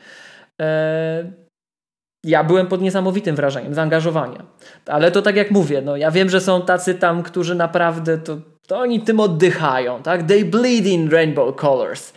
[0.62, 1.32] E,
[2.26, 4.46] ja byłem pod niesamowitym wrażeniem zaangażowania.
[4.86, 8.38] Ale to tak jak mówię, no ja wiem, że są tacy tam, którzy naprawdę to,
[8.68, 10.24] to oni tym oddychają, tak?
[10.24, 12.14] They bleed in rainbow colors.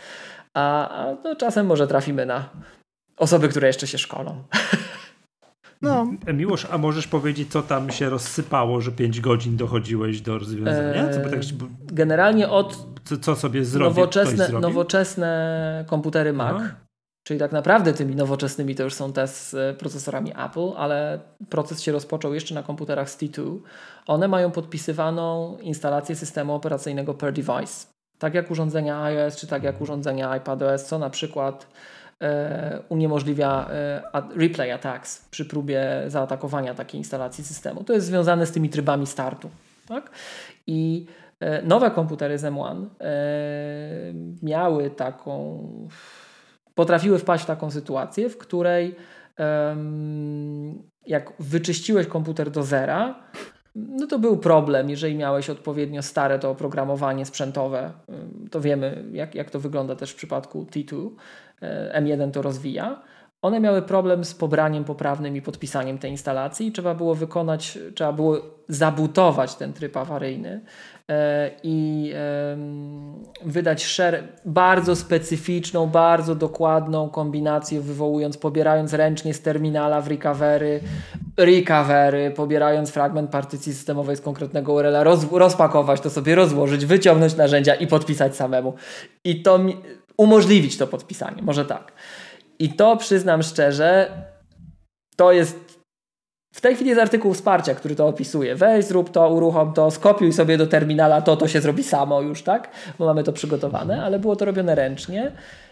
[0.53, 2.49] A, a no, czasem może trafimy na
[3.17, 4.43] osoby, które jeszcze się szkolą.
[5.81, 6.07] No.
[6.33, 11.13] Miłosz, a możesz powiedzieć, co tam się rozsypało, że 5 godzin dochodziłeś do rozwiązania?
[11.13, 11.39] Co by tak,
[11.85, 16.55] Generalnie od co, co sobie zrobił, nowoczesne, nowoczesne komputery Mac.
[16.55, 16.69] Aha.
[17.23, 21.19] Czyli tak naprawdę tymi nowoczesnymi to już są te z e, procesorami Apple, ale
[21.49, 23.59] proces się rozpoczął jeszcze na komputerach z T2.
[24.07, 27.87] One mają podpisywaną instalację systemu operacyjnego per device.
[28.19, 31.69] Tak jak urządzenia iOS, czy tak jak urządzenia iPadOS, co na przykład e,
[32.89, 34.01] uniemożliwia e,
[34.35, 37.83] replay attacks przy próbie zaatakowania takiej instalacji systemu.
[37.83, 39.49] To jest związane z tymi trybami startu.
[39.87, 40.11] Tak?
[40.67, 41.05] I
[41.39, 43.09] e, nowe komputery z M1 e,
[44.43, 45.63] miały taką
[46.75, 48.95] potrafiły wpaść w taką sytuację, w której
[51.05, 53.15] jak wyczyściłeś komputer do zera,
[53.75, 57.91] no to był problem, jeżeli miałeś odpowiednio stare to oprogramowanie sprzętowe,
[58.51, 61.11] to wiemy jak, jak to wygląda też w przypadku T2, e,
[61.93, 63.01] M1 to rozwija.
[63.41, 66.71] One miały problem z pobraniem poprawnym i podpisaniem tej instalacji.
[66.71, 68.37] Trzeba było wykonać, trzeba było
[68.67, 70.61] zabutować ten tryb awaryjny.
[71.09, 72.13] E, i
[73.45, 73.97] wydać
[74.45, 80.79] bardzo specyficzną, bardzo dokładną kombinację, wywołując, pobierając ręcznie z terminala w recovery,
[81.37, 87.75] recovery, pobierając fragment partycji systemowej z konkretnego URL-a, roz, rozpakować to sobie, rozłożyć, wyciągnąć narzędzia
[87.75, 88.73] i podpisać samemu.
[89.23, 89.77] I to mi,
[90.19, 91.91] umożliwić to podpisanie, może tak.
[92.59, 94.11] I to przyznam szczerze,
[95.15, 95.79] to jest
[96.53, 98.55] w tej chwili jest artykuł wsparcia, który to opisuje.
[98.55, 102.41] Weź, zrób to, uruchom to, skopiuj sobie do terminala to, to się zrobi samo już,
[102.41, 102.69] tak?
[102.99, 105.31] Bo mamy to przygotowane, ale było to robione ręcznie.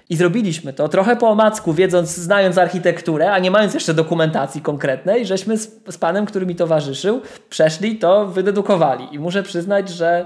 [0.09, 5.25] I zrobiliśmy to trochę po omacku, wiedząc, znając architekturę, a nie mając jeszcze dokumentacji konkretnej,
[5.25, 9.07] żeśmy z, z panem, który mi towarzyszył, przeszli to, wydedukowali.
[9.11, 10.25] I muszę przyznać, że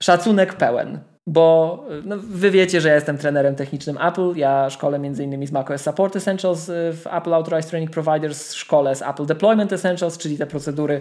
[0.00, 4.32] szacunek pełen bo no, wy wiecie, że ja jestem trenerem technicznym Apple.
[4.36, 5.46] Ja szkolę m.in.
[5.46, 10.18] z macOS Support Essentials y, w Apple Authorized Training Providers, szkolę z Apple Deployment Essentials,
[10.18, 11.00] czyli te procedury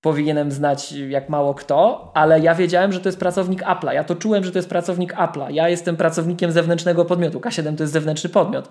[0.00, 3.92] powinienem znać jak mało kto, ale ja wiedziałem, że to jest pracownik Apple'a.
[3.92, 5.50] Ja to czułem, że to jest pracownik Apple'a.
[5.50, 7.40] Ja jestem pracownikiem zewnętrznego podmiotu.
[7.40, 8.68] K7 to jest zewnętrzny podmiot.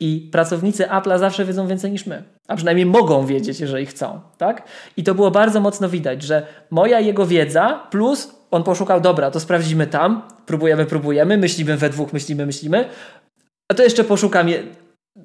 [0.00, 2.22] I pracownicy Apple'a zawsze wiedzą więcej niż my.
[2.48, 4.20] A przynajmniej mogą wiedzieć, jeżeli chcą.
[4.38, 4.62] Tak?
[4.96, 9.40] I to było bardzo mocno widać, że moja jego wiedza plus on poszukał, dobra, to
[9.40, 12.88] sprawdzimy tam, próbujemy, próbujemy, myślimy we dwóch, myślimy, myślimy,
[13.68, 14.48] a to jeszcze poszukam,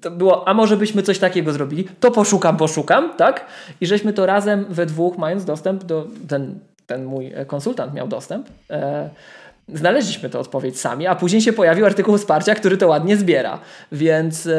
[0.01, 3.45] to było, a może byśmy coś takiego zrobili, to poszukam, poszukam, tak?
[3.81, 8.49] I żeśmy to razem we dwóch, mając dostęp do, ten, ten mój konsultant miał dostęp,
[8.69, 9.09] e,
[9.67, 13.59] znaleźliśmy tę odpowiedź sami, a później się pojawił artykuł wsparcia, który to ładnie zbiera,
[13.91, 14.53] więc e,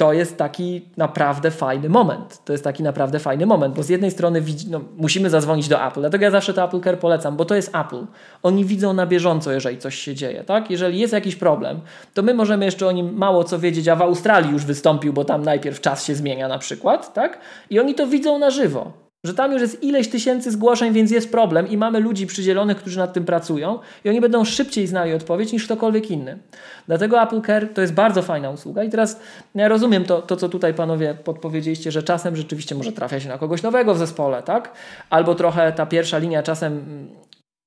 [0.00, 2.44] to jest taki naprawdę fajny moment.
[2.44, 6.00] To jest taki naprawdę fajny moment, bo z jednej strony no, musimy zadzwonić do Apple,
[6.00, 8.06] dlatego ja zawsze to Apple Care polecam, bo to jest Apple.
[8.42, 10.70] Oni widzą na bieżąco, jeżeli coś się dzieje, tak?
[10.70, 11.80] Jeżeli jest jakiś problem,
[12.14, 15.24] to my możemy jeszcze o nim mało co wiedzieć, a w Australii już wystąpił, bo
[15.24, 17.38] tam najpierw czas się zmienia na przykład, tak?
[17.70, 19.09] I oni to widzą na żywo.
[19.24, 22.98] Że tam już jest ileś tysięcy zgłoszeń, więc jest problem i mamy ludzi przydzielonych, którzy
[22.98, 26.38] nad tym pracują i oni będą szybciej znali odpowiedź niż ktokolwiek inny.
[26.86, 29.20] Dlatego Apple Care to jest bardzo fajna usługa i teraz
[29.54, 33.38] ja rozumiem to, to co tutaj panowie podpowiedzieliście, że czasem rzeczywiście może trafia się na
[33.38, 34.72] kogoś nowego w zespole, tak?
[35.10, 36.84] Albo trochę ta pierwsza linia czasem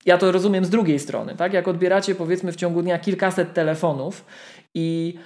[0.05, 1.53] ja to rozumiem z drugiej strony, tak?
[1.53, 4.25] Jak odbieracie powiedzmy w ciągu dnia kilkaset telefonów
[4.73, 5.17] i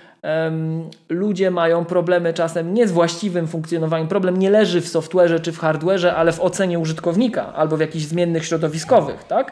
[1.10, 5.60] ludzie mają problemy czasem nie z właściwym funkcjonowaniem, problem nie leży w software'ze czy w
[5.60, 9.52] hardware'ze, ale w ocenie użytkownika albo w jakichś zmiennych środowiskowych, tak?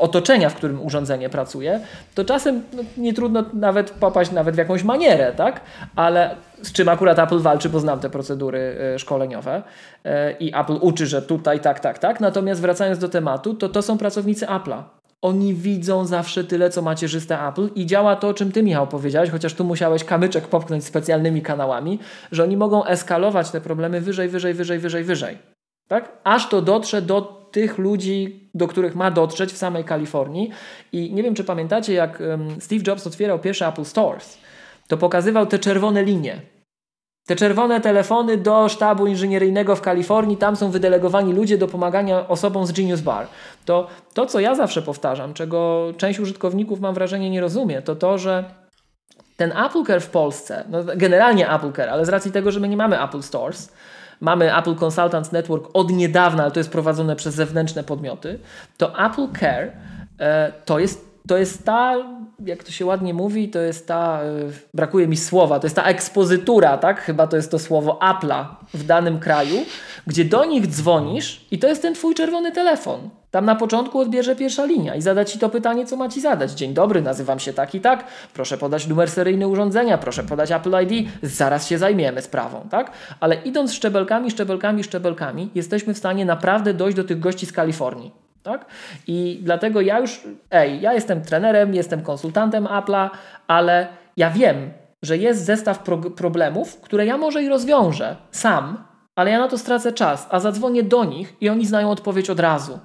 [0.00, 1.80] otoczenia, w którym urządzenie pracuje,
[2.14, 5.60] to czasem no, nie trudno nawet popaść nawet w jakąś manierę, tak?
[5.96, 9.62] Ale z czym akurat Apple walczy, bo znam te procedury y, szkoleniowe
[10.06, 10.10] y,
[10.40, 12.20] i Apple uczy, że tutaj tak, tak, tak.
[12.20, 14.99] Natomiast wracając do tematu, to to są pracownicy Apple'a.
[15.22, 19.30] Oni widzą zawsze tyle, co macierzyste Apple i działa to, o czym ty, Michał, powiedziałeś,
[19.30, 21.98] chociaż tu musiałeś kamyczek popchnąć specjalnymi kanałami,
[22.32, 25.38] że oni mogą eskalować te problemy wyżej, wyżej, wyżej, wyżej, wyżej.
[25.88, 26.12] Tak?
[26.24, 30.50] Aż to dotrze do tych ludzi, do których ma dotrzeć w samej Kalifornii.
[30.92, 32.22] I nie wiem, czy pamiętacie, jak
[32.58, 34.38] Steve Jobs otwierał pierwsze Apple Stores,
[34.88, 36.40] to pokazywał te czerwone linie.
[37.30, 42.66] Te czerwone telefony do sztabu inżynieryjnego w Kalifornii, tam są wydelegowani ludzie do pomagania osobom
[42.66, 43.26] z Genius Bar.
[43.64, 48.18] To, to co ja zawsze powtarzam, czego część użytkowników mam wrażenie nie rozumie, to to,
[48.18, 48.44] że
[49.36, 52.68] ten Apple Care w Polsce, no generalnie Apple Care, ale z racji tego, że my
[52.68, 53.72] nie mamy Apple Stores,
[54.20, 58.38] mamy Apple Consultants Network od niedawna, ale to jest prowadzone przez zewnętrzne podmioty,
[58.76, 59.72] to Apple Care
[60.18, 61.96] e, to jest to jest ta,
[62.46, 64.26] jak to się ładnie mówi, to jest ta, e,
[64.74, 67.00] brakuje mi słowa, to jest ta ekspozytura, tak?
[67.00, 68.44] Chyba to jest to słowo Apple'a
[68.74, 69.56] w danym kraju,
[70.06, 73.10] gdzie do nich dzwonisz i to jest ten twój czerwony telefon.
[73.30, 76.52] Tam na początku odbierze pierwsza linia i zada ci to pytanie, co ma ci zadać.
[76.52, 78.04] Dzień dobry, nazywam się tak i tak,
[78.34, 82.90] proszę podać numer seryjny urządzenia, proszę podać Apple ID, zaraz się zajmiemy sprawą, tak?
[83.20, 88.29] Ale idąc szczebelkami, szczebelkami, szczebelkami, jesteśmy w stanie naprawdę dojść do tych gości z Kalifornii.
[88.42, 88.66] Tak?
[89.06, 93.10] I dlatego ja już, ej, ja jestem trenerem, jestem konsultantem Apple'a,
[93.46, 93.86] ale
[94.16, 94.70] ja wiem,
[95.02, 98.84] że jest zestaw pro problemów, które ja może i rozwiążę sam,
[99.16, 102.40] ale ja na to stracę czas, a zadzwonię do nich i oni znają odpowiedź od
[102.40, 102.78] razu.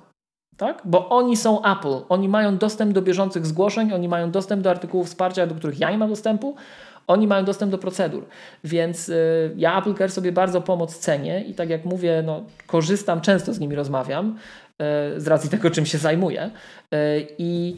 [0.57, 0.81] Tak?
[0.85, 5.07] Bo oni są Apple, oni mają dostęp do bieżących zgłoszeń, oni mają dostęp do artykułów
[5.07, 6.55] wsparcia, do których ja nie mam dostępu,
[7.07, 8.25] oni mają dostęp do procedur.
[8.63, 13.21] Więc y, ja Apple Care sobie bardzo pomoc cenię i tak jak mówię, no, korzystam,
[13.21, 14.37] często z nimi rozmawiam
[15.17, 16.51] z racji tego, czym się zajmuję.
[16.93, 17.77] Y, I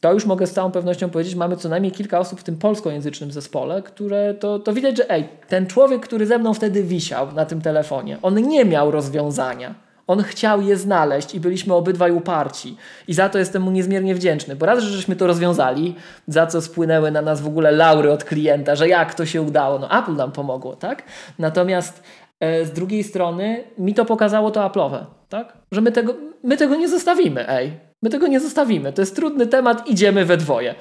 [0.00, 3.32] to już mogę z całą pewnością powiedzieć, mamy co najmniej kilka osób w tym polskojęzycznym
[3.32, 7.44] zespole, które to, to widać, że ej, ten człowiek, który ze mną wtedy wisiał na
[7.44, 12.76] tym telefonie, on nie miał rozwiązania on chciał je znaleźć i byliśmy obydwaj uparci.
[13.08, 15.94] I za to jestem mu niezmiernie wdzięczny, bo raz, że żeśmy to rozwiązali,
[16.26, 19.78] za co spłynęły na nas w ogóle laury od klienta, że jak to się udało.
[19.78, 21.02] No Apple nam pomogło, tak?
[21.38, 25.52] Natomiast e, z drugiej strony mi to pokazało to Apple'owe, tak?
[25.72, 27.72] Że my tego, my tego nie zostawimy, ej.
[28.02, 28.92] My tego nie zostawimy.
[28.92, 30.74] To jest trudny temat, idziemy we dwoje.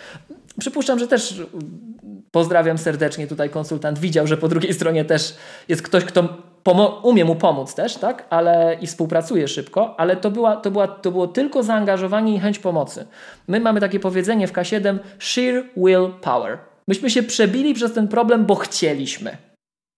[0.60, 1.42] Przypuszczam, że też
[2.32, 4.00] pozdrawiam serdecznie tutaj konsultant.
[4.00, 5.36] Widział, że po drugiej stronie też
[5.68, 6.38] jest ktoś, kto
[7.04, 8.26] umie mu pomóc też, tak?
[8.30, 12.60] Ale i współpracuje szybko, ale to, była, to, była, to było tylko zaangażowanie i chęć
[12.60, 13.08] pomocy.
[13.48, 16.58] My mamy takie powiedzenie w K7 sheer will power.
[16.88, 19.38] Myśmy się przebili przez ten problem, bo chcieliśmy.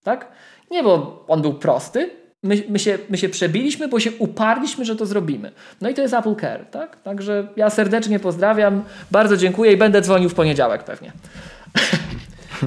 [0.04, 0.28] Tak?
[0.70, 2.10] Nie, bo on był prosty.
[2.42, 5.52] My, my, się, my się przebiliśmy, bo się uparliśmy, że to zrobimy.
[5.80, 6.66] No i to jest Apple Care.
[6.70, 7.02] Tak?
[7.02, 11.12] Także ja serdecznie pozdrawiam, bardzo dziękuję i będę dzwonił w poniedziałek pewnie.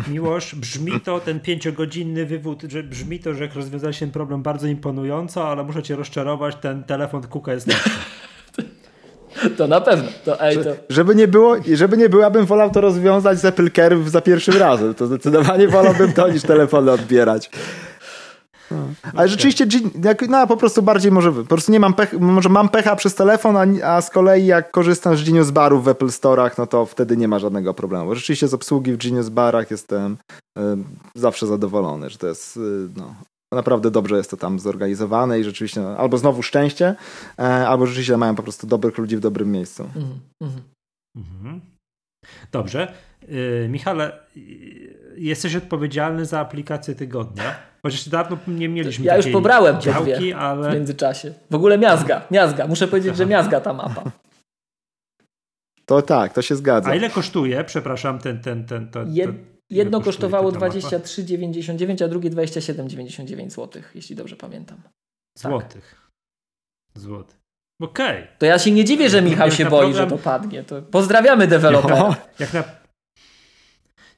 [0.08, 4.68] Miłosz, brzmi to, ten pięciogodzinny wywód, że brzmi to, że jak rozwiązałeś ten problem bardzo
[4.68, 7.90] imponująco, ale muszę cię rozczarować, ten telefon Kuka jest lepszy.
[9.58, 10.10] To na pewno.
[10.26, 10.70] To, ej, to...
[10.90, 14.58] Żeby nie było, żeby nie było, bym wolał to rozwiązać z Apple Care za pierwszym
[14.58, 14.94] razem.
[14.94, 17.50] To zdecydowanie wolałbym to niż telefony odbierać.
[18.72, 18.88] No.
[19.14, 19.66] Ale rzeczywiście,
[20.30, 23.58] no po prostu bardziej może, po prostu nie mam pecha, może mam pecha przez telefon,
[23.58, 27.18] a, a z kolei jak korzystam z Genius Barów w Apple Store'ach, no to wtedy
[27.18, 28.06] nie ma żadnego problemu.
[28.06, 30.18] Bo rzeczywiście z obsługi w Genius Barach jestem
[30.58, 30.62] y,
[31.16, 32.60] zawsze zadowolony, że to jest, y,
[32.98, 33.16] no,
[33.54, 36.96] naprawdę dobrze jest to tam zorganizowane i rzeczywiście, no, albo znowu szczęście,
[37.40, 39.90] y, albo rzeczywiście mają po prostu dobrych ludzi w dobrym miejscu.
[39.96, 40.10] Mm
[40.44, 41.60] -hmm.
[42.52, 42.94] Dobrze.
[43.28, 44.20] Yy, Michale,
[45.18, 47.56] jesteś odpowiedzialny za aplikację tygodnia.
[47.84, 50.70] Chociaż dawno nie mieliśmy Ja już pobrałem działki, ale...
[50.70, 51.34] w międzyczasie.
[51.52, 52.68] W ogóle miazga, miazga.
[52.68, 53.18] Muszę powiedzieć, Aha.
[53.18, 54.04] że miazga ta mapa.
[55.86, 56.90] To tak, to się zgadza.
[56.90, 58.42] A ile kosztuje, przepraszam, ten...
[58.42, 59.32] ten, ten, ten, Jed,
[59.70, 64.78] jedno kosztowało 23,99, a drugie 27,99 zł, jeśli dobrze pamiętam.
[65.38, 65.96] Złotych.
[66.94, 67.02] Tak.
[67.02, 67.40] Złotych.
[67.82, 68.24] Okej.
[68.24, 68.38] Okay.
[68.38, 70.10] To ja się nie dziwię, że Michał się boi, program...
[70.10, 70.64] że to padnie.
[70.64, 72.16] To pozdrawiamy dewelopera.
[72.40, 72.64] Jak na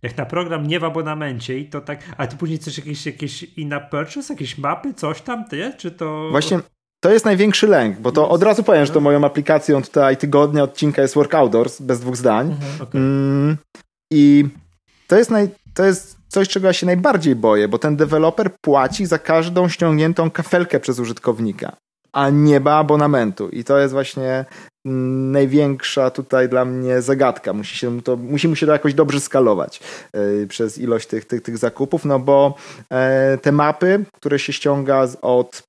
[0.05, 3.43] Jak na program nie w abonamencie i to tak, a tu później coś jakieś, jakieś
[3.43, 6.27] in-app purchase, jakieś mapy, coś tam, ty, czy to...
[6.31, 6.59] Właśnie
[6.99, 10.63] to jest największy lęk, bo to od razu powiem, że to moją aplikacją tutaj tygodnia,
[10.63, 12.51] odcinka jest Work Outdoors, bez dwóch zdań.
[12.51, 12.81] Mhm.
[12.81, 13.01] Okay.
[13.01, 13.57] Mm,
[14.11, 14.45] I
[15.07, 19.05] to jest, naj, to jest coś, czego ja się najbardziej boję, bo ten deweloper płaci
[19.05, 21.75] za każdą ściągniętą kafelkę przez użytkownika,
[22.13, 23.49] a nie ma abonamentu.
[23.49, 24.45] I to jest właśnie
[24.85, 27.53] największa tutaj dla mnie zagadka.
[27.53, 29.79] Musi, się to, musi mu się to jakoś dobrze skalować
[30.13, 32.55] yy, przez ilość tych, tych, tych zakupów, no bo
[32.91, 32.97] yy,
[33.37, 35.63] te mapy, które się ściąga od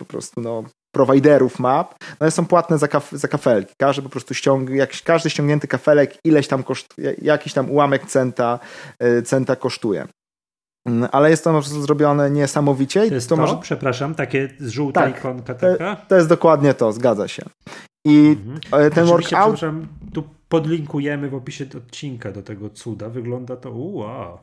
[0.00, 0.64] po prostu no,
[0.94, 3.74] prowajderów map, no one są płatne za, kaf za kafelki.
[3.80, 8.58] Każdy po prostu ściąg, jak, każdy ściągnięty kafelek ileś tam kosztuje, jakiś tam ułamek centa,
[9.02, 10.06] y, centa kosztuje.
[10.88, 13.08] Mm, ale jest to po prostu zrobione niesamowicie.
[13.08, 13.56] To jest to, to może...
[13.62, 15.96] przepraszam, takie żółta tak, ikonka taka?
[15.96, 17.42] To, to, jest dokładnie to, zgadza się.
[18.08, 18.60] I mhm.
[18.72, 19.60] E, ten workout...
[20.14, 23.08] Tu podlinkujemy w opisie odcinka do tego cuda.
[23.08, 24.38] Wygląda to, wow.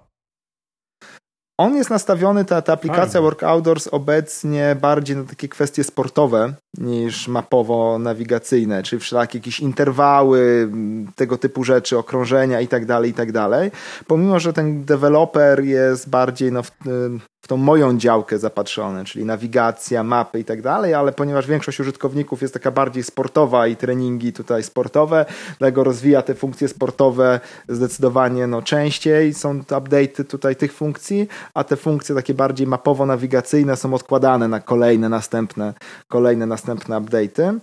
[1.57, 3.21] On jest nastawiony, ta, ta aplikacja Fajne.
[3.21, 10.69] Work Outdoors obecnie bardziej na takie kwestie sportowe niż mapowo-nawigacyjne, czyli wszelakie jakieś interwały,
[11.15, 13.31] tego typu rzeczy, okrążenia i tak dalej, i tak.
[14.07, 16.71] Pomimo, że ten deweloper jest bardziej no, w,
[17.45, 22.53] w tą moją działkę zapatrzony, czyli nawigacja, mapy i tak ale ponieważ większość użytkowników jest
[22.53, 25.25] taka bardziej sportowa i treningi tutaj sportowe,
[25.59, 27.39] dlatego rozwija te funkcje sportowe
[27.69, 33.93] zdecydowanie no, częściej, są update'y tutaj tych funkcji, a te funkcje takie bardziej mapowo-nawigacyjne są
[33.93, 35.73] odkładane na kolejne, następne,
[36.07, 37.59] kolejne, następne update'y.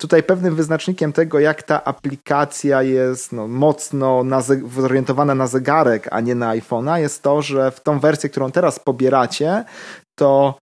[0.00, 4.42] Tutaj pewnym wyznacznikiem tego, jak ta aplikacja jest no, mocno na,
[4.76, 8.78] zorientowana na zegarek, a nie na iPhone'a, jest to, że w tą wersję, którą teraz
[8.78, 9.22] pobiera
[10.14, 10.54] to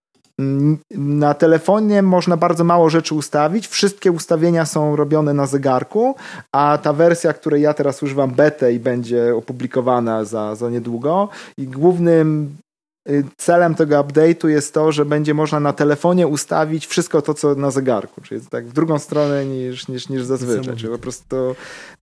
[0.91, 3.67] na telefonie można bardzo mało rzeczy ustawić.
[3.67, 6.15] Wszystkie ustawienia są robione na zegarku,
[6.51, 11.29] a ta wersja, której ja teraz używam, betę i będzie opublikowana za, za niedługo.
[11.57, 12.55] I głównym
[13.37, 17.71] celem tego update'u jest to, że będzie można na telefonie ustawić wszystko to, co na
[17.71, 21.55] zegarku, czyli tak w drugą stronę niż, niż, niż zazwyczaj, czyli po prostu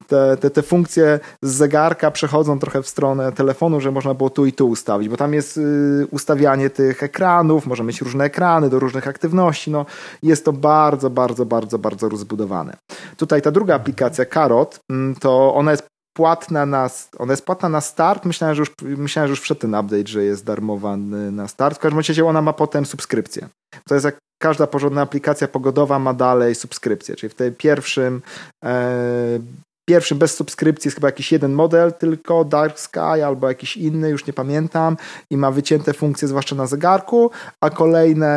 [0.08, 4.46] te, te, te funkcje z zegarka przechodzą trochę w stronę telefonu, że można było tu
[4.46, 8.80] i tu ustawić, bo tam jest y, ustawianie tych ekranów, można mieć różne ekrany do
[8.80, 9.86] różnych aktywności, no
[10.24, 12.78] jest to bardzo, bardzo, bardzo, bardzo rozbudowane.
[13.18, 17.82] Tutaj ta druga aplikacja, Carrot, mm, to ona jest płatna na, ona jest płatna na
[17.82, 18.26] start.
[18.26, 20.98] Myślałem, że już, myślałem, że już wszedł ten update, że jest darmowa
[21.32, 21.76] na start.
[21.76, 23.50] W każdym razie ona ma potem subskrypcję.
[23.88, 28.22] To jest jak każda porządna aplikacja pogodowa ma dalej subskrypcję, czyli w tej pierwszym
[28.66, 29.40] e,
[29.90, 34.28] pierwszym bez subskrypcji jest chyba jakiś jeden model, tylko Dark Sky albo jakiś inny, już
[34.28, 34.98] nie pamiętam
[35.32, 37.32] i ma wycięte funkcje zwłaszcza na zegarku,
[37.62, 38.28] a kolejne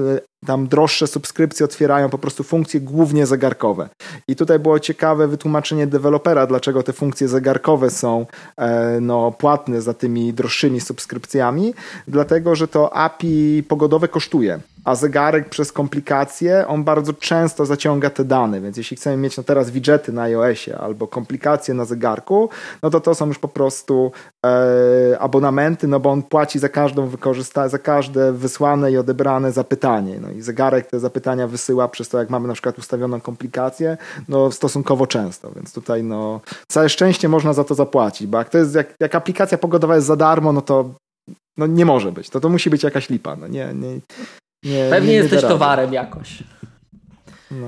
[0.00, 3.88] e, tam droższe subskrypcje otwierają po prostu funkcje głównie zegarkowe.
[4.28, 8.26] I tutaj było ciekawe wytłumaczenie dewelopera, dlaczego te funkcje zegarkowe są
[8.56, 11.74] e, no, płatne za tymi droższymi subskrypcjami,
[12.08, 18.24] dlatego że to API pogodowe kosztuje a zegarek przez komplikacje, on bardzo często zaciąga te
[18.24, 22.48] dane, więc jeśli chcemy mieć no teraz widgety na iOSie albo komplikacje na zegarku,
[22.82, 24.12] no to to są już po prostu
[25.18, 30.18] abonamenty, no bo on płaci za każdą wykorzysta za każde wysłane i odebrane zapytanie.
[30.20, 33.96] No i zegarek te zapytania wysyła przez to, jak mamy na przykład ustawioną komplikację,
[34.28, 38.58] no stosunkowo często, więc tutaj no całe szczęście można za to zapłacić, bo jak to
[38.58, 40.90] jest, jak, jak aplikacja pogodowa jest za darmo, no to
[41.56, 42.30] no nie może być.
[42.30, 43.36] To, to musi być jakaś lipa.
[43.36, 44.00] No nie, nie,
[44.64, 46.42] nie, Pewnie nie, jesteś towarem jakoś.
[47.50, 47.66] No.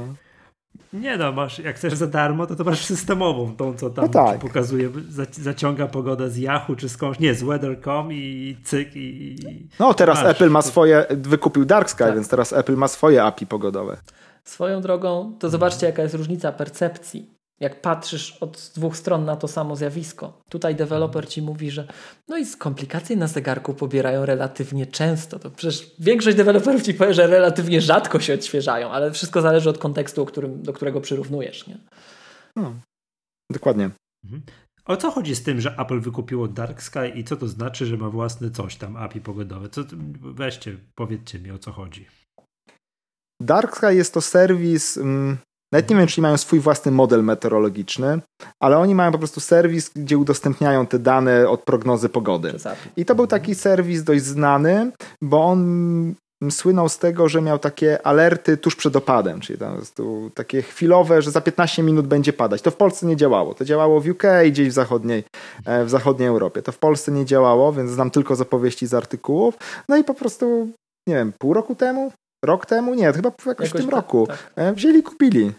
[0.92, 4.10] Nie no, masz, jak chcesz za darmo, to to masz systemową, tą co tam no
[4.10, 4.40] tak.
[4.40, 4.90] pokazuje,
[5.32, 9.36] zaciąga pogodę z Yahoo czy skądś, nie, z Weather.com i cyk i...
[9.78, 10.30] No teraz masz.
[10.30, 12.14] Apple ma swoje, wykupił Dark Sky, tak.
[12.14, 13.96] więc teraz Apple ma swoje API pogodowe.
[14.44, 19.48] Swoją drogą, to zobaczcie jaka jest różnica percepcji jak patrzysz od dwóch stron na to
[19.48, 20.40] samo zjawisko.
[20.48, 21.88] Tutaj deweloper ci mówi, że
[22.28, 25.38] no i komplikacje na zegarku pobierają relatywnie często.
[25.38, 29.78] To przecież większość deweloperów ci powie, że relatywnie rzadko się odświeżają, ale wszystko zależy od
[29.78, 31.66] kontekstu, którym, do którego przyrównujesz.
[31.66, 31.78] Nie?
[32.56, 32.74] No,
[33.50, 33.90] dokładnie.
[34.24, 34.42] Mhm.
[34.84, 37.96] O co chodzi z tym, że Apple wykupiło Dark Sky i co to znaczy, że
[37.96, 39.68] ma własny coś tam, API pogodowe?
[39.68, 39.82] Co,
[40.20, 42.06] weźcie, powiedzcie mi o co chodzi.
[43.40, 45.38] Dark Sky jest to serwis, mm,
[45.72, 48.20] nawet nie wiem, czy mają swój własny model meteorologiczny,
[48.60, 52.54] ale oni mają po prostu serwis, gdzie udostępniają te dane od prognozy pogody.
[52.96, 54.92] I to był taki serwis dość znany,
[55.22, 56.14] bo on
[56.50, 59.80] słynął z tego, że miał takie alerty tuż przed opadem, czyli tam
[60.34, 62.62] takie chwilowe, że za 15 minut będzie padać.
[62.62, 63.54] To w Polsce nie działało.
[63.54, 65.24] To działało w UK, gdzieś w zachodniej,
[65.66, 66.62] e, w zachodniej Europie.
[66.62, 69.54] To w Polsce nie działało, więc znam tylko z opowieści z artykułów.
[69.88, 70.68] No i po prostu,
[71.08, 72.12] nie wiem, pół roku temu,
[72.44, 74.52] rok temu, nie, chyba jakoś, jakoś w tym tak, roku, tak.
[74.56, 75.52] E, wzięli kupili.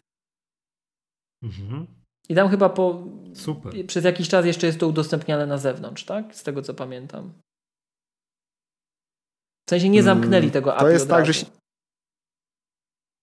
[1.44, 1.88] Mhm.
[2.30, 3.04] I tam chyba po
[3.34, 3.88] Super.
[3.88, 6.36] Przez jakiś czas jeszcze jest to udostępniane na zewnątrz, tak?
[6.36, 7.34] Z tego co pamiętam.
[9.68, 11.34] W sensie nie zamknęli tego Mm, to API jest od tak, razu.
[11.34, 11.46] że się-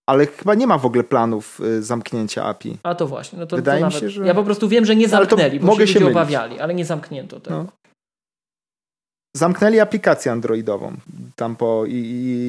[0.09, 2.79] Ale chyba nie ma w ogóle planów y, zamknięcia API.
[2.83, 4.01] A to właśnie, no to, Wydaje to mi nawet...
[4.01, 6.61] się, że- Ja po prostu wiem, że nie Ale to zamknęli, bo mogę się obawiali,
[6.61, 7.57] ale nie zamknięto tego.
[7.57, 7.73] No.
[9.37, 10.93] Zamknęli aplikację androidową
[11.37, 11.95] tam po i,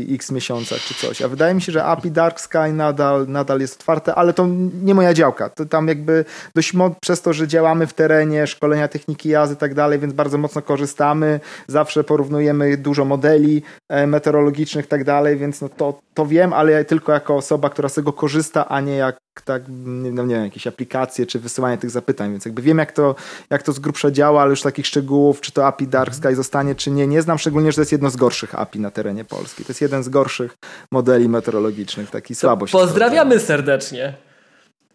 [0.10, 1.22] i, x miesiącach czy coś.
[1.22, 4.48] A wydaje mi się, że API Dark Sky nadal, nadal jest otwarte, ale to
[4.84, 5.50] nie moja działka.
[5.50, 6.26] To tam jakby
[6.56, 10.14] dość mo- przez to, że działamy w terenie, szkolenia techniki jazdy i tak dalej, więc
[10.14, 11.40] bardzo mocno korzystamy.
[11.68, 16.86] Zawsze porównujemy dużo modeli e, meteorologicznych i tak dalej, więc no to, to wiem, ale
[16.86, 20.44] tylko jako osoba, która z tego korzysta, a nie jak tak, nie, no nie wiem,
[20.44, 23.16] jakieś aplikacje czy wysyłanie tych zapytań, więc jakby wiem jak to,
[23.50, 26.76] jak to z grubsza działa, ale już takich szczegółów, czy to API Dark Sky zostanie,
[26.76, 29.64] czy nie, nie znam, szczególnie, że to jest jedno z gorszych API na terenie Polski.
[29.66, 30.58] To jest jeden z gorszych
[30.92, 34.14] modeli meteorologicznych, taki słabo się Pozdrawiamy serdecznie.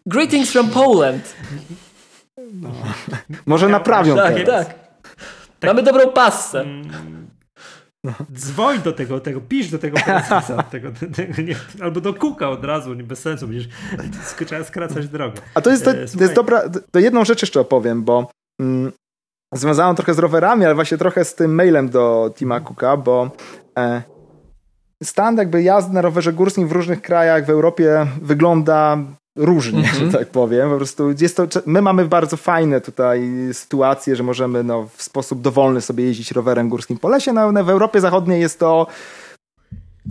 [0.05, 1.35] Greetings from Poland.
[2.31, 3.23] sprawdza.
[3.45, 4.67] Może naprawią Tak, teraz.
[4.67, 4.75] tak.
[5.63, 6.65] Mamy dobrą passę.
[8.07, 12.49] Mm, Dzwoń do tego, tego, pisz do tego prezesa, tego, tego, nie, albo do kuka
[12.49, 13.69] od razu, nie bez sensu, będziesz
[14.45, 15.41] trzeba skracać drogę.
[15.53, 18.31] A to jest, to, E, to jest dobra, to jedną rzecz jeszcze opowiem, bo
[18.61, 18.91] mm,
[19.53, 23.31] związaną trochę z rowerami, ale właśnie trochę z tym mailem do Tima Cooka, bo
[23.77, 24.01] e,
[25.03, 28.97] stan jakby jazdy na rowerze górskim w różnych krajach w Europie wygląda
[29.37, 30.11] różnie, Mhm.
[30.11, 30.69] że tak powiem.
[30.69, 35.41] Po prostu jest to, my mamy bardzo fajne tutaj sytuacje, że możemy no, w sposób
[35.41, 37.33] dowolny sobie jeździć rowerem górskim po lesie.
[37.33, 38.87] No, no, w Europie Zachodniej jest to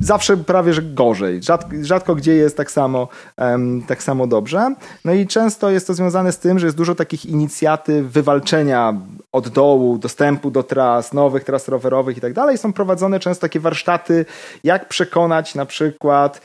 [0.00, 1.42] zawsze prawie że gorzej.
[1.42, 4.74] Rzadko, rzadko gdzie jest tak samo, em, tak samo dobrze.
[5.04, 8.94] No i często jest to związane z tym, że jest dużo takich inicjatyw wywalczenia
[9.32, 12.58] od dołu, dostępu do tras, nowych tras rowerowych i tak dalej.
[12.58, 14.24] Są prowadzone często takie warsztaty,
[14.64, 16.40] jak przekonać na przykład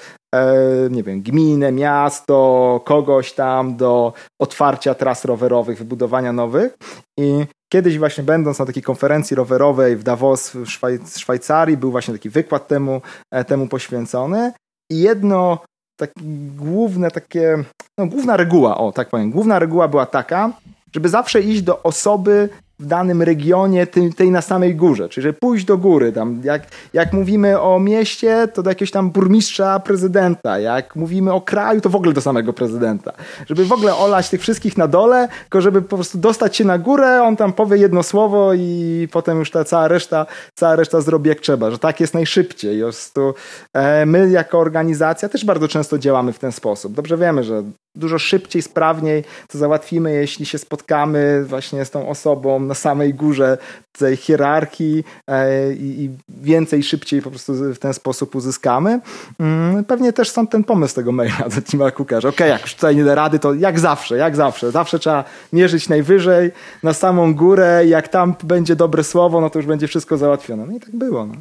[0.90, 6.78] nie wiem, gminę, miasto, kogoś tam do otwarcia tras rowerowych, wybudowania nowych.
[7.20, 12.14] I kiedyś właśnie będąc na takiej konferencji rowerowej w Davos w Szwaj- Szwajcarii, był właśnie
[12.14, 13.02] taki wykład temu,
[13.32, 14.54] e, temu poświęcony.
[14.92, 15.60] I jedno
[16.00, 16.22] takie
[16.56, 17.64] główne takie,
[17.98, 20.52] no główna reguła, o tak powiem, główna reguła była taka,
[20.96, 22.50] żeby zawsze iść do osoby
[22.82, 26.12] w danym regionie, tej, tej na samej górze, czyli żeby pójść do góry.
[26.12, 26.64] Tam, jak,
[26.94, 30.60] jak mówimy o mieście, to do jakiegoś tam burmistrza, prezydenta.
[30.60, 33.14] Jak mówimy o kraju, to w ogóle do samego prezydenta.
[33.48, 36.78] Żeby w ogóle olać tych wszystkich na dole, tylko żeby po prostu dostać się na
[36.78, 40.26] górę, on tam powie jedno słowo i potem już ta cała reszta,
[40.56, 42.80] cała reszta zrobi jak trzeba, że tak jest najszybciej.
[42.80, 43.34] Po prostu,
[43.74, 46.94] e, my jako organizacja też bardzo często działamy w ten sposób.
[46.94, 47.64] Dobrze wiemy, że
[47.96, 53.58] dużo szybciej, sprawniej to załatwimy, jeśli się spotkamy właśnie z tą osobą na samej górze
[53.98, 59.00] tej hierarchii e, i, więcej, szybciej po prostu w ten sposób uzyskamy.
[59.40, 62.76] Mm, Pewnie też stąd ten pomysł tego maila do Tima Cooka, że okej, jak już
[62.76, 65.24] tutaj nie da rady, to jak zawsze, jak zawsze, zawsze trzeba
[65.54, 66.52] mierzyć najwyżej,
[66.84, 70.66] na samą górę i jak tam będzie dobre słowo, no to już będzie wszystko załatwione.
[70.66, 71.26] No i tak było.
[71.26, 71.34] No.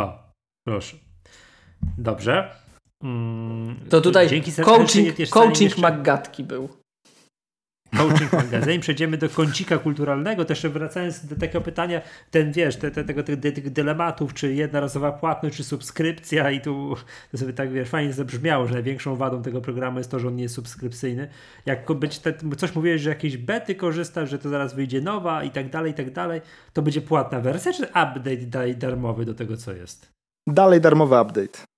[0.00, 0.18] O,
[0.66, 0.96] proszę.
[1.98, 2.50] Dobrze.
[3.04, 6.68] Mm, To tutaj coaching, coaching jeszcze- Maggatki był.
[7.96, 8.80] Coaching magazyn.
[8.80, 10.44] Przejdziemy do kącika kulturalnego.
[10.44, 12.00] Też wracając do takiego pytania,
[12.30, 16.96] ten wiesz, te, te, tego, tych, tych dylematów, czy jednorazowa płatność, czy subskrypcja i tu
[17.30, 20.36] to sobie tak wiesz, fajnie zabrzmiało, że największą wadą tego programu jest to, że on
[20.36, 21.28] nie jest subskrypcyjny.
[21.66, 25.50] Jak być te, coś mówiłeś, że jakieś bety korzystasz, że to zaraz wyjdzie nowa i
[25.50, 26.40] tak dalej, i tak dalej,
[26.72, 30.12] to będzie płatna wersja, czy update daj darmowy do tego, co jest?
[30.48, 31.71] Dalej darmowy update.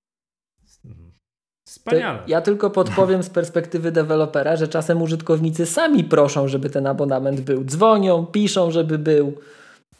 [1.75, 2.19] Wspaniale.
[2.27, 7.63] ja tylko podpowiem z perspektywy dewelopera, że czasem użytkownicy sami proszą, żeby ten abonament był.
[7.63, 9.33] Dzwonią, piszą, żeby był.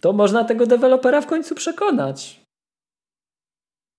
[0.01, 2.44] To można tego dewelopera w końcu przekonać.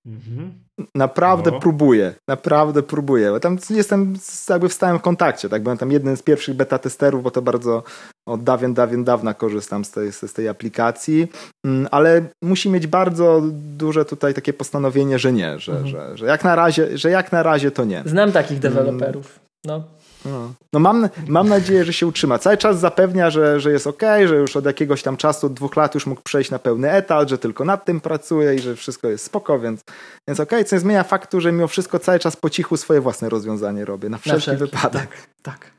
[0.06, 0.52] Mhm.
[0.94, 1.60] Naprawdę No.
[1.60, 3.30] próbuję, naprawdę próbuję.
[3.30, 4.14] Bo tam jestem
[4.50, 5.62] jakby w stałym kontakcie, tak?
[5.62, 7.82] Byłem tam jednym z pierwszych beta testerów, bo to bardzo
[8.28, 11.28] od dawien, dawien dawna korzystam z tej, z tej aplikacji,
[11.66, 15.88] Mm, ale musi mieć bardzo duże tutaj takie postanowienie, że nie, że, Mhm.
[15.90, 18.02] że, że, jak, na razie, że jak na razie to nie.
[18.06, 19.40] Znam takich deweloperów.
[19.64, 19.84] No.
[20.30, 22.38] No, no mam, mam nadzieję, że się utrzyma.
[22.38, 25.76] Cały czas zapewnia, że, że jest ok, że już od jakiegoś tam czasu, od dwóch
[25.76, 29.08] lat już mógł przejść na pełny etat, że tylko nad tym pracuje i że wszystko
[29.08, 29.80] jest spoko, więc,
[30.28, 33.28] więc ok, co nie zmienia faktu, że mimo wszystko cały czas po cichu swoje własne
[33.28, 35.08] rozwiązanie robię, na wszelki, wszelki, wypadek.
[35.42, 35.76] Tak.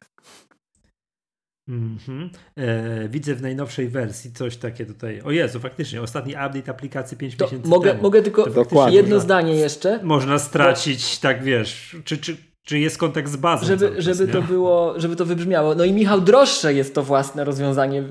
[1.69, 2.29] Mhm.
[2.57, 5.21] E, widzę w najnowszej wersji coś takie tutaj.
[5.21, 8.03] O Jezu, faktycznie, ostatni update aplikacji 5 To miesięcy mogę, temu.
[8.03, 12.37] mogę tylko To jedno można- zdanie jeszcze, Można stracić, tak wiesz, czy, czy,
[12.67, 13.65] czy jest kontekst z bazą.
[13.65, 15.75] żeby, czas, żeby, to było, żeby to wybrzmiało.
[15.75, 18.03] No i Michał, droższe jest to własne rozwiązanie.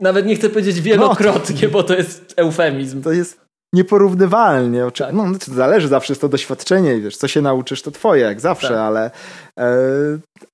[0.00, 3.02] Nawet nie chcę powiedzieć wielokrotnie, bo to jest eufemizm.
[3.02, 3.40] To jest
[3.74, 4.82] nieporównywalnie.
[4.98, 5.14] Tak.
[5.14, 8.40] No, znaczy, zależy zawsze, jest to doświadczenie i wiesz, co się nauczysz, to twoje, jak
[8.40, 8.76] zawsze, Tak.
[8.76, 9.10] ale,
[9.58, 9.68] e,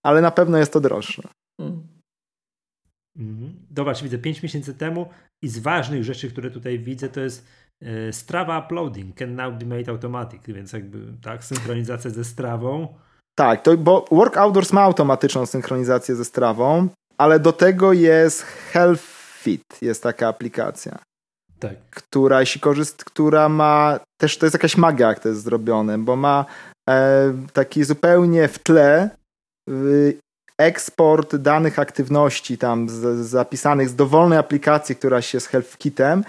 [0.03, 1.23] ale na pewno jest to droższe.
[1.61, 1.83] Mm.
[3.19, 3.55] Mhm.
[3.77, 5.09] Zobacz, widzę 5 miesięcy temu
[5.43, 7.47] i z ważnych rzeczy, które tutaj widzę, to jest
[8.11, 12.89] Strava uploading can now be made automatic, więc jakby tak, synchronizacja ze Strawą.
[13.35, 16.89] Tak, to, bo Work Outdoors ma automatyczną synchronizację ze Strawą,
[17.19, 19.03] ale do tego jest Health
[19.43, 20.99] Fit, jest taka aplikacja.
[21.59, 21.77] Tak.
[21.91, 26.17] Która, jeśli korzyst, która ma, też to jest jakaś magia, jak to jest zrobione, bo
[26.17, 26.45] ma
[26.91, 29.11] e, taki zupełnie w tle
[29.71, 30.19] y,
[30.59, 36.25] eksport danych aktywności tam z, zapisanych z dowolnej aplikacji, która się z HealthKitem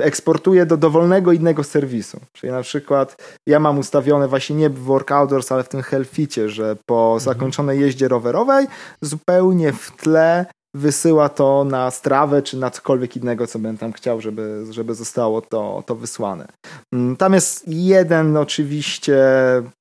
[0.00, 2.20] eksportuje do dowolnego innego serwisu.
[2.32, 6.76] Czyli na przykład ja mam ustawione właśnie nie w Workouters, ale w tym Healthicie, że
[6.86, 7.20] po mhm.
[7.20, 8.66] zakończonej jeździe rowerowej
[9.00, 14.20] zupełnie w tle wysyła to na strawę, czy na cokolwiek innego, co bym tam chciał,
[14.20, 16.48] żeby, żeby zostało to, to wysłane.
[16.92, 19.22] Mm, tam jest jeden oczywiście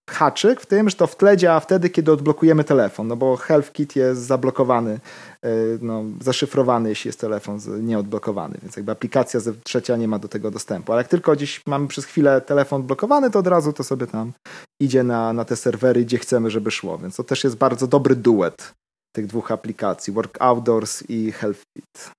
[0.09, 3.95] haczyk w tym, że to w tle działa wtedy, kiedy odblokujemy telefon, no bo HealthKit
[3.95, 4.99] jest zablokowany,
[5.45, 10.51] y, no, zaszyfrowany, jeśli jest telefon nieodblokowany, więc jakby aplikacja trzecia nie ma do tego
[10.51, 10.91] dostępu.
[10.91, 14.31] Ale jak tylko gdzieś mamy przez chwilę telefon blokowany, to od razu to sobie tam
[14.81, 18.15] idzie na, na te serwery, gdzie chcemy, żeby szło, więc to też jest bardzo dobry
[18.15, 18.73] duet
[19.11, 22.11] tych dwóch aplikacji, Work Outdoors i Health Fit.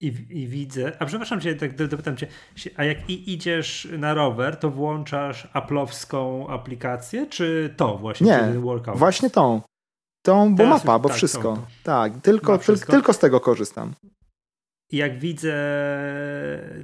[0.00, 2.26] I, I, widzę, a przepraszam cię, tak dopytam cię,
[2.76, 8.26] a jak i idziesz na rower, to włączasz Apple'owską aplikację, czy to właśnie?
[8.26, 8.98] Nie, workout?
[8.98, 9.60] właśnie tą.
[10.24, 11.42] Tą, bo Teraz mapa, bo tak, wszystko.
[11.42, 11.66] Tą, tą.
[11.82, 12.92] Tak, tylko, wszystko.
[12.92, 13.92] tylko z tego korzystam.
[14.92, 15.54] I jak widzę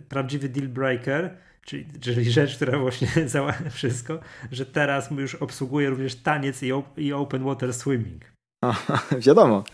[0.08, 4.20] prawdziwy deal breaker, czyli, czyli rzecz, która właśnie załatwia wszystko,
[4.52, 8.37] że teraz już obsługuje również taniec i, i open water swimming.
[9.26, 9.64] wiadomo.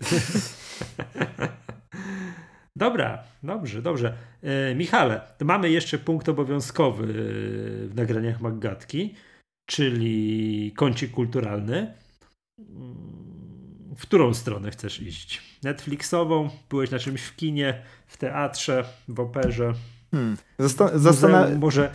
[2.76, 4.16] Dobra, dobrze, dobrze.
[4.42, 7.06] E, Michale, mamy jeszcze punkt obowiązkowy
[7.88, 9.14] w nagraniach Maggatki,
[9.66, 11.94] czyli kącik kulturalny.
[13.96, 15.42] W którą stronę chcesz iść?
[15.62, 16.50] Netflixową?
[16.70, 19.72] Byłeś na czymś w kinie, w teatrze, w operze?
[20.10, 20.36] Hmm.
[20.60, 21.92] Zastan- może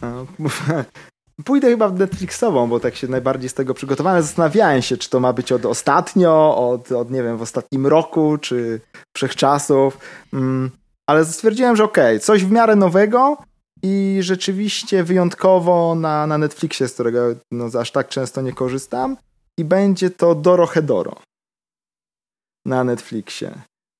[1.44, 4.22] Pójdę chyba w Netflixową, bo tak się najbardziej z tego przygotowałem.
[4.22, 8.38] Zastanawiałem się, czy to ma być od ostatnio, od, od nie wiem, w ostatnim roku,
[8.38, 8.80] czy
[9.16, 9.98] wszechczasów.
[10.32, 10.70] Mm,
[11.06, 13.36] ale stwierdziłem, że okej, okay, coś w miarę nowego
[13.82, 19.16] i rzeczywiście wyjątkowo na, na Netflixie, z którego no, aż tak często nie korzystam.
[19.58, 21.16] I będzie to Doro Hedoro
[22.66, 23.50] na Netflixie.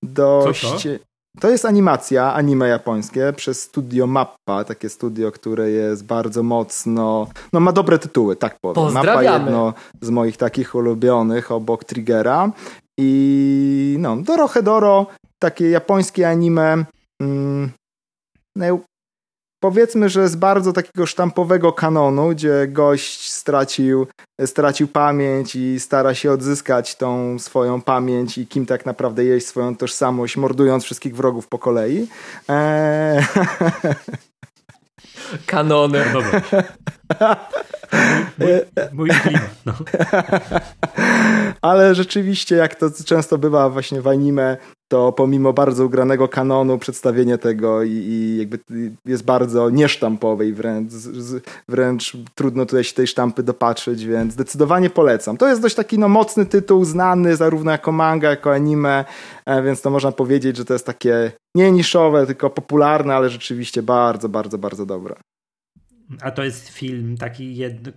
[0.03, 0.61] Dość.
[0.61, 1.08] Co to?
[1.41, 7.61] To jest animacja, anime japońskie przez studio Mappa, takie studio, które jest bardzo mocno, no
[7.61, 8.93] ma dobre tytuły, tak powiem.
[8.93, 12.53] Mappa jedno z moich takich ulubionych obok Triggera
[12.99, 14.17] i no,
[14.63, 15.07] Doro
[15.39, 16.85] takie japońskie anime,
[17.21, 17.71] mm,
[19.61, 24.07] powiedzmy, że z bardzo takiego sztampowego kanonu, gdzie gość stracił,
[24.47, 29.77] stracił pamięć i stara się odzyskać tą swoją pamięć i kim tak naprawdę jest swoją
[29.77, 32.09] tożsamość, mordując wszystkich wrogów po kolei.
[32.49, 33.25] Eee...
[35.47, 36.05] Kanony.
[36.15, 37.37] No dobra.
[38.39, 38.49] Mój,
[38.93, 39.73] mój klimat, no.
[41.63, 44.57] Ale rzeczywiście, jak to często bywa właśnie w anime,
[44.89, 48.59] to pomimo bardzo ugranego kanonu przedstawienie tego i, i jakby
[49.07, 50.93] jest bardzo niesztampowe i wręcz,
[51.69, 55.37] wręcz trudno tutaj się tej sztampy dopatrzyć, więc zdecydowanie polecam.
[55.37, 59.05] To jest dość taki no, mocny tytuł, znany zarówno jako manga, jako anime,
[59.47, 63.83] e, więc to można powiedzieć, że to jest takie nie niszowe, tylko popularne, ale rzeczywiście
[63.83, 65.15] bardzo, bardzo, bardzo dobre.
[66.23, 67.93] A to jest film taki jedno,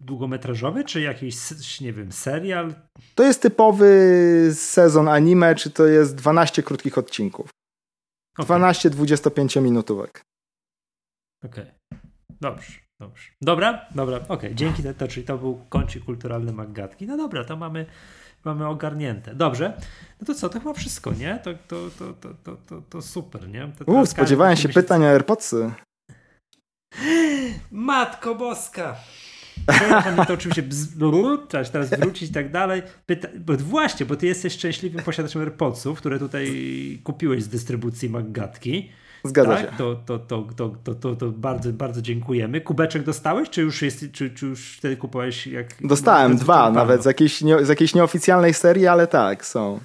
[0.00, 1.36] długometrażowy, czy jakiś,
[1.80, 2.74] nie wiem, serial?
[3.14, 7.50] To jest typowy sezon anime, czy to jest 12 krótkich odcinków.
[8.34, 8.46] Okay.
[8.46, 10.22] 12 25 minutówek.
[11.44, 11.64] Okej.
[11.64, 12.00] Okay.
[12.40, 13.30] Dobrze, dobrze.
[13.40, 14.34] Dobra, dobra, okej.
[14.34, 14.54] Okay.
[14.54, 17.06] Dzięki to, czyli to był kącik kulturalny Maggatki.
[17.06, 17.86] No dobra, to mamy
[18.44, 19.34] mamy ogarnięte.
[19.34, 19.76] Dobrze.
[20.20, 21.38] No to co, to chyba wszystko, nie?
[21.44, 23.72] To, to, to, to, to, to, to super, nie?
[23.78, 25.72] To U, spodziewałem się pytań o AirPodsy.
[27.70, 28.96] Matko Boska!
[30.26, 30.62] to oczywiście
[31.48, 32.82] trzeba teraz wrócić i tak dalej.
[33.06, 36.48] Pyta, bo właśnie, bo ty jesteś szczęśliwym posiadaczem AirPodsów, które tutaj
[37.04, 38.90] kupiłeś z dystrybucji Maggatki.
[39.24, 39.60] Zgadza tak?
[39.60, 39.76] się.
[39.78, 42.60] To, to, to, to, to, to, to, bardzo, bardzo dziękujemy.
[42.60, 45.46] Kubeczek dostałeś, czy już, jest, czy, czy już wtedy kupowałeś?
[45.46, 49.80] Jak, Dostałem dwa, nawet z jakiejś, nie, z jakiejś nieoficjalnej serii, ale tak, są.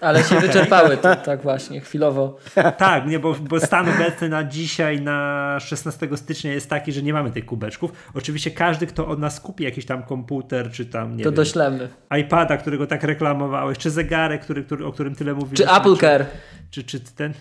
[0.00, 2.38] Ale się wyczerpały, to, tak właśnie, chwilowo.
[2.78, 7.12] tak, nie, bo, bo stan obecny na dzisiaj, na 16 stycznia jest taki, że nie
[7.12, 7.92] mamy tych kubeczków.
[8.14, 11.88] Oczywiście każdy, kto od nas kupi jakiś tam komputer, czy tam, nie To wiem, doślemy.
[12.20, 15.58] iPada, którego tak reklamowałeś, czy zegarek, który, który, o którym tyle mówisz.
[15.58, 16.26] Czy Apple Care.
[16.70, 17.32] Czy, czy, ten...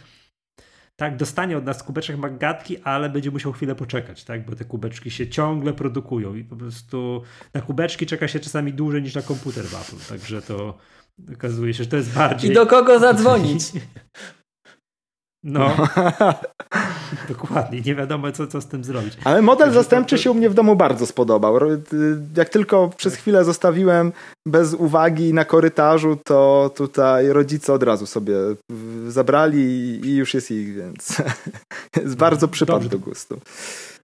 [0.96, 5.12] tak, dostanie od nas kubeczek Maggatki, ale będzie musiał chwilę poczekać, tak, bo te kubeczki
[5.12, 7.22] się ciągle produkują i po prostu
[7.54, 10.78] na kubeczki czeka się czasami dłużej niż na komputer w Apple, także to
[11.34, 12.52] okazuje się, że to jest bardziej...
[12.52, 13.72] I do kogo zadzwonić?
[15.48, 15.76] No,
[17.30, 19.18] dokładnie, nie wiadomo co, co z tym zrobić.
[19.24, 21.60] Ale model zastępczy się u mnie w domu bardzo spodobał.
[22.38, 24.12] Jak tylko przez chwilę zostawiłem
[24.48, 28.36] bez uwagi na korytarzu, to tutaj rodzice od razu sobie
[29.08, 29.62] zabrali
[30.06, 31.22] i już jest ich, więc
[32.02, 33.40] jest bardzo przypadł do gustu.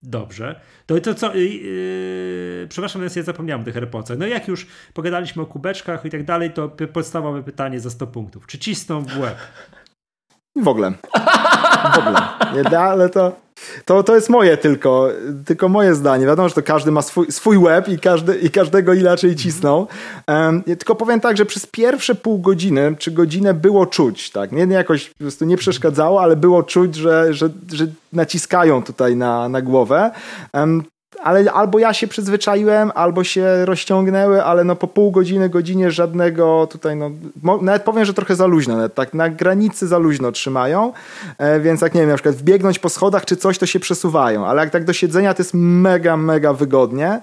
[0.03, 0.59] Dobrze.
[0.85, 4.17] To, to co, yy, przepraszam, ja zapomniałem o tych AirPodsach.
[4.17, 8.47] No jak już pogadaliśmy o kubeczkach i tak dalej, to podstawowe pytanie za 100 punktów.
[8.47, 9.37] Czy cisną w łeb?
[10.55, 10.91] W ogóle.
[11.93, 12.19] W ogóle.
[12.71, 13.35] Nie, ale to,
[13.85, 15.09] to, to jest moje tylko,
[15.45, 16.25] tylko moje zdanie.
[16.25, 19.87] Wiadomo, że to każdy ma swój, swój web i, każdy, i każdego inaczej cisną.
[20.27, 24.67] Um, tylko powiem tak, że przez pierwsze pół godziny czy godzinę było czuć, tak, nie,
[24.67, 29.49] nie jakoś po prostu nie przeszkadzało, ale było czuć, że, że, że naciskają tutaj na,
[29.49, 30.11] na głowę.
[30.53, 30.83] Um,
[31.23, 36.67] ale albo ja się przyzwyczaiłem, albo się rozciągnęły, ale no po pół godziny, godzinie żadnego
[36.67, 37.11] tutaj, no
[37.61, 40.93] nawet powiem, że trochę za luźno, nawet tak na granicy za luźno trzymają,
[41.37, 44.45] e, więc jak nie wiem, na przykład wbiegnąć po schodach czy coś, to się przesuwają,
[44.47, 47.21] ale jak tak do siedzenia to jest mega, mega wygodnie,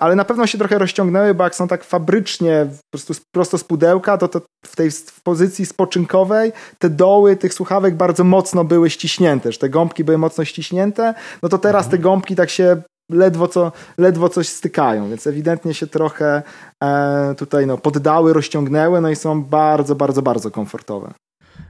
[0.00, 3.64] ale na pewno się trochę rozciągnęły, bo jak są tak fabrycznie po prostu prosto z
[3.64, 4.90] pudełka, to, to w tej
[5.22, 10.44] pozycji spoczynkowej te doły tych słuchawek bardzo mocno były ściśnięte, że te gąbki były mocno
[10.44, 15.74] ściśnięte, no to teraz te gąbki tak się ledwo, co, ledwo coś stykają, więc ewidentnie
[15.74, 16.42] się trochę
[16.82, 21.14] e, tutaj no, poddały, rozciągnęły, no i są bardzo, bardzo, bardzo komfortowe.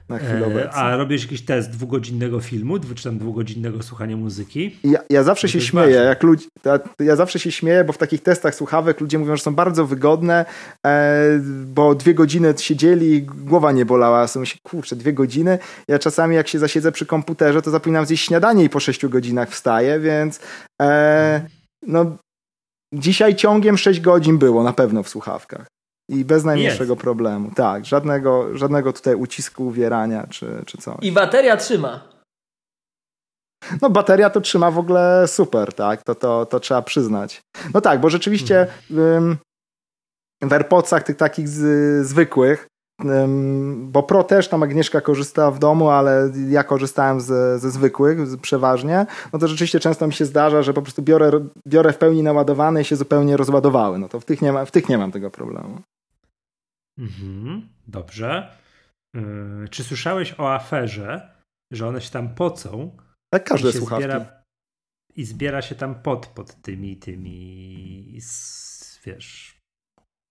[0.09, 4.77] Na chwilę e, A robisz jakiś test dwugodzinnego filmu, czy tam dwugodzinnego słuchania muzyki?
[4.83, 6.09] Ja, ja zawsze się śmieję, ważne.
[6.09, 9.43] jak ludzi, ja, ja, zawsze się śmieję, bo w takich testach słuchawek ludzie mówią, że
[9.43, 10.45] są bardzo wygodne,
[10.85, 14.27] e, bo dwie godziny siedzieli i głowa nie bolała.
[14.27, 15.59] Sobie myślę, kurczę, dwie godziny.
[15.87, 19.49] Ja czasami jak się zasiedzę przy komputerze, to zapominam zjeść śniadanie i po sześciu godzinach
[19.49, 20.39] wstaję, więc
[20.81, 21.41] e,
[21.87, 22.17] no,
[22.93, 25.67] dzisiaj ciągiem sześć godzin było na pewno w słuchawkach.
[26.11, 27.01] I bez najmniejszego Jest.
[27.01, 27.51] problemu.
[27.55, 30.95] Tak, żadnego, żadnego tutaj ucisku, uwierania czy, czy coś.
[31.01, 32.11] I bateria trzyma.
[33.81, 36.03] No bateria to trzyma w ogóle super, tak?
[36.03, 37.41] To, to, to trzeba przyznać.
[37.73, 39.37] No tak, bo rzeczywiście mhm.
[40.41, 42.67] w AirPodsach tych takich z, zwykłych,
[43.75, 49.05] bo Pro też tam Agnieszka korzysta w domu, ale ja korzystałem ze, ze zwykłych przeważnie,
[49.33, 51.31] no to rzeczywiście często mi się zdarza, że po prostu biorę,
[51.67, 53.99] biorę w pełni naładowane i się zupełnie rozładowały.
[53.99, 55.81] No to w tych nie, ma, w tych nie mam tego problemu.
[56.99, 58.57] Mhm, dobrze.
[59.15, 61.35] Yy, czy słyszałeś o aferze,
[61.73, 62.97] że one się tam pocą?
[63.33, 64.03] Tak, każde słuchawki.
[64.03, 64.43] Zbiera,
[65.15, 68.19] I zbiera się tam pot pod tymi, tymi,
[69.05, 69.59] wiesz,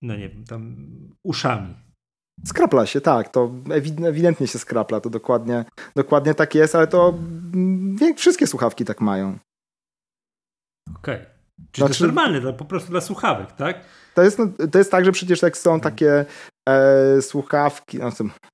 [0.02, 0.76] no nie wiem, tam
[1.24, 1.74] uszami.
[2.46, 3.50] Skrapla się, tak, to
[4.04, 5.64] ewidentnie się skrapla, to dokładnie,
[5.96, 7.18] dokładnie tak jest, ale to
[8.16, 9.38] wszystkie słuchawki tak mają.
[10.96, 11.22] Okej.
[11.22, 11.39] Okay.
[11.72, 13.80] Czyli znaczy, to jest znaczy- normalne, po prostu dla słuchawek, tak?
[14.14, 14.38] To jest,
[14.72, 16.24] to jest tak, że przecież jak są takie
[16.68, 18.10] e, słuchawki, no,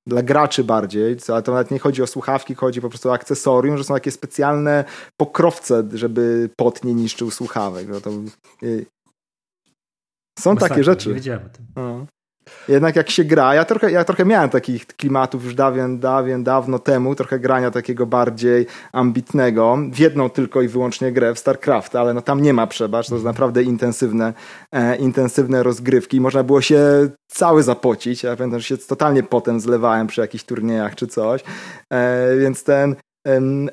[0.07, 3.79] dla graczy bardziej, ale to nawet nie chodzi o słuchawki, chodzi po prostu o akcesorium,
[3.79, 4.85] że są takie specjalne
[5.21, 7.89] pokrowce, żeby pot nie niszczył słuchawek.
[7.89, 8.11] No to,
[8.63, 8.87] y,
[10.39, 11.09] są Masakra, takie rzeczy.
[11.09, 11.67] Nie wiedziałem o tym.
[11.77, 12.07] No.
[12.69, 16.79] Jednak jak się gra, ja trochę, ja trochę miałem takich klimatów już dawien, dawien, dawno
[16.79, 22.15] temu, trochę grania takiego bardziej ambitnego, w jedną tylko i wyłącznie grę w StarCraft, ale
[22.15, 24.33] no tam nie ma przebacz, to jest naprawdę intensywne,
[24.73, 26.81] e, intensywne rozgrywki, można było się
[27.27, 31.43] cały zapocić, ja pamiętam, że się totalnie potem zlewałem przy jakichś turniejach czy coś,
[31.93, 32.97] e, więc ten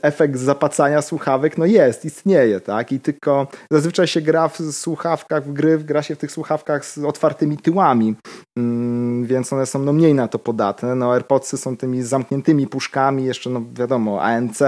[0.02, 2.92] efekt zapacania słuchawek no jest, istnieje, tak?
[2.92, 6.98] I tylko zazwyczaj się gra w słuchawkach, w gry, gra się w tych słuchawkach z
[6.98, 8.16] otwartymi tyłami,
[8.58, 10.96] mm, więc one są no mniej na to podatne.
[10.96, 14.60] No AirPodsy są tymi zamkniętymi puszkami, jeszcze no wiadomo, ANC,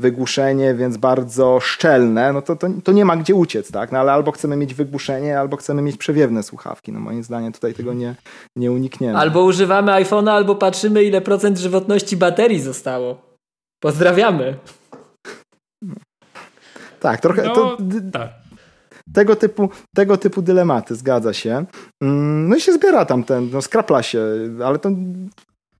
[0.00, 3.92] wygłuszenie, więc bardzo szczelne, no to, to, to nie ma gdzie uciec, tak?
[3.92, 6.92] No ale albo chcemy mieć wygłuszenie, albo chcemy mieć przewiewne słuchawki.
[6.92, 8.14] No moim zdaniem tutaj tego nie,
[8.56, 9.18] nie unikniemy.
[9.18, 13.33] Albo używamy iPhone'a, albo patrzymy ile procent żywotności baterii zostało.
[13.84, 14.56] Pozdrawiamy.
[17.00, 17.42] Tak, trochę.
[17.42, 17.76] No, to,
[18.12, 18.28] tak.
[19.14, 21.64] Tego typu, tego typu dylematy, zgadza się.
[22.02, 24.26] Mm, no i się zbiera tam ten, no skrapla się,
[24.64, 24.90] ale to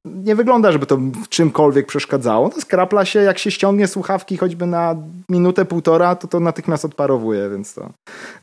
[0.04, 2.50] nie wygląda, żeby to w czymkolwiek przeszkadzało.
[2.54, 4.96] No skrapla się, jak się ściągnie słuchawki choćby na
[5.28, 7.90] minutę, półtora, to to natychmiast odparowuje, więc to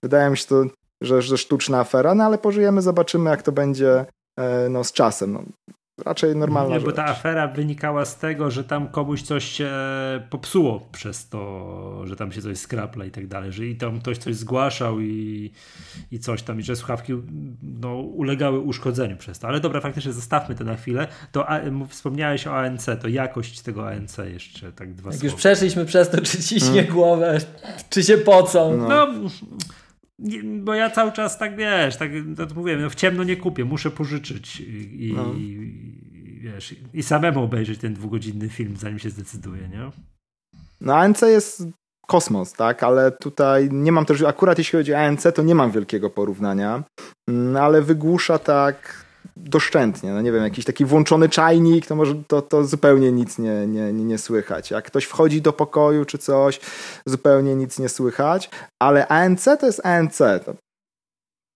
[0.04, 0.64] wydaje mi się to,
[1.04, 4.06] że, że sztuczna afera, no ale pożyjemy, zobaczymy jak to będzie
[4.40, 5.34] e, no, z czasem.
[5.34, 5.44] No,
[6.06, 6.82] raczej normalna nie.
[6.82, 9.69] Bo ta afera wynikała z tego, że tam komuś coś się
[10.30, 14.18] popsuło przez to, że tam się coś skrapla i tak dalej, że i tam ktoś
[14.18, 15.52] coś zgłaszał i,
[16.11, 17.14] i coś tam, i że słuchawki
[17.82, 19.48] no, ulegały uszkodzeniu przez to.
[19.48, 21.07] Ale dobra, faktycznie zostawmy to na chwilę.
[21.32, 25.32] To a, wspomniałeś o ANC, to jakość tego ANC jeszcze, tak dwa Jak słowa.
[25.32, 26.94] już przeszliśmy przez to, czy ciśnie hmm.
[26.94, 27.38] głowę,
[27.90, 28.78] czy się pocą.
[28.78, 28.88] No.
[28.88, 29.07] no
[30.60, 33.91] bo ja cały czas tak wiesz, tak to mówię, no w ciemno nie kupię, muszę
[33.91, 35.34] pożyczyć i, no.
[35.34, 35.72] i,
[36.41, 39.91] wiesz, i samemu obejrzeć ten dwugodzinny film, zanim się zdecyduje, nie?
[40.81, 41.68] No ANC jest
[42.07, 45.72] kosmos, tak, ale tutaj nie mam też, akurat jeśli chodzi o ANC, to nie mam
[45.72, 46.84] wielkiego porównania,
[47.30, 49.06] mm, ale wygłusza tak
[49.38, 50.11] doszczętnie.
[50.11, 53.93] No nie wiem, jakiś taki włączony czajnik, to może to, to zupełnie nic nie, nie,
[53.93, 54.72] nie, nie słychać.
[54.72, 56.60] Jak ktoś wchodzi do pokoju czy coś,
[57.06, 58.49] zupełnie nic nie słychać,
[58.81, 60.18] ale ANC to jest ANC.
[60.18, 60.56] To,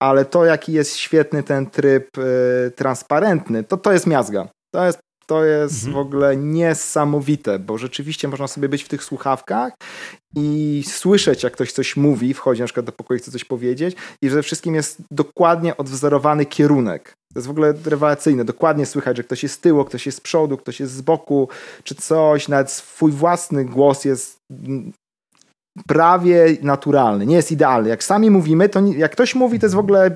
[0.02, 4.48] ale to, jaki jest świetny ten tryb y, transparentny, to to jest miazga.
[4.74, 5.94] To jest to jest mhm.
[5.94, 9.74] w ogóle niesamowite, bo rzeczywiście można sobie być w tych słuchawkach
[10.36, 14.30] i słyszeć, jak ktoś coś mówi, wchodzi na przykład do pokoju, chce coś powiedzieć i
[14.30, 17.14] że wszystkim jest dokładnie odwzorowany kierunek.
[17.36, 18.46] To jest w ogóle rewelacyjne.
[18.46, 21.50] Dokładnie słychać, że ktoś jest z tyłu, ktoś jest z przodu, ktoś jest z boku,
[21.84, 22.48] czy coś.
[22.48, 24.38] Nawet swój własny głos jest
[25.88, 27.26] prawie naturalny.
[27.26, 27.90] Nie jest idealny.
[27.90, 30.16] Jak sami mówimy, to jak ktoś mówi, to jest w ogóle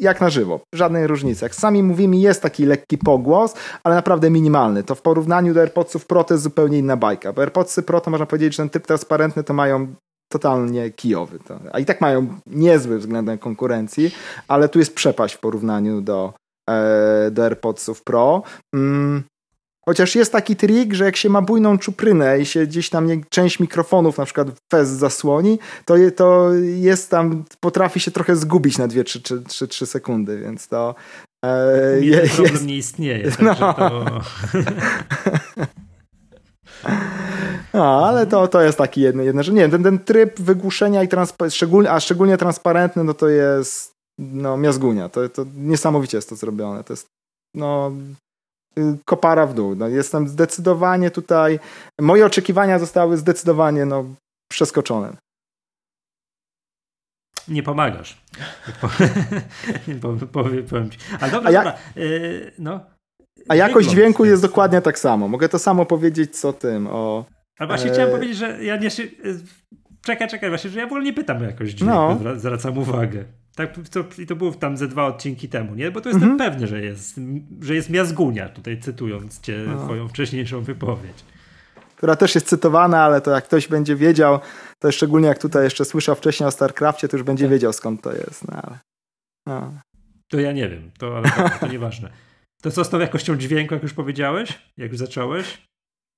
[0.00, 0.60] jak na żywo.
[0.74, 1.44] Żadnej różnicy.
[1.44, 3.54] Jak sami mówimy, jest taki lekki pogłos,
[3.84, 4.84] ale naprawdę minimalny.
[4.84, 7.32] To w porównaniu do AirPodsów Pro to jest zupełnie inna bajka.
[7.32, 9.94] Bo AirPodsy Pro to można powiedzieć, że ten typ transparentny to mają
[10.32, 11.38] totalnie kijowy.
[11.38, 14.10] To, a i tak mają niezły względem konkurencji,
[14.48, 16.32] ale tu jest przepaść w porównaniu do,
[17.30, 18.42] do AirPodsów Pro.
[18.74, 19.22] Mm,
[19.88, 23.20] Chociaż jest taki trik, że jak się ma bujną czuprynę i się gdzieś tam nie,
[23.28, 28.78] część mikrofonów na przykład fez zasłoni, to, je, to jest tam, potrafi się trochę zgubić
[28.78, 30.94] na 2-3 sekundy, więc to
[31.44, 33.32] e, je, problem jest, nie istnieje.
[33.42, 33.54] No.
[33.54, 34.20] To...
[37.74, 41.02] No, ale to, to jest taki jedno, jedno że nie wiem, ten, ten tryb wygłuszenia
[41.02, 45.08] i transpa- szczególnie, a szczególnie transparentny, no to jest no miazgunia.
[45.08, 46.84] To, to niesamowicie jest to zrobione.
[46.84, 47.06] To jest
[47.54, 47.92] no
[48.78, 49.74] Y, kopara w dół.
[49.76, 51.58] No, jestem zdecydowanie tutaj,
[52.00, 54.04] moje oczekiwania zostały zdecydowanie no,
[54.50, 55.16] przeskoczone.
[57.48, 58.22] Nie pomagasz.
[60.32, 60.98] powiem, powiem ci.
[61.20, 61.64] Ale dobra, A ja...
[61.64, 61.78] dobra.
[61.96, 62.80] Yy, no.
[63.48, 65.28] A jakość dźwięku jest dokładnie tak samo.
[65.28, 67.24] Mogę to samo powiedzieć co tym o.
[67.58, 67.92] Ale właśnie e...
[67.92, 68.88] chciałem powiedzieć, że ja nie.
[70.04, 72.38] Czekaj, czekaj, właśnie, że ja w ogóle nie pytam o jakość dźwięku, no.
[72.38, 73.24] zwracam uwagę.
[73.58, 75.90] Tak, to, I to było tam ze dwa odcinki temu, nie?
[75.90, 76.50] Bo to jestem mhm.
[76.50, 77.20] pewny, że jest,
[77.60, 79.84] że jest miazgunia, tutaj cytując cię, no.
[79.84, 81.24] twoją wcześniejszą wypowiedź.
[81.96, 84.40] Która też jest cytowana, ale to jak ktoś będzie wiedział,
[84.78, 87.52] to szczególnie jak tutaj jeszcze słyszał wcześniej o StarCraftie, to już będzie tak.
[87.52, 88.48] wiedział skąd to jest.
[88.48, 88.78] No, ale,
[89.46, 89.72] no.
[90.28, 92.10] To ja nie wiem, to, ale to, to nieważne.
[92.62, 94.58] To co z tą jakością dźwięku, jak już powiedziałeś?
[94.76, 95.62] Jak już zacząłeś?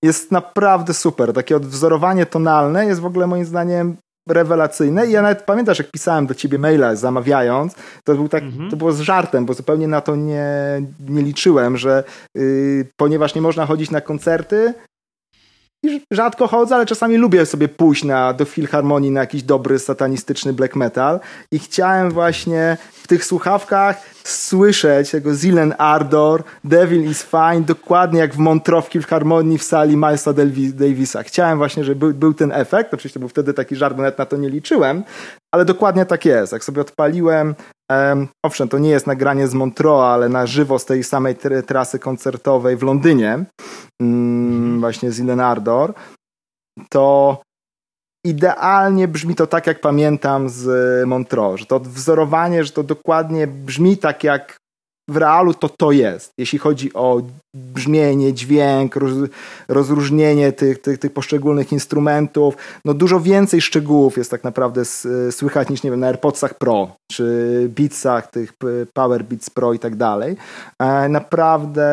[0.03, 1.33] Jest naprawdę super.
[1.33, 3.97] Takie odwzorowanie tonalne jest w ogóle moim zdaniem
[4.29, 7.75] rewelacyjne i ja nawet pamiętasz, jak pisałem do ciebie maila zamawiając,
[8.05, 8.71] to, był tak, mhm.
[8.71, 10.47] to było z żartem, bo zupełnie na to nie,
[11.09, 14.75] nie liczyłem, że yy, ponieważ nie można chodzić na koncerty,
[15.83, 20.53] i rzadko chodzę, ale czasami lubię sobie pójść na, do filharmonii na jakiś dobry satanistyczny
[20.53, 21.21] black metal
[21.53, 28.35] i chciałem właśnie w tych słuchawkach słyszeć tego Zilen Ardor, Devil is Fine, dokładnie jak
[28.35, 30.33] w Montreux w Filharmonii w sali Milesa
[30.73, 31.23] Davisa.
[31.23, 34.49] Chciałem właśnie, żeby był, był ten efekt, oczywiście był wtedy taki nawet na to nie
[34.49, 35.05] liczyłem,
[35.55, 36.53] ale dokładnie tak jest.
[36.53, 37.55] Jak sobie odpaliłem,
[38.45, 41.37] owszem, to nie jest nagranie z Montreux, ale na żywo z tej samej
[41.67, 43.45] trasy koncertowej w Londynie,
[44.03, 45.95] mm, właśnie Zilen Ardor,
[46.89, 47.39] to
[48.27, 50.67] idealnie brzmi to tak, jak pamiętam z
[51.07, 54.61] Montreux, że to wzorowanie, że to dokładnie brzmi tak, jak
[55.11, 56.33] w realu to to jest.
[56.39, 57.23] Jeśli chodzi o
[57.57, 59.13] brzmienie, dźwięk, roz,
[59.69, 64.85] rozróżnienie tych, tych, tych poszczególnych instrumentów, no dużo więcej szczegółów jest tak naprawdę
[65.31, 68.53] słychać niż, nie wiem, na AirPodsach Pro, czy Beatsach, tych
[68.95, 70.37] Power Beats Pro i tak dalej.
[70.83, 71.89] E, naprawdę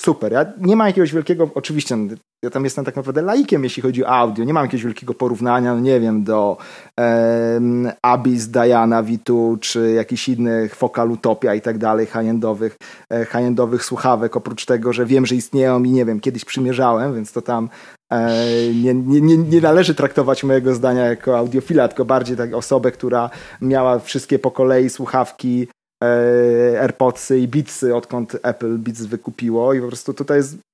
[0.00, 0.32] super.
[0.32, 1.96] Ja nie ma jakiegoś wielkiego, oczywiście
[2.44, 4.44] ja tam jestem tak naprawdę laikiem, jeśli chodzi o audio.
[4.44, 6.56] Nie mam jakiegoś wielkiego porównania, no nie wiem, do
[6.98, 12.76] um, Abyss, Diana, Vitu, czy jakichś innych Focal Utopia i tak dalej, high-endowych,
[13.12, 17.32] e, high-endowych słuchawek, oprócz tego, że wiem, że istnieją i nie wiem, kiedyś przymierzałem, więc
[17.32, 17.68] to tam
[18.12, 18.44] e,
[18.74, 23.30] nie, nie, nie należy traktować mojego zdania jako audiofila, tylko bardziej tak osobę, która
[23.60, 25.68] miała wszystkie po kolei słuchawki
[26.04, 30.69] e, AirPodsy i Beatsy, odkąd Apple Beats wykupiło i po prostu tutaj jest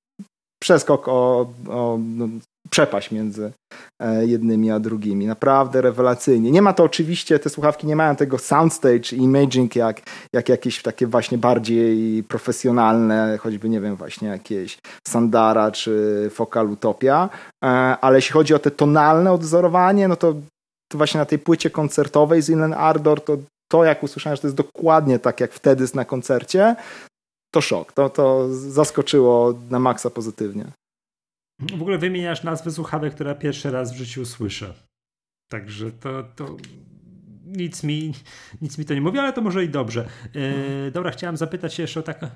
[0.59, 2.27] przeskok o, o no,
[2.69, 3.51] przepaść między
[4.01, 5.27] e, jednymi a drugimi.
[5.27, 6.51] Naprawdę rewelacyjnie.
[6.51, 10.01] Nie ma to oczywiście, te słuchawki nie mają tego soundstage imaging jak,
[10.33, 14.77] jak jakieś takie właśnie bardziej profesjonalne, choćby nie wiem, właśnie jakieś
[15.07, 17.29] Sandara czy Focal Utopia,
[17.63, 17.67] e,
[18.01, 20.33] ale jeśli chodzi o te tonalne odzorowanie, no to,
[20.91, 23.37] to właśnie na tej płycie koncertowej z Inland Ardor to
[23.71, 26.75] to, jak usłyszałem, że to jest dokładnie tak jak wtedy na koncercie,
[27.57, 27.93] to szok.
[27.93, 30.65] To, to zaskoczyło na maksa pozytywnie.
[31.77, 34.73] W ogóle wymieniasz nazwy słuchawek, które pierwszy raz w życiu słyszę.
[35.51, 36.57] Także to, to
[37.45, 38.13] nic, mi,
[38.61, 40.07] nic mi to nie mówi, ale to może i dobrze.
[40.33, 42.27] Yy, dobra, chciałem zapytać się jeszcze o taką.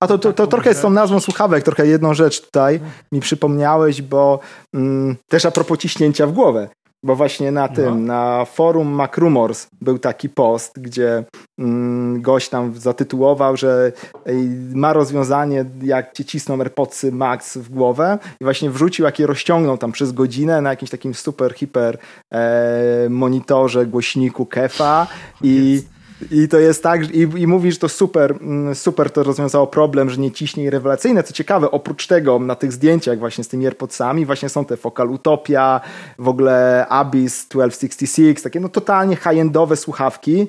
[0.00, 2.80] A to, to, to trochę z tą nazwą słuchawek, trochę jedną rzecz tutaj
[3.12, 4.40] mi przypomniałeś, bo
[4.74, 6.68] mm, też a propos ciśnięcia w głowę.
[7.04, 8.14] Bo właśnie na tym, no.
[8.14, 11.24] na forum MacRumors był taki post, gdzie
[11.58, 13.92] mm, gość tam zatytułował, że
[14.74, 19.78] ma rozwiązanie, jak ci cisną AirPodsy Max w głowę i właśnie wrzucił, jak je rozciągnął
[19.78, 21.98] tam przez godzinę na jakimś takim super, hiper
[22.32, 25.06] e, monitorze, głośniku Kefa
[25.42, 25.82] i
[26.30, 30.16] i to jest tak, i, i mówisz, to super, mm, super to rozwiązało problem, że
[30.16, 31.22] nie ciśnie i rewelacyjne.
[31.22, 35.10] Co ciekawe, oprócz tego na tych zdjęciach właśnie z tymi AirPodsami właśnie są te Focal
[35.10, 35.80] Utopia,
[36.18, 40.46] w ogóle Abyss 1266, takie no totalnie high-endowe słuchawki.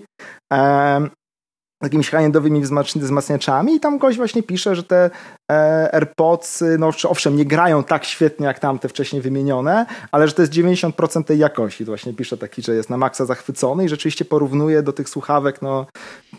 [1.85, 2.61] Jakimiś high-endowymi
[2.95, 5.09] wzmacniaczami i tam gość właśnie pisze, że te
[5.51, 10.41] e, AirPods, no owszem, nie grają tak świetnie jak tamte wcześniej wymienione, ale że to
[10.41, 11.85] jest 90% tej jakości.
[11.85, 15.61] To właśnie pisze taki, że jest na maksa zachwycony i rzeczywiście porównuje do tych słuchawek,
[15.61, 15.85] no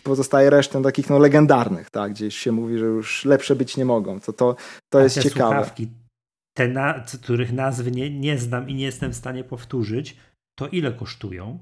[0.03, 4.21] pozostaje resztę takich no legendarnych, tak, gdzieś się mówi, że już lepsze być nie mogą.
[4.21, 4.57] To, to,
[4.93, 5.55] to jest ciekawe.
[5.55, 5.89] Słuchawki,
[6.57, 10.17] te, na, których nazwy nie, nie znam i nie jestem w stanie powtórzyć,
[10.59, 11.59] to ile kosztują?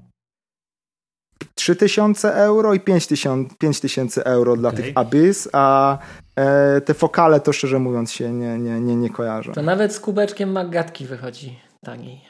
[1.55, 4.81] 3000 euro i 5000 euro dla okay.
[4.81, 5.97] tych Abyss, a
[6.35, 9.53] e, te fokale to szczerze mówiąc się nie, nie, nie, nie kojarzą.
[9.53, 12.21] To nawet z kubeczkiem Maggatki wychodzi taniej.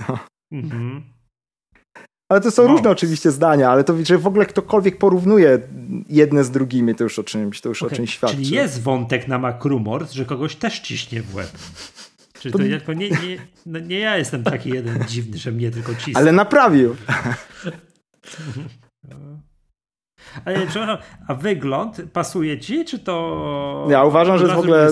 [0.52, 1.02] Mhm.
[2.32, 2.68] Ale to są no.
[2.68, 5.58] różne oczywiście zdania, ale to, że w ogóle ktokolwiek porównuje
[6.08, 7.92] jedne z drugimi, to już o czymś, to już okay.
[7.92, 8.36] o czymś świadczy.
[8.36, 11.50] Czyli jest wątek na Macrumors, że kogoś też ciśnie w łeb.
[12.40, 12.92] Czyli to, to...
[12.92, 16.16] Nie, nie, no nie ja jestem taki jeden dziwny, że mnie tylko cisnie.
[16.16, 16.96] Ale naprawił.
[20.44, 20.98] Ale przepraszam,
[21.28, 23.86] a wygląd pasuje ci, czy to.
[23.90, 24.90] Ja uważam, że jest w ogóle.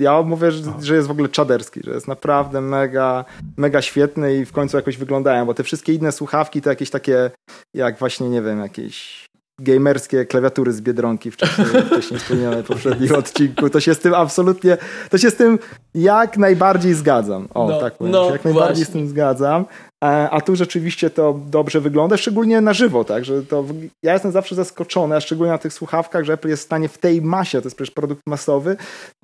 [0.00, 3.24] Ja mówię, że, że, jest w ogóle czaderski, że jest naprawdę mega,
[3.56, 7.30] mega świetny i w końcu jakoś wyglądają, bo te wszystkie inne słuchawki to jakieś takie,
[7.74, 9.26] jak właśnie, nie wiem, jakieś
[9.62, 13.70] gamerskie klawiatury z Biedronki wcześniej, wcześniej wspomniane w poprzednim odcinku.
[13.70, 14.76] To się z tym absolutnie,
[15.10, 15.58] to się z tym
[15.94, 17.48] jak najbardziej zgadzam.
[17.54, 18.84] O, no, tak powiem, no, jak najbardziej właśnie.
[18.84, 19.64] z tym zgadzam.
[20.02, 23.64] A, a tu rzeczywiście to dobrze wygląda, szczególnie na żywo, tak, że to
[24.02, 26.98] ja jestem zawsze zaskoczony, a szczególnie na tych słuchawkach, że Apple jest w stanie w
[26.98, 28.76] tej masie, to jest przecież produkt masowy,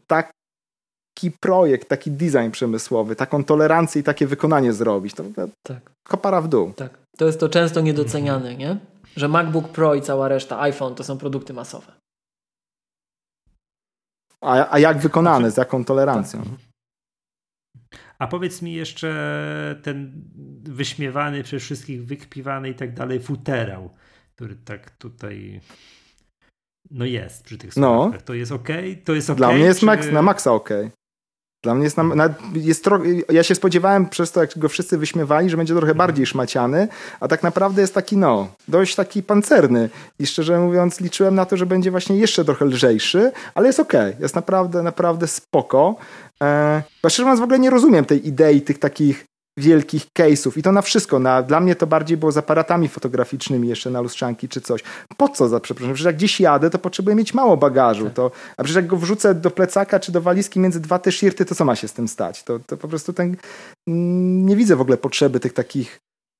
[0.06, 0.30] tak
[1.16, 5.14] taki projekt, taki design przemysłowy, taką tolerancję i takie wykonanie zrobić.
[5.14, 5.78] To, to tak.
[6.08, 6.72] kopara w dół.
[6.76, 6.98] Tak.
[7.16, 8.76] To jest to często niedoceniane, nie?
[9.16, 11.92] Że MacBook Pro i cała reszta, iPhone to są produkty masowe.
[14.40, 16.42] A, a jak wykonane, z jaką tolerancją?
[16.42, 16.52] Tak.
[18.18, 20.24] A powiedz mi jeszcze ten
[20.62, 23.90] wyśmiewany przez wszystkich, wykpiwany i tak dalej futerał,
[24.34, 25.60] który tak tutaj
[26.90, 28.20] no jest przy tych słuchawkach.
[28.20, 28.26] No.
[28.26, 28.68] To jest ok?
[29.04, 29.36] To jest ok?
[29.36, 29.86] Dla mnie jest czy...
[29.86, 30.68] max, na maksa ok.
[31.66, 31.96] Dla mnie jest,
[32.54, 35.98] jest tro, ja się spodziewałem przez to, jak go wszyscy wyśmiewali, że będzie trochę mhm.
[35.98, 36.88] bardziej szmaciany,
[37.20, 39.90] a tak naprawdę jest taki, no, dość taki pancerny.
[40.18, 43.92] I szczerze mówiąc, liczyłem na to, że będzie właśnie jeszcze trochę lżejszy, ale jest ok.
[44.20, 45.96] Jest naprawdę, naprawdę spoko.
[46.42, 49.26] E, szczerze mówiąc, w ogóle nie rozumiem tej idei tych takich
[49.58, 51.18] wielkich case'ów i to na wszystko.
[51.18, 54.82] Na, dla mnie to bardziej było z aparatami fotograficznymi jeszcze na lustrzanki czy coś.
[55.16, 55.94] Po co za przepraszam?
[55.94, 58.10] Przecież jak gdzieś jadę, to potrzebuję mieć mało bagażu.
[58.10, 61.44] To, a przecież jak go wrzucę do plecaka czy do walizki między dwa te shirty,
[61.44, 62.42] to co ma się z tym stać?
[62.42, 63.36] To, to po prostu ten,
[63.88, 65.98] mm, nie widzę w ogóle potrzeby tych takich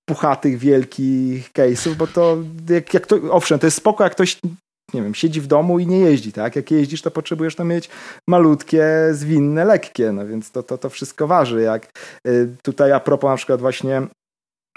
[0.08, 2.38] puchatych, wielkich case'ów, bo to
[2.68, 4.38] jak, jak to, owszem, to jest spoko, jak ktoś
[4.94, 6.56] nie wiem, siedzi w domu i nie jeździ, tak?
[6.56, 7.90] Jak jeździsz, to potrzebujesz to mieć
[8.28, 11.62] malutkie, zwinne, lekkie, no więc to, to, to wszystko waży.
[11.62, 11.88] Jak
[12.28, 14.02] y, tutaj a propos na przykład właśnie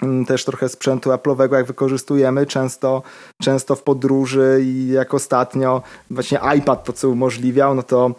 [0.02, 3.02] mm, też trochę sprzętu Apple'owego, jak wykorzystujemy często,
[3.42, 8.14] często w podróży i jak ostatnio właśnie iPad to co umożliwiał, no to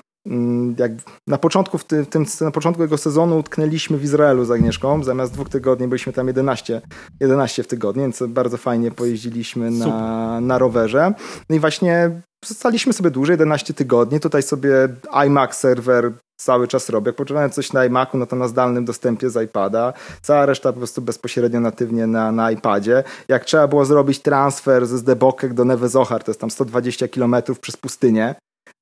[0.77, 0.91] jak
[1.27, 5.03] na początku, w tym, na początku tego sezonu utknęliśmy w Izraelu z Agnieszką.
[5.03, 6.81] Zamiast dwóch tygodni byliśmy tam 11,
[7.19, 11.13] 11 w tygodniu, więc bardzo fajnie pojeździliśmy na, na rowerze.
[11.49, 14.19] No i właśnie zostaliśmy sobie dłużej, 11 tygodni.
[14.19, 14.71] Tutaj sobie
[15.11, 17.09] iMac serwer cały czas robię.
[17.09, 19.93] Jak potrzebowałem coś na iMacu, no to na zdalnym dostępie z iPada.
[20.21, 23.03] Cała reszta po prostu bezpośrednio natywnie na, na iPadzie.
[23.27, 27.77] Jak trzeba było zrobić transfer ze Zdebokek do Nevezohar, to jest tam 120 km przez
[27.77, 28.35] pustynię,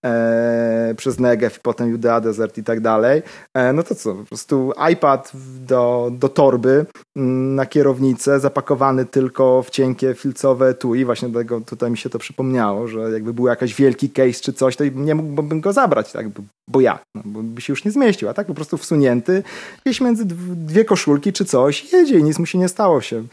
[0.06, 3.24] e, przez Negev, potem Judea Desert i tak dalej,
[3.54, 6.86] e, no to co, po prostu iPad do, do torby
[7.20, 12.88] na kierownicę, zapakowany tylko w cienkie filcowe i właśnie dlatego tutaj mi się to przypomniało,
[12.88, 16.26] że jakby był jakiś wielki case czy coś, to nie mógłbym go zabrać, tak,
[16.68, 19.44] bo jak, no, bo by się już nie zmieścił, a tak po prostu wsunięty
[19.86, 23.24] gdzieś między dwie koszulki czy coś, jedzie i nic mu się nie stało się,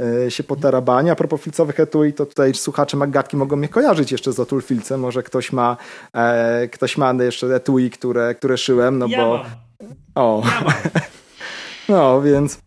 [0.00, 1.12] e, się po tarabanie.
[1.12, 5.00] A propos filcowych etui, to tutaj słuchacze Maggatki mogą mnie kojarzyć jeszcze z Otul Filcem,
[5.00, 5.76] może ktoś ma
[6.14, 9.36] e, ktoś ma jeszcze etui, które, które szyłem, no ja bo...
[9.36, 9.46] Mam.
[10.14, 10.74] O, ja
[11.88, 12.58] no więc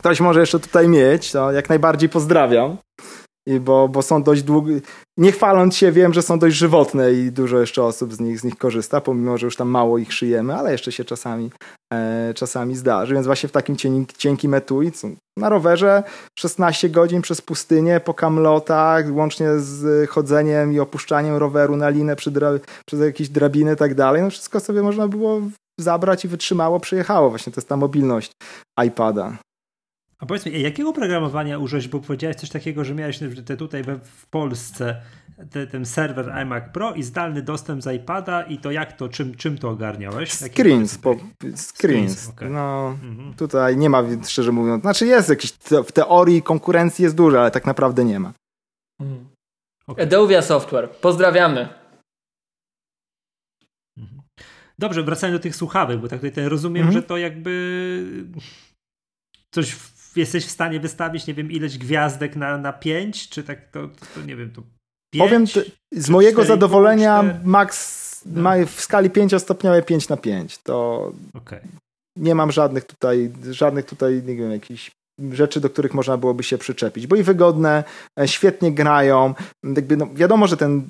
[0.00, 2.76] ktoś może jeszcze tutaj mieć, to jak najbardziej pozdrawiam.
[3.46, 4.80] I bo, bo są dość długie.
[5.16, 8.44] Nie chwaląc się, wiem, że są dość żywotne i dużo jeszcze osób z nich, z
[8.44, 11.50] nich korzysta, pomimo, że już tam mało ich szyjemy, ale jeszcze się czasami,
[11.92, 13.14] e, czasami zdarzy.
[13.14, 13.76] Więc właśnie w takim
[14.18, 14.92] cienkim etui,
[15.38, 16.02] na rowerze
[16.38, 22.30] 16 godzin przez pustynię, po kamlotach, łącznie z chodzeniem i opuszczaniem roweru na linę przy
[22.30, 22.50] dra,
[22.86, 25.40] przez jakieś drabiny i tak dalej, no wszystko sobie można było
[25.80, 27.30] zabrać i wytrzymało, przyjechało.
[27.30, 28.32] Właśnie to jest ta mobilność
[28.86, 29.36] iPada.
[30.20, 33.98] A powiedz mi, jakiego oprogramowania użyłeś, bo powiedziałeś coś takiego, że miałeś te tutaj we,
[33.98, 35.02] w Polsce
[35.50, 39.34] te, ten serwer iMac Pro i zdalny dostęp z iPada i to jak to, czym,
[39.34, 40.32] czym to ogarniałeś?
[40.32, 41.66] Screens, po, screens.
[41.66, 42.50] screens okay.
[42.50, 43.34] No, mhm.
[43.34, 45.52] tutaj nie ma, szczerze mówiąc, znaczy jest jakiś,
[45.86, 48.32] w teorii konkurencji jest dużo, ale tak naprawdę nie ma.
[49.00, 49.28] Mhm.
[49.86, 50.04] Okay.
[50.04, 51.68] Adobe Software, pozdrawiamy.
[53.98, 54.22] Mhm.
[54.78, 57.02] Dobrze, wracając do tych słuchawek, bo tak tutaj rozumiem, mhm.
[57.02, 58.26] że to jakby
[59.50, 59.76] coś
[60.16, 64.22] jesteś w stanie wystawić, nie wiem, ileś gwiazdek na, na pięć, czy tak to, to,
[64.26, 64.62] nie wiem, to
[65.12, 65.44] pięć, Powiem,
[65.92, 67.38] z mojego zadowolenia 4?
[67.44, 68.42] max no.
[68.42, 70.58] ma w skali pięciostopniowej 5 na 5.
[70.58, 71.60] To okay.
[72.16, 74.90] nie mam żadnych tutaj, żadnych tutaj, nie wiem, jakichś
[75.32, 77.84] rzeczy, do których można byłoby się przyczepić, bo i wygodne,
[78.20, 79.34] e, świetnie grają.
[79.64, 80.88] Jakby, no, wiadomo, że ten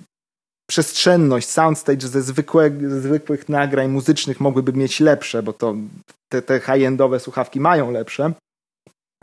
[0.70, 5.74] przestrzenność, soundstage ze, zwykłe, ze zwykłych nagrań muzycznych mogłyby mieć lepsze, bo to
[6.32, 8.32] te, te high-endowe słuchawki mają lepsze,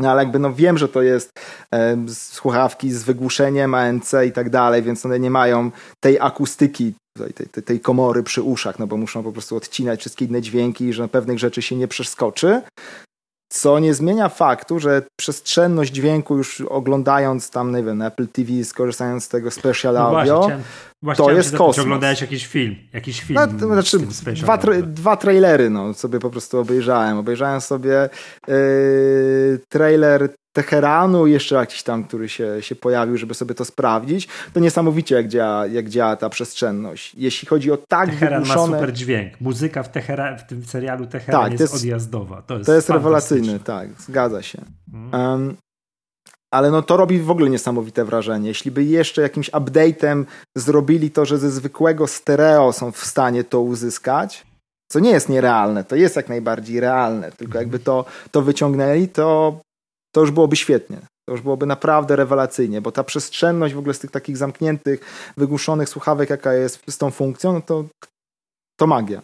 [0.02, 1.32] no ale jakby no wiem, że to jest
[1.74, 7.34] e, słuchawki z wygłuszeniem ANC i tak dalej, więc one nie mają tej akustyki, tej,
[7.34, 11.08] tej, tej komory przy uszach, no bo muszą po prostu odcinać wszystkie inne dźwięki, że
[11.08, 12.62] pewnych rzeczy się nie przeskoczy.
[13.52, 19.24] Co nie zmienia faktu, że przestrzenność dźwięku już oglądając tam, nie wiem, Apple TV, skorzystając
[19.24, 20.60] z tego special no audio, właśnie,
[21.02, 21.76] właśnie to jest kosmos.
[21.76, 22.76] Czy oglądałeś jakiś film?
[22.94, 24.00] Jakiś film no, to znaczy,
[24.34, 27.18] dwa, tra dwa trailery no, sobie po prostu obejrzałem.
[27.18, 28.10] Obejrzałem sobie
[28.48, 34.60] yy, trailer Teheranu, jeszcze jakiś tam, który się, się pojawił, żeby sobie to sprawdzić, to
[34.60, 37.16] niesamowicie jak działa, jak działa ta przestrzenność.
[37.16, 38.72] Jeśli chodzi o tak Teheran wygłuszone...
[38.72, 39.42] ma super dźwięk.
[39.42, 42.42] Muzyka w, Teheran, w tym serialu Teheran tak, jest, jest, odjazdowa.
[42.42, 44.62] To jest, to jest rewelacyjny, tak, zgadza się.
[45.14, 45.56] Um,
[46.52, 48.48] ale no to robi w ogóle niesamowite wrażenie.
[48.48, 50.26] Jeśli by jeszcze jakimś update'em
[50.58, 54.48] zrobili to, że ze zwykłego stereo są w stanie to uzyskać,
[54.92, 59.60] co nie jest nierealne, to jest jak najbardziej realne, tylko jakby to, to wyciągnęli, to
[60.12, 60.98] to już byłoby świetnie.
[61.26, 65.00] To już byłoby naprawdę rewelacyjnie, bo ta przestrzenność w ogóle z tych takich zamkniętych,
[65.38, 67.86] wygłuszonych słuchawek, jaka jest z tą funkcją, no to,
[68.80, 69.22] to magia.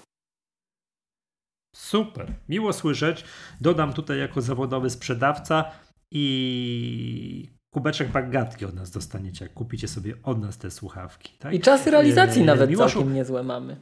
[1.75, 3.23] Super, miło słyszeć.
[3.61, 5.71] Dodam tutaj jako zawodowy sprzedawca
[6.13, 11.33] i kubeczek bagatki od nas dostaniecie, jak kupicie sobie od nas te słuchawki.
[11.39, 11.53] Tak?
[11.53, 12.93] I czasy realizacji e, nawet Miłoszu...
[12.93, 13.81] całkiem niezłe mamy.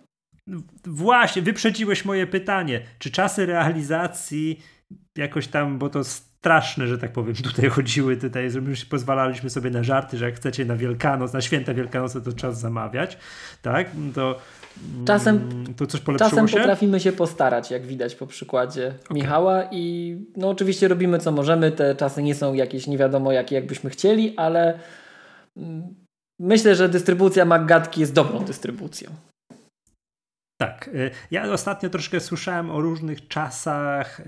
[0.86, 2.82] Właśnie, wyprzedziłeś moje pytanie.
[3.00, 4.62] Czy czasy realizacji
[5.18, 8.50] jakoś tam, bo to straszne, że tak powiem, tutaj chodziły, tutaj
[8.90, 13.18] pozwalaliśmy sobie na żarty, że jak chcecie na Wielkanoc, na święta Wielkanoce to czas zamawiać,
[13.62, 14.40] tak, to
[15.06, 16.58] Czasem, mm, to coś czasem się?
[16.58, 19.16] potrafimy się postarać, jak widać po przykładzie okay.
[19.16, 23.56] Michała i no oczywiście robimy co możemy, te czasy nie są jakieś nie wiadomo jakie
[23.56, 24.80] jakbyśmy chcieli, ale
[25.58, 25.96] mm,
[26.40, 29.12] myślę, że dystrybucja Maggatki jest dobrą dystrybucją.
[30.62, 30.88] Tak.
[30.88, 34.24] Y, ja ostatnio troszkę słyszałem o różnych czasach y,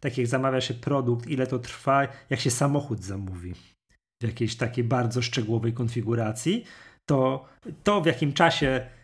[0.00, 3.54] tak jak zamawia się produkt, ile to trwa, jak się samochód zamówi
[4.22, 6.64] w jakiejś takiej bardzo szczegółowej konfiguracji,
[7.06, 7.44] to
[7.84, 9.01] to w jakim czasie yy,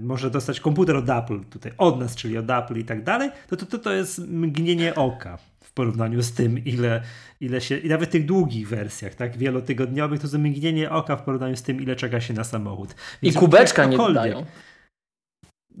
[0.00, 3.56] może dostać komputer od Apple, tutaj od nas, czyli od Apple i tak dalej, to
[3.56, 7.02] to, to, to jest mgnienie oka w porównaniu z tym, ile,
[7.40, 11.22] ile się, i nawet w tych długich wersjach, tak, wielotygodniowych, to jest mgnienie oka w
[11.22, 12.94] porównaniu z tym, ile czeka się na samochód.
[13.22, 14.46] Więc I kubeczka nie dodają.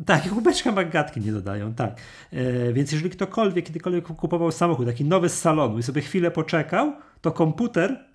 [0.06, 2.00] Tak, kubeczka magatki nie dodają, tak.
[2.32, 6.92] E, więc jeżeli ktokolwiek kiedykolwiek kupował samochód, taki nowy z salonu i sobie chwilę poczekał,
[7.20, 8.13] to komputer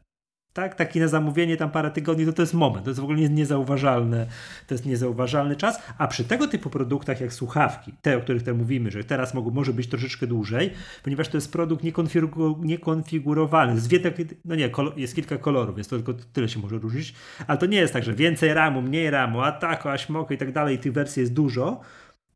[0.54, 3.30] tak, taki na zamówienie tam parę tygodni, to to jest moment, to jest w ogóle
[3.30, 4.26] niezauważalne,
[4.68, 8.54] to jest niezauważalny czas, a przy tego typu produktach jak słuchawki, te, o których tutaj
[8.54, 10.72] mówimy, że teraz mogą, może być troszeczkę dłużej,
[11.04, 13.90] ponieważ to jest produkt niekonfigu, niekonfigurowalny, jest,
[14.46, 17.14] no nie, jest kilka kolorów, więc to tylko tyle się może różnić,
[17.48, 20.38] ale to nie jest tak, że więcej ramu, mniej ramu, a tak, a śmoko i
[20.38, 21.82] tak dalej, tych wersji jest dużo,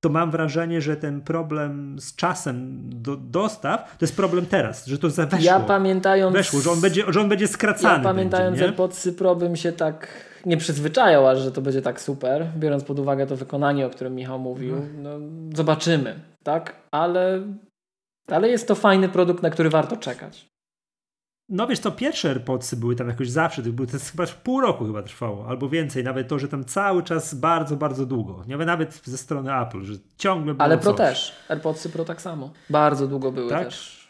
[0.04, 4.98] to mam wrażenie, że ten problem z czasem do, dostaw to jest problem teraz, że
[4.98, 5.40] to weszło.
[5.42, 6.36] Ja pamiętając...
[6.36, 7.98] Weszło, że on będzie, że on będzie skracany.
[7.98, 10.08] Ja pamiętając będzie, AirPodsy Pro bym się tak
[10.46, 14.16] nie przyzwyczajał, aż że to będzie tak super, biorąc pod uwagę to wykonanie, o którym
[14.16, 14.76] Michał mówił.
[14.98, 15.10] No,
[15.56, 16.76] zobaczymy, tak?
[16.92, 17.42] Ale,
[18.28, 20.53] ale jest to fajny produkt, na który warto czekać.
[21.50, 24.86] No wiesz, to pierwsze AirPodsy były tam jakoś zawsze, to, były, to chyba pół roku
[24.86, 29.18] chyba trwało, albo więcej, nawet to, że tam cały czas bardzo, bardzo długo, nawet ze
[29.18, 30.98] strony Apple, że ciągle było Ale Pro coś.
[30.98, 33.66] też, AirPodsy Pro tak samo, bardzo długo były tak?
[33.66, 34.08] też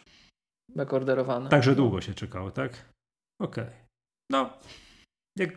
[0.76, 1.50] backorderowane.
[1.50, 1.76] Także no.
[1.76, 2.72] długo się czekało, tak?
[3.42, 3.64] Okej.
[3.64, 3.76] Okay.
[4.32, 4.50] No,
[5.40, 5.50] jak,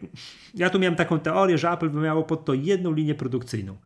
[0.54, 3.76] ja tu miałem taką teorię, że Apple by miało pod to jedną linię produkcyjną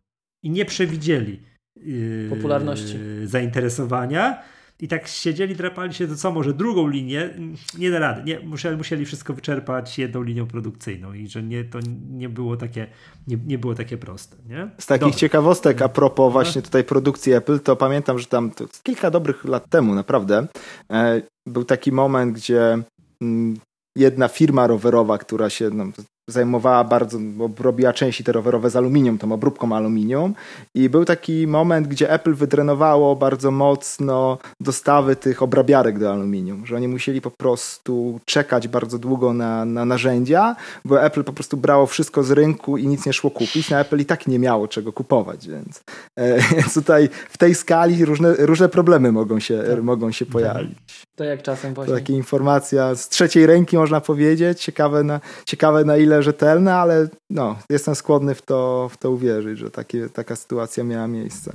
[0.43, 1.39] i nie przewidzieli
[1.75, 4.43] yy, popularności, zainteresowania,
[4.81, 7.29] i tak siedzieli, drapali się, to co, może drugą linię?
[7.77, 8.23] Nie da rady.
[8.23, 11.79] Nie, musieli, musieli wszystko wyczerpać jedną linią produkcyjną i że nie, to
[12.11, 12.87] nie było takie,
[13.27, 14.37] nie, nie było takie proste.
[14.49, 14.69] Nie?
[14.77, 15.19] Z takich Dobry.
[15.19, 16.31] ciekawostek a propos no.
[16.31, 18.51] właśnie tutaj produkcji Apple, to pamiętam, że tam
[18.83, 20.47] kilka dobrych lat temu naprawdę
[20.91, 22.77] e, był taki moment, gdzie
[23.21, 23.59] mm,
[23.97, 25.85] jedna firma rowerowa, która się no,
[26.31, 27.19] zajmowała bardzo,
[27.59, 30.33] robiła części te rowerowe z aluminium, tą obróbką aluminium
[30.75, 36.75] i był taki moment, gdzie Apple wydrenowało bardzo mocno dostawy tych obrabiarek do aluminium, że
[36.75, 40.55] oni musieli po prostu czekać bardzo długo na, na narzędzia,
[40.85, 43.99] bo Apple po prostu brało wszystko z rynku i nic nie szło kupić, na Apple
[43.99, 45.83] i tak nie miało czego kupować, więc,
[46.19, 46.39] e,
[46.79, 49.83] tutaj w tej skali różne, różne problemy mogą się, tak.
[49.83, 51.05] mogą się pojawić.
[51.15, 51.93] To jak czasem właśnie.
[51.93, 57.07] To taka informacja z trzeciej ręki można powiedzieć, ciekawe na, ciekawe na ile rzetelne, ale
[57.29, 61.53] no, jestem skłonny w to, w to uwierzyć, że takie, taka sytuacja miała miejsce.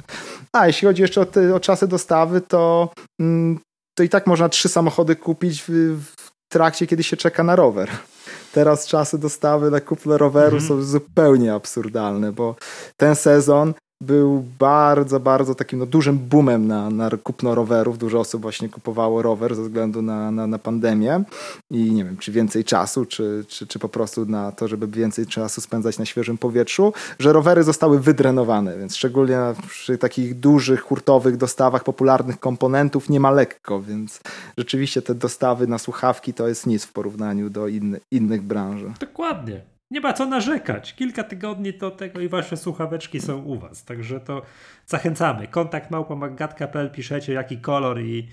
[0.52, 3.58] A jeśli chodzi jeszcze o, te, o czasy dostawy, to, mm,
[3.94, 7.90] to i tak można trzy samochody kupić w, w trakcie, kiedy się czeka na rower.
[8.52, 10.68] Teraz czasy dostawy na kupno roweru mhm.
[10.68, 12.56] są zupełnie absurdalne, bo
[12.96, 17.98] ten sezon był bardzo, bardzo takim no, dużym boomem na, na kupno rowerów.
[17.98, 21.24] Dużo osób właśnie kupowało rower ze względu na, na, na pandemię
[21.70, 25.26] i nie wiem, czy więcej czasu, czy, czy, czy po prostu na to, żeby więcej
[25.26, 31.36] czasu spędzać na świeżym powietrzu, że rowery zostały wydrenowane, więc szczególnie przy takich dużych, hurtowych
[31.36, 34.20] dostawach popularnych komponentów nie ma lekko, więc
[34.58, 38.82] rzeczywiście te dostawy na słuchawki to jest nic w porównaniu do inny, innych branż.
[39.00, 40.94] Dokładnie nie ma co narzekać.
[40.94, 43.84] Kilka tygodni do tego i wasze słuchaweczki są u was.
[43.84, 44.42] Także to
[44.86, 45.48] zachęcamy.
[45.48, 48.28] Kontakt małpa.magatka.pl piszecie jaki kolor i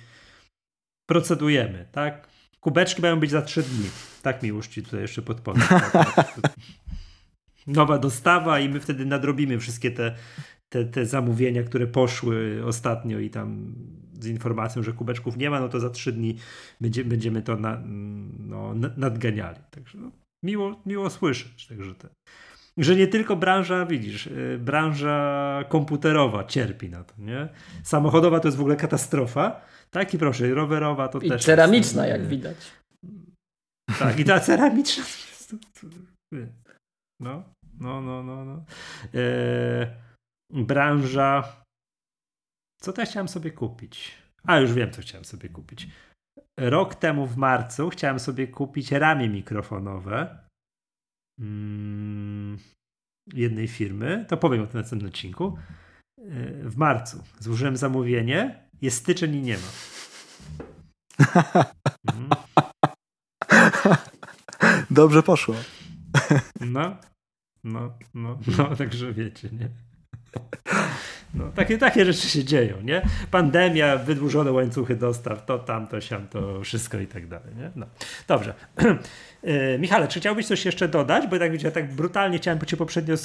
[1.05, 2.27] procedujemy, tak?
[2.59, 3.89] Kubeczki mają być za trzy dni.
[4.21, 5.63] Tak mi już ci tutaj jeszcze podpowiem.
[7.67, 10.15] Nowa dostawa i my wtedy nadrobimy wszystkie te,
[10.69, 13.75] te, te zamówienia, które poszły ostatnio i tam
[14.19, 16.37] z informacją, że kubeczków nie ma, no to za trzy dni
[16.81, 17.81] będzie, będziemy to na,
[18.39, 19.59] no, nadganiali.
[19.71, 20.11] Także no,
[20.43, 21.67] miło, miło słyszeć.
[21.67, 22.09] Także te,
[22.77, 27.49] że nie tylko branża, widzisz, y, branża komputerowa cierpi na to, nie?
[27.83, 29.61] Samochodowa to jest w ogóle katastrofa.
[29.91, 31.45] Tak i proszę, rowerowa to I też.
[31.45, 32.71] ceramiczna, jest, jak widać.
[33.99, 35.03] Tak, i ta ceramiczna.
[37.19, 37.43] No,
[37.79, 38.45] no, no, no.
[38.45, 38.65] no.
[39.13, 39.95] E,
[40.49, 41.63] branża.
[42.81, 44.17] Co też chciałem sobie kupić?
[44.43, 45.87] A, już wiem, co chciałem sobie kupić
[46.59, 50.37] rok temu w marcu chciałem sobie kupić ramię mikrofonowe
[51.39, 52.57] mm,
[53.33, 54.25] jednej firmy.
[54.27, 55.57] To powiem o tym na następnym odcinku.
[56.19, 58.69] Y, w marcu złożyłem zamówienie.
[58.81, 59.67] Jest styczeń i nie ma.
[64.91, 65.55] Dobrze poszło.
[66.61, 66.97] No,
[67.63, 69.69] no, no, no, także wiecie, nie?
[71.33, 73.01] No, takie, takie rzeczy się dzieją, nie?
[73.31, 75.97] Pandemia, wydłużone łańcuchy dostaw, to tamto,
[76.31, 77.71] to wszystko i tak dalej, nie?
[77.75, 77.85] No.
[78.27, 78.53] Dobrze.
[79.43, 81.27] E, Michale, czy chciałbyś coś jeszcze dodać?
[81.27, 83.15] Bo tak ja tak brutalnie chciałem cię poprzednio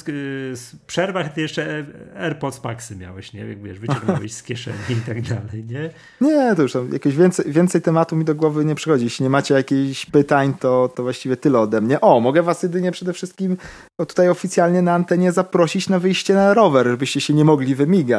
[0.87, 1.85] przerwać, ty jeszcze
[2.17, 3.45] AirPods Maxy miałeś, nie?
[3.45, 5.89] Jak wiesz, wyciągnąłeś z kieszeni i tak dalej, nie?
[6.21, 9.03] Nie, to już jakieś więcej, więcej tematu mi do głowy nie przychodzi.
[9.03, 12.01] Jeśli nie macie jakichś pytań, to, to właściwie tyle ode mnie.
[12.01, 13.57] O, mogę was jedynie przede wszystkim
[13.97, 17.75] tutaj oficjalnie na antenie zaprosić na wyjście na rower, żebyście się nie mogli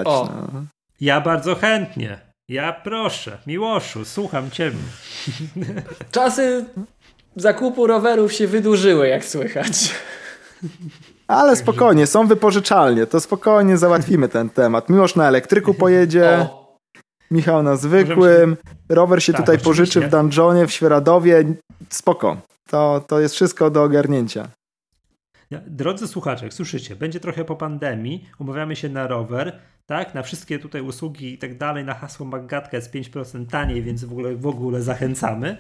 [0.09, 0.65] O, no.
[1.01, 2.19] Ja bardzo chętnie.
[2.49, 4.79] Ja proszę, Miłoszu, słucham ciebie.
[6.11, 6.65] Czasy
[7.37, 9.95] zakupu rowerów się wydłużyły, jak słychać.
[11.29, 14.89] Ale spokojnie, są wypożyczalnie, to spokojnie załatwimy ten temat.
[14.89, 16.61] Miłosz na elektryku pojedzie, o.
[17.31, 18.57] Michał na zwykłym,
[18.89, 21.45] rower się tak, tutaj pożyczy w dungeonie w Świeradowie,
[21.89, 22.37] spoko.
[22.71, 24.49] to, to jest wszystko do ogarnięcia.
[25.51, 30.59] Drodzy słuchacze, jak słyszycie, będzie trochę po pandemii, umawiamy się na rower, tak, na wszystkie
[30.59, 34.47] tutaj usługi i tak dalej, na hasło Magatka jest 5% taniej, więc w ogóle, w
[34.47, 35.57] ogóle zachęcamy.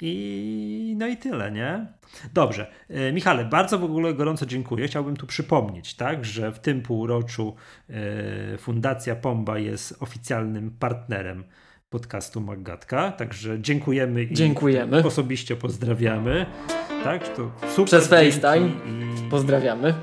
[0.00, 1.86] I no i tyle, nie?
[2.34, 2.70] Dobrze.
[2.88, 4.86] E, Michale, bardzo w ogóle gorąco dziękuję.
[4.86, 7.56] Chciałbym tu przypomnieć, tak, że w tym półroczu
[7.90, 11.44] e, Fundacja Pomba jest oficjalnym partnerem
[11.90, 15.04] podcastu Magatka, także dziękujemy i dziękujemy.
[15.06, 16.46] osobiście pozdrawiamy.
[17.04, 17.84] Tak, to super.
[17.84, 19.30] Przez FaceTime i...
[19.30, 19.94] pozdrawiamy.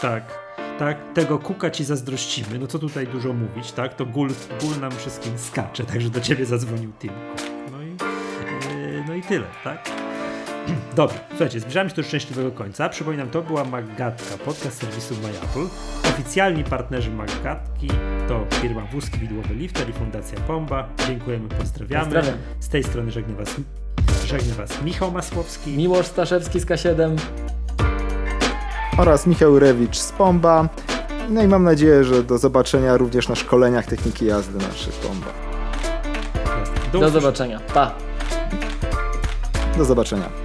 [0.00, 0.44] Tak.
[0.78, 2.58] Tak, tego kuka ci zazdrościmy.
[2.58, 3.94] No co tutaj dużo mówić, tak?
[3.94, 4.28] To gul,
[4.60, 7.44] gul nam wszystkim skacze, także do ciebie zadzwonił Timku
[9.08, 9.90] no i tyle, tak?
[10.96, 12.88] Dobrze, słuchajcie, zbliżamy się do szczęśliwego końca.
[12.88, 15.66] Przypominam, to była Maggatka, podcast serwisu MyApple.
[16.08, 17.88] Oficjalni partnerzy Maggatki
[18.28, 20.88] to firma Wózki Widłowy Lifter i Fundacja Pomba.
[21.06, 22.04] Dziękujemy, pozdrawiamy.
[22.04, 22.34] Pozdrawiam.
[22.60, 23.56] Z tej strony żegna was,
[24.26, 25.76] żegna was Michał Masłowski.
[25.76, 27.16] Miłosz Staszewski z K7.
[28.98, 30.68] Oraz Michał Rewicz z Pomba.
[31.28, 35.26] No i mam nadzieję, że do zobaczenia również na szkoleniach techniki jazdy naszych Pomba.
[36.92, 37.60] Do, do zobaczenia.
[37.74, 37.94] Pa!
[39.78, 40.43] Do zobaczenia.